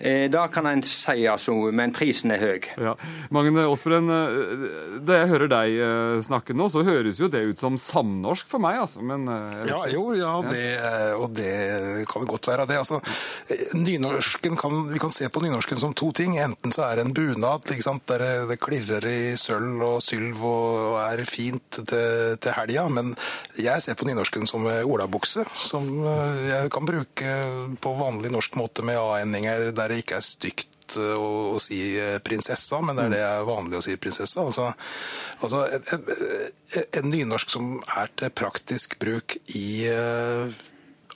Eh, 0.00 0.30
det 0.32 0.46
kan 0.54 0.64
en 0.64 0.82
si, 0.86 1.26
altså, 1.28 1.52
men 1.76 1.92
prisen 1.92 2.32
er 2.32 2.40
høy. 2.40 2.68
Ja. 2.80 2.94
Magne 3.34 3.66
Aasbrenn, 3.68 4.08
eh, 4.08 4.64
da 5.04 5.20
jeg 5.20 5.30
hører 5.34 5.50
deg 5.52 5.76
eh, 5.76 6.20
snakke 6.24 6.56
nå, 6.56 6.70
så 6.72 6.84
høres 6.86 7.20
jo 7.20 7.28
det 7.32 7.42
ut 7.50 7.60
som 7.60 7.76
samnorsk 7.80 8.48
for 8.48 8.64
meg, 8.64 8.80
altså. 8.80 9.04
Men, 9.04 9.28
ja, 9.68 9.82
jo, 9.92 10.06
ja, 10.16 10.32
det, 10.48 10.64
og 11.20 11.34
det 11.36 11.52
kan 12.08 12.24
godt 12.30 12.50
være 12.50 12.66
det. 12.70 12.78
Altså, 12.80 13.00
eh, 13.50 14.56
kan, 14.60 14.78
vi 14.92 15.02
kan 15.02 15.12
se 15.14 15.28
på 15.28 15.42
nynorsken 15.44 15.80
som 15.80 15.94
to 15.94 16.12
ting. 16.16 16.38
Enten 16.38 16.72
så 16.74 16.86
er 16.86 16.96
det 16.96 17.06
en 17.06 17.14
bunad 17.14 17.66
der 18.06 18.46
det- 18.48 18.60
klirrer 18.60 19.04
i 19.06 19.36
sølv 19.36 19.82
og 19.82 20.02
sylv 20.02 20.42
og 20.44 20.98
er 21.00 21.24
fint 21.24 21.70
til, 21.70 22.36
til 22.36 22.52
helga, 22.52 22.88
men 22.88 23.14
jeg 23.58 23.82
ser 23.82 23.94
på 23.94 24.04
nynorsken 24.04 24.46
som 24.46 24.66
olabukse, 24.66 25.44
som 25.56 25.86
eh, 26.06 26.48
jeg 26.50 26.70
kan 26.70 26.86
bruke 26.86 27.36
på 27.80 27.94
vanlig 27.98 28.32
norsk 28.32 28.58
måte 28.60 28.84
med 28.84 29.00
a-endinger 29.00 29.70
der 29.72 29.88
det 29.88 30.02
ikke 30.04 30.18
er 30.20 30.26
stygt 30.26 30.96
eh, 30.98 31.16
å, 31.16 31.56
å 31.56 31.62
si 31.62 31.80
prinsessa, 32.24 32.82
men 32.84 32.96
det 32.98 33.08
er 33.08 33.14
det 33.16 33.22
er 33.24 33.48
vanlig 33.48 33.80
å 33.80 33.84
si 33.84 33.96
prinsessa. 33.96 34.44
Altså, 34.44 34.70
altså 35.40 35.64
en, 35.66 35.88
en, 35.96 36.84
en 37.00 37.10
nynorsk 37.10 37.50
som 37.56 37.72
er 37.96 38.12
til 38.16 38.34
praktisk 38.36 38.98
bruk 39.00 39.38
i 39.56 39.88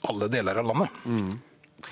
alle 0.09 0.31
deler 0.31 0.61
av 0.61 0.71
landet. 0.71 1.03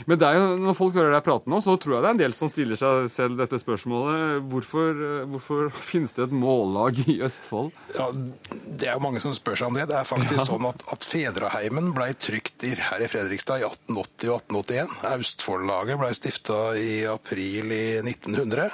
Men 0.09 0.17
det 0.17 0.25
er 0.25 0.37
jo, 0.39 0.45
når 0.57 0.75
folk 0.77 0.95
hører 0.97 1.13
deg 1.13 1.25
prate 1.25 1.49
nå, 1.51 1.59
så 1.61 1.75
tror 1.77 1.95
jeg 1.95 2.03
det 2.03 2.09
er 2.09 2.15
en 2.15 2.21
del 2.21 2.35
som 2.37 2.49
stiller 2.49 2.79
seg 2.79 3.09
selv 3.13 3.37
dette 3.37 3.59
spørsmålet. 3.61 4.41
Hvorfor, 4.49 5.01
hvorfor 5.29 5.67
finnes 5.75 6.15
det 6.17 6.25
et 6.27 6.33
mållag 6.33 6.97
i 7.05 7.19
Østfold? 7.25 7.69
Ja, 7.93 8.07
Det 8.13 8.89
er 8.89 8.97
jo 8.97 9.03
mange 9.05 9.21
som 9.21 9.35
spør 9.37 9.59
seg 9.59 9.69
om 9.69 9.77
det. 9.77 9.85
Det 9.91 9.99
er 9.99 10.09
faktisk 10.09 10.47
sånn 10.49 10.65
at, 10.69 10.81
at 10.93 11.05
Fedraheimen 11.05 11.91
ble 11.95 12.09
trykt 12.17 12.65
i, 12.65 12.73
her 12.89 13.05
i 13.05 13.11
Fredrikstad 13.11 13.61
i 13.61 13.67
1880 13.67 14.33
og 14.33 14.39
1881. 14.41 14.95
Austfoldlaget 15.13 16.01
ble 16.01 16.13
stifta 16.17 16.61
i 16.79 16.93
april 17.09 17.75
i 17.75 17.85
1900. 18.01 18.73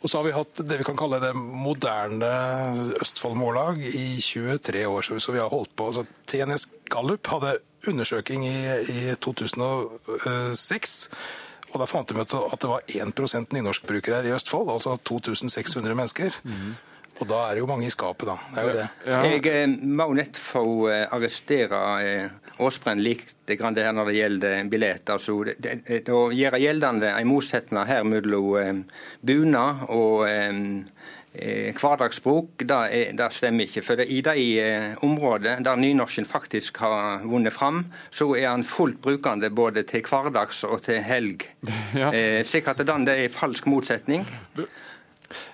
Og 0.00 0.08
så 0.08 0.16
har 0.16 0.24
vi 0.24 0.32
hatt 0.32 0.62
det 0.64 0.78
vi 0.80 0.84
kan 0.88 0.96
kalle 0.96 1.20
det 1.20 1.34
moderne 1.36 2.30
Østfold 3.04 3.36
Mållag 3.36 3.82
i 3.84 4.06
23 4.24 4.86
år. 4.88 5.04
Så 5.04 5.20
så 5.20 5.34
vi 5.36 5.42
har 5.42 5.52
holdt 5.52 5.76
på. 5.76 5.92
Så 5.92 6.06
TNS 6.26 6.70
Gallup 6.90 7.28
hadde 7.28 7.58
undersøking 7.88 8.44
i, 8.48 8.58
i 8.82 9.14
2006. 9.20 11.10
Og 11.70 11.78
da 11.78 11.86
fant 11.86 12.10
de 12.10 12.18
ut 12.18 12.36
at 12.40 12.60
det 12.60 12.70
var 12.70 12.86
1% 12.90 13.54
nynorskbrukere 13.54 14.20
her 14.20 14.30
i 14.30 14.34
Østfold, 14.34 14.72
altså 14.74 14.96
2600 15.06 15.94
mennesker. 15.94 16.38
Og 17.20 17.28
da 17.28 17.40
er 17.46 17.56
det 17.56 17.62
jo 17.62 17.68
mange 17.68 17.86
i 17.86 17.92
skapet, 17.92 18.30
da. 18.30 18.36
Det 18.54 18.60
er 18.60 18.66
jo 18.66 18.76
det. 18.78 18.86
Jeg 19.44 19.50
eh, 19.52 19.74
må 20.00 20.06
nett 20.16 20.38
få 20.40 20.64
eh, 20.88 21.04
arrestere 21.12 21.80
eh, 22.00 22.30
Aasbrenn 22.60 23.02
litt 23.04 23.34
grann 23.58 23.76
det 23.76 23.84
her 23.84 23.94
når 23.96 24.08
det 24.08 24.16
gjelder 24.16 24.70
billett. 24.72 25.12
Altså, 25.12 25.36
det, 25.44 25.74
det, 25.88 26.00
å 26.14 26.30
gjøre 26.32 26.60
gjeldende 26.62 27.12
en 27.12 27.28
motsetning 27.28 27.88
her 27.90 28.06
mellom 28.08 28.48
eh, 28.60 28.72
bunad 29.26 29.84
og 29.92 30.24
eh, 30.28 30.48
eh, 30.48 30.99
hverdagsspråk, 31.32 32.64
det, 32.66 32.76
er, 32.90 33.12
det 33.18 33.28
stemmer 33.32 33.68
ikke. 33.68 33.82
For 33.86 34.02
i 34.02 34.20
de 34.26 34.44
eh, 34.60 34.96
områdene 35.06 35.62
der 35.64 35.78
nynorsken 35.78 36.26
faktisk 36.26 36.80
har 36.82 37.22
vunnet 37.22 37.54
fram, 37.54 37.84
så 38.10 38.32
er 38.34 38.48
han 38.50 38.64
fullt 38.66 38.98
brukende 39.04 39.50
både 39.54 39.84
til 39.86 40.02
hverdags 40.08 40.64
og 40.64 40.82
til 40.88 41.02
helg. 41.06 41.46
Ja. 41.94 42.10
Eh, 42.14 42.44
slik 42.46 42.68
at 42.70 42.78
den, 42.86 43.06
det 43.06 43.16
er 43.24 43.32
falsk 43.34 43.66
motsetning. 43.66 44.26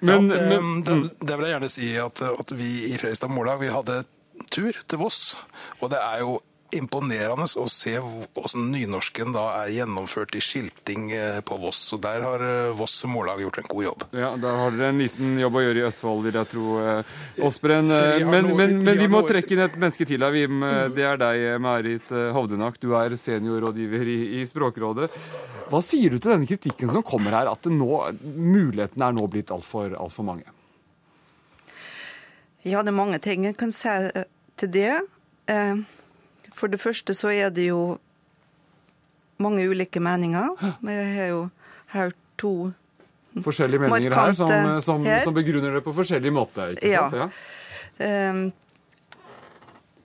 Men- 0.00 0.30
ja, 0.30 0.34
det, 0.34 0.42
men- 0.48 0.82
det, 0.84 1.10
det 1.20 1.36
vil 1.38 1.46
jeg 1.46 1.54
gjerne 1.56 1.68
si 1.72 1.88
at, 2.00 2.22
at 2.22 2.52
vi 2.56 2.68
i 2.90 2.96
Fredrikstad 2.96 3.28
Mållag 3.32 3.60
vi 3.60 3.68
hadde 3.72 4.02
tur 4.52 4.72
til 4.88 4.98
Voss. 5.00 5.36
Og 5.80 5.90
det 5.92 5.98
er 6.00 6.20
jo 6.24 6.38
imponerende 6.74 7.46
å 7.60 7.66
se 7.70 7.92
hvordan 8.00 8.64
nynorsken 8.72 9.30
da 9.34 9.44
er 9.62 9.70
gjennomført 9.76 10.34
i 10.38 10.42
skilting 10.42 11.10
eh, 11.14 11.38
på 11.46 11.58
Voss. 11.60 11.84
Så 11.92 11.98
der 12.02 12.24
har 12.24 12.42
eh, 12.42 12.72
Voss 12.76 12.96
Mållag 13.06 13.40
gjort 13.44 13.60
en 13.62 13.68
god 13.70 13.84
jobb. 13.84 14.04
Ja, 14.16 14.32
Der 14.40 14.58
har 14.60 14.74
dere 14.74 14.90
en 14.90 14.98
liten 15.04 15.36
jobb 15.38 15.60
å 15.60 15.62
gjøre 15.62 15.82
i 15.82 15.86
Østfold, 15.86 16.24
vil 16.26 16.38
jeg 16.40 16.50
tro. 16.52 16.66
Osbren. 17.46 17.90
Eh, 17.94 18.24
Men, 18.26 18.50
men, 18.56 18.78
vi 18.80 18.84
men 18.90 18.98
vi 19.04 19.08
må 19.12 19.22
trekke 19.28 19.54
inn 19.54 19.64
et 19.66 19.78
menneske 19.78 20.06
til 20.08 20.22
her, 20.26 20.34
Vim. 20.34 20.62
Eh, 20.66 20.88
Det 20.96 21.06
er 21.06 21.20
deg, 21.22 21.46
Marit 21.62 22.10
eh, 22.12 22.32
Hovdenak. 22.34 22.80
Du 22.82 22.92
er 22.98 23.14
seniorrådgiver 23.16 24.10
i, 24.12 24.18
i 24.40 24.44
Språkrådet. 24.48 25.10
Hva 25.70 25.80
sier 25.82 26.12
du 26.14 26.20
til 26.20 26.30
denne 26.34 26.46
kritikken 26.46 26.90
som 26.94 27.02
kommer 27.06 27.34
her, 27.34 27.48
at 27.50 27.62
det 27.66 27.72
nå, 27.74 27.90
mulighetene 28.36 29.08
er 29.08 29.16
nå 29.16 29.26
blitt 29.30 29.50
altfor 29.54 29.96
alt 29.98 30.14
for 30.14 30.26
mange? 30.28 30.46
Ja, 32.66 32.82
det 32.82 32.90
er 32.90 32.98
mange 32.98 33.18
ting 33.22 33.46
jeg 33.46 33.56
kan 33.58 33.70
si 33.74 33.90
til 34.58 34.70
det. 34.74 34.92
Eh, 35.50 35.76
For 36.56 36.72
det 36.72 36.80
første 36.80 37.14
så 37.16 37.30
er 37.34 37.50
det 37.52 37.68
jo 37.68 37.98
mange 39.42 39.66
ulike 39.68 40.00
meninger. 40.00 40.54
Vi 40.80 40.96
har 41.18 41.32
jo 41.32 41.40
hørt 41.92 42.16
to 42.40 42.72
Forskjellige 43.44 43.82
meninger 43.82 44.14
her 44.16 44.32
som, 44.32 44.48
markante 44.48 44.84
som, 44.86 45.02
her. 45.04 45.20
som 45.20 45.34
begrunner 45.36 45.74
det 45.76 45.82
på 45.84 45.92
forskjellig 45.92 46.30
måte. 46.32 46.70
ikke 46.72 46.88
Ja. 46.88 47.02
sant? 47.12 47.32
Ehm, 48.00 48.52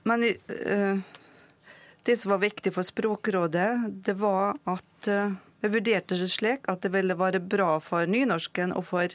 Men 0.04 0.24
uh, 0.26 0.99
det 2.04 2.18
som 2.20 2.32
var 2.34 2.41
viktig 2.41 2.74
for 2.74 2.84
Språkrådet, 2.84 4.04
det 4.04 4.18
var 4.20 4.58
at 4.66 5.08
uh, 5.08 5.32
vi 5.62 5.70
vurderte 5.70 6.18
det 6.18 6.28
slik 6.34 6.68
at 6.68 6.82
det 6.82 6.91
ville 6.91 7.16
være 7.16 7.39
bra 7.39 7.76
for 7.80 8.10
nynorsken 8.10 8.74
og 8.74 8.88
for 8.89 9.14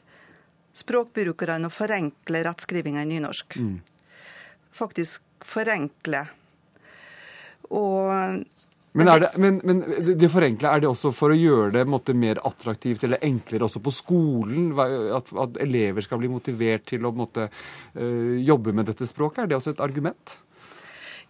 språkbrukerne 0.77 1.67
å 1.67 1.75
forenkle 1.75 2.45
rettskrivinga 2.47 3.03
i 3.03 3.11
nynorsk. 3.11 3.57
Mm. 3.59 3.81
Faktisk 4.73 5.23
forenkle. 5.45 6.27
Og 7.71 8.45
Men, 8.97 9.09
er 9.13 9.21
det, 9.21 9.29
men, 9.37 9.59
men 9.65 9.83
det 10.17 10.31
forenkla, 10.33 10.71
er 10.73 10.81
det 10.81 10.89
også 10.89 11.11
for 11.13 11.35
å 11.35 11.37
gjøre 11.37 11.73
det 11.75 11.83
måtte, 11.85 12.15
mer 12.17 12.39
attraktivt 12.49 13.05
eller 13.05 13.21
enklere 13.27 13.67
også 13.67 13.83
på 13.85 13.93
skolen? 13.93 14.71
At, 15.13 15.29
at 15.37 15.59
elever 15.61 16.01
skal 16.07 16.23
bli 16.23 16.31
motivert 16.33 16.87
til 16.89 17.05
å 17.05 17.13
måte, 17.13 17.51
eh, 17.93 18.39
jobbe 18.47 18.73
med 18.73 18.89
dette 18.89 19.09
språket? 19.09 19.43
Er 19.45 19.51
det 19.51 19.59
også 19.59 19.75
et 19.75 19.85
argument? 19.85 20.39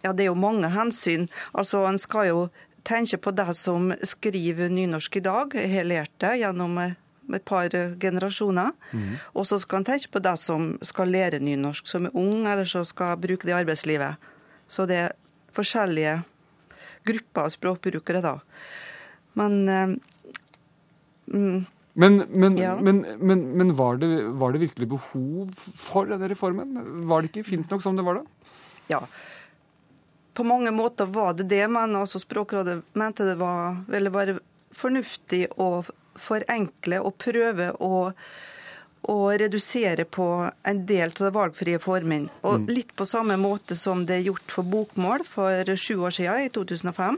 Ja, 0.05 0.13
det 0.13 0.23
er 0.23 0.31
jo 0.31 0.39
mange 0.39 0.69
hensyn. 0.71 1.27
Altså, 1.51 1.83
En 1.89 1.99
skal 1.99 2.29
jo 2.29 2.47
tenke 2.87 3.19
på 3.19 3.35
det 3.35 3.49
som 3.59 3.91
skriver 3.99 4.71
nynorsk 4.71 5.19
i 5.19 5.25
dag. 5.27 5.59
Jeg 5.59 5.73
har 5.73 5.91
lært 5.91 6.15
det 6.23 6.37
gjennom 6.39 6.77
eh, 6.79 6.95
et 7.35 7.43
par 7.43 7.67
generasjoner. 7.67 8.71
generasjoner. 8.79 9.19
Og 9.35 9.47
så 9.47 9.59
skal 9.59 9.81
en 9.81 9.91
tenke 9.91 10.11
på 10.13 10.23
det 10.23 10.37
som 10.39 10.77
skal 10.81 11.11
lære 11.11 11.43
nynorsk, 11.43 11.87
som 11.87 12.07
er 12.07 12.15
ung, 12.15 12.47
eller 12.47 12.63
som 12.63 12.85
skal 12.87 13.17
bruke 13.19 13.43
det 13.43 13.51
i 13.51 13.59
arbeidslivet. 13.59 14.15
Så 14.67 14.87
det 14.87 14.95
er 14.95 15.15
forskjellige 15.57 16.19
grupper 17.07 17.47
av 17.47 17.53
språkbrukere, 17.53 18.21
da. 18.23 18.35
Men 19.37 19.57
eh, 19.69 19.95
mm, 21.33 21.65
Men, 21.97 22.17
men, 22.29 22.57
Ja. 22.57 22.75
men, 22.77 23.71
var, 23.75 23.97
det, 23.97 24.07
var 24.37 24.51
det 24.53 24.59
virkelig 24.67 24.87
behov 24.91 25.53
for 25.75 26.05
denne 26.05 26.27
reformen? 26.29 26.75
Var 27.09 27.21
det 27.25 27.31
ikke 27.31 27.47
fint 27.47 27.71
nok 27.73 27.81
som 27.81 27.97
det 27.97 28.05
var 28.05 28.19
da? 28.19 28.51
Ja. 28.91 28.99
På 30.37 30.45
mange 30.45 30.69
måter 30.71 31.09
var 31.09 31.33
det 31.33 31.47
det, 31.49 31.63
men 31.73 31.95
altså 31.97 32.19
Språkrådet 32.21 32.83
mente 32.93 33.25
det 33.25 33.39
var, 33.39 33.79
ville 33.89 34.11
være 34.13 34.37
fornuftig 34.77 35.47
å 35.57 35.81
forenkle 36.21 36.99
og 37.01 37.17
prøve 37.21 37.71
å, 37.81 38.11
å 39.07 39.31
redusere 39.39 40.03
på 40.05 40.51
en 40.67 40.85
del 40.85 41.09
av 41.09 41.21
de 41.21 41.31
valgfrie 41.31 41.79
formene. 41.79 42.29
Og 42.43 42.59
Mm. 42.59 42.67
litt 42.67 42.95
på 42.95 43.05
samme 43.07 43.37
måte 43.39 43.75
som 43.75 44.05
det 44.05 44.15
er 44.19 44.27
gjort 44.31 44.51
for 44.51 44.63
bokmål 44.63 45.23
for 45.25 45.63
sju 45.75 45.95
år 46.03 46.11
siden, 46.11 46.45
i 46.45 46.49
2005. 46.49 47.17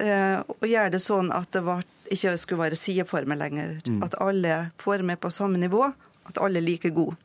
Eh, 0.00 0.38
og 0.48 0.60
gjøre 0.68 0.90
det 0.92 1.00
sånn 1.00 1.32
at 1.32 1.50
det 1.52 1.62
var, 1.64 1.82
ikke 2.12 2.36
skulle 2.38 2.70
være 2.70 2.76
sideformer 2.76 3.36
lenger. 3.40 3.80
Mm. 3.86 4.02
At 4.04 4.14
alle 4.20 4.70
former 4.78 5.12
er 5.16 5.16
på 5.16 5.30
samme 5.32 5.56
nivå. 5.58 5.94
At 6.28 6.36
alle 6.38 6.58
er 6.58 6.66
like 6.66 6.90
gode. 6.90 7.16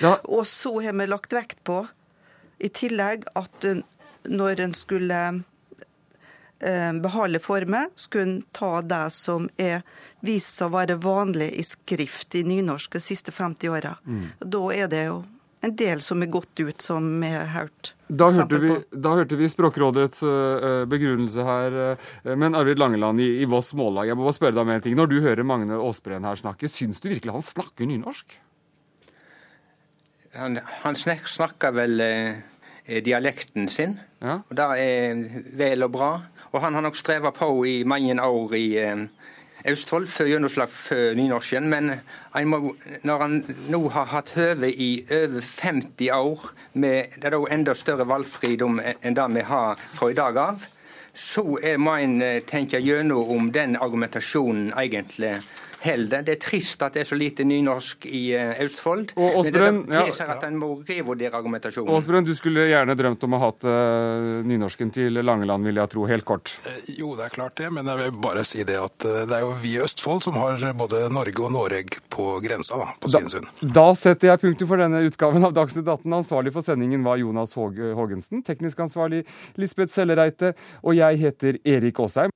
Ja. 0.00 0.16
Og 0.28 0.44
så 0.46 0.80
har 0.84 0.92
vi 0.92 1.06
lagt 1.06 1.30
vekt 1.34 1.58
på, 1.64 1.88
i 2.60 2.68
tillegg, 2.68 3.24
at 3.34 3.64
eh, 3.64 3.82
når 4.28 4.60
en 4.60 4.74
skulle 4.74 5.10
eh, 5.28 5.40
beholde 6.58 7.38
former, 7.38 7.86
skulle 7.94 8.24
en 8.24 8.38
ta 8.56 8.80
det 8.82 9.04
som 9.14 9.44
er 9.62 9.84
vist 10.26 10.58
seg 10.58 10.72
å 10.72 10.74
være 10.74 10.96
vanlig 10.98 11.52
i 11.54 11.62
skrift 11.62 12.34
i 12.34 12.42
nynorsk 12.42 12.96
de 12.98 13.02
siste 13.02 13.34
50 13.34 13.70
åra. 13.70 13.92
Mm. 14.02 14.24
Da 14.42 14.62
er 14.74 14.90
det 14.90 15.04
jo 15.06 15.20
en 15.60 15.74
del 15.76 16.02
som 16.02 16.22
er 16.22 16.30
gått 16.30 16.60
ut, 16.60 16.82
som 16.82 17.06
vi 17.20 17.30
har 17.32 17.48
hørt. 17.54 17.92
Da 18.06 18.28
hørte, 18.30 18.58
vi, 18.62 18.74
da 18.94 19.14
hørte 19.18 19.38
vi 19.38 19.48
Språkrådets 19.50 20.22
eh, 20.22 20.82
begrunnelse 20.90 21.46
her. 21.46 21.78
eh, 21.92 22.36
men 22.38 22.54
Arvid 22.58 22.78
Langeland 22.78 23.20
i, 23.20 23.30
i 23.42 23.48
Voss 23.50 23.72
Mållag, 23.76 24.08
jeg 24.08 24.18
må 24.18 24.26
bare 24.26 24.38
spørre 24.38 24.54
deg 24.54 24.62
om 24.62 24.74
en 24.74 24.84
ting. 24.84 24.94
Når 24.98 25.10
du 25.10 25.18
hører 25.24 25.46
Magne 25.46 25.80
Aasbreen 25.82 26.28
her 26.28 26.38
snakke, 26.38 26.70
syns 26.70 27.02
du 27.02 27.10
virkelig 27.10 27.34
han 27.34 27.44
snakker 27.44 27.90
nynorsk? 27.90 28.38
Han, 30.38 30.60
han 30.84 30.98
snakker 30.98 31.74
vel 31.74 32.06
eh, 32.06 33.02
dialekten 33.04 33.66
sin, 33.72 33.98
og 34.22 34.54
det 34.56 34.66
er 34.78 35.22
vel 35.58 35.84
og 35.84 35.94
bra. 35.96 36.12
Og 36.52 36.62
han 36.64 36.74
har 36.74 36.84
nok 36.84 36.96
streva 36.96 37.32
på 37.34 37.50
i 37.66 37.82
mange 37.84 38.16
år 38.22 38.54
i 38.56 38.66
eh, 38.80 39.04
Østfold 39.68 40.06
for 40.06 40.30
gjennomslag 40.30 40.70
for 40.70 41.14
nynorsken, 41.18 41.66
men 41.68 41.90
må, 42.46 42.74
når 43.02 43.22
han 43.24 43.38
nå 43.68 43.80
har 43.90 44.06
hatt 44.12 44.30
høve 44.38 44.70
i 44.70 45.02
over 45.10 45.42
50 45.42 46.10
år, 46.14 46.44
med 46.78 47.16
det 47.18 47.26
er 47.26 47.34
da 47.34 47.40
enda 47.50 47.74
større 47.74 48.06
valgfridom 48.06 48.78
enn 48.78 49.18
det 49.18 49.26
vi 49.34 49.42
har 49.48 49.82
fra 49.98 50.10
i 50.12 50.16
dag 50.16 50.38
av, 50.38 50.66
så 51.18 51.58
er 51.58 51.80
må 51.82 51.96
en 51.98 52.20
eh, 52.22 52.42
tenke 52.46 52.78
gjennom 52.78 53.32
om 53.34 53.50
den 53.52 53.74
argumentasjonen 53.76 54.70
egentlig 54.78 55.40
holder. 55.84 56.24
Det 56.26 56.34
er 56.36 56.40
trist 56.42 56.82
at 56.84 56.96
det 56.96 57.04
er 57.04 57.08
så 57.08 57.18
lite 57.18 57.46
nynorsk 57.46 58.06
i 58.10 58.22
eh, 58.36 58.62
Østfold. 58.64 59.12
Og 59.16 59.24
men 59.24 59.38
Åsbrøn, 59.40 59.80
det 59.86 59.96
ja. 59.96 60.04
tilsier 60.08 60.32
at 60.34 60.46
en 60.48 60.58
må 60.60 60.70
revurdere 60.88 61.38
argumentasjonen. 61.38 61.92
Åsbrøn, 61.94 62.26
du 62.26 62.34
skulle 62.38 62.66
gjerne 62.70 62.96
drømt 62.98 63.26
om 63.26 63.36
å 63.36 63.40
ha 63.42 63.50
hatt 63.50 63.66
uh, 63.68 64.40
nynorsken 64.48 64.92
til 64.94 65.20
Langeland, 65.22 65.66
vil 65.68 65.80
jeg 65.80 65.92
tro, 65.94 66.06
helt 66.10 66.26
kort. 66.28 66.52
Jo, 66.90 67.14
det 67.18 67.28
er 67.28 67.34
klart 67.34 67.56
det, 67.60 67.70
men 67.74 67.88
jeg 67.88 68.02
vil 68.02 68.20
bare 68.28 68.44
si 68.48 68.64
det 68.68 68.78
at 68.80 69.08
eh, 69.08 69.24
det 69.28 69.38
er 69.38 69.46
jo 69.46 69.54
vi 69.62 69.76
i 69.76 69.82
Østfold 69.84 70.24
som 70.26 70.38
har 70.40 70.64
både 70.78 71.06
Norge 71.14 71.46
og 71.46 71.54
Noreg 71.54 71.98
på 72.12 72.30
grensa, 72.44 72.80
da, 72.82 72.92
på 73.00 73.12
Svinesund. 73.12 73.50
Da 73.74 73.88
setter 73.98 74.32
jeg 74.32 74.42
punktum 74.44 74.70
for 74.70 74.82
denne 74.82 75.04
utgaven 75.06 75.46
av 75.46 75.54
Dagsnytt 75.56 75.86
18. 75.86 76.06
Ansvarlig 76.18 76.54
for 76.54 76.66
sendingen 76.66 77.06
var 77.06 77.20
Jonas 77.20 77.54
Hågensen, 77.56 77.96
Haagensen, 77.98 78.42
teknisk 78.42 78.80
ansvarlig 78.80 79.24
Lisbeth 79.56 79.94
Sellereite, 79.94 80.54
og 80.82 80.96
jeg 80.98 81.22
heter 81.22 81.60
Erik 81.64 82.00
Aasheim. 82.00 82.34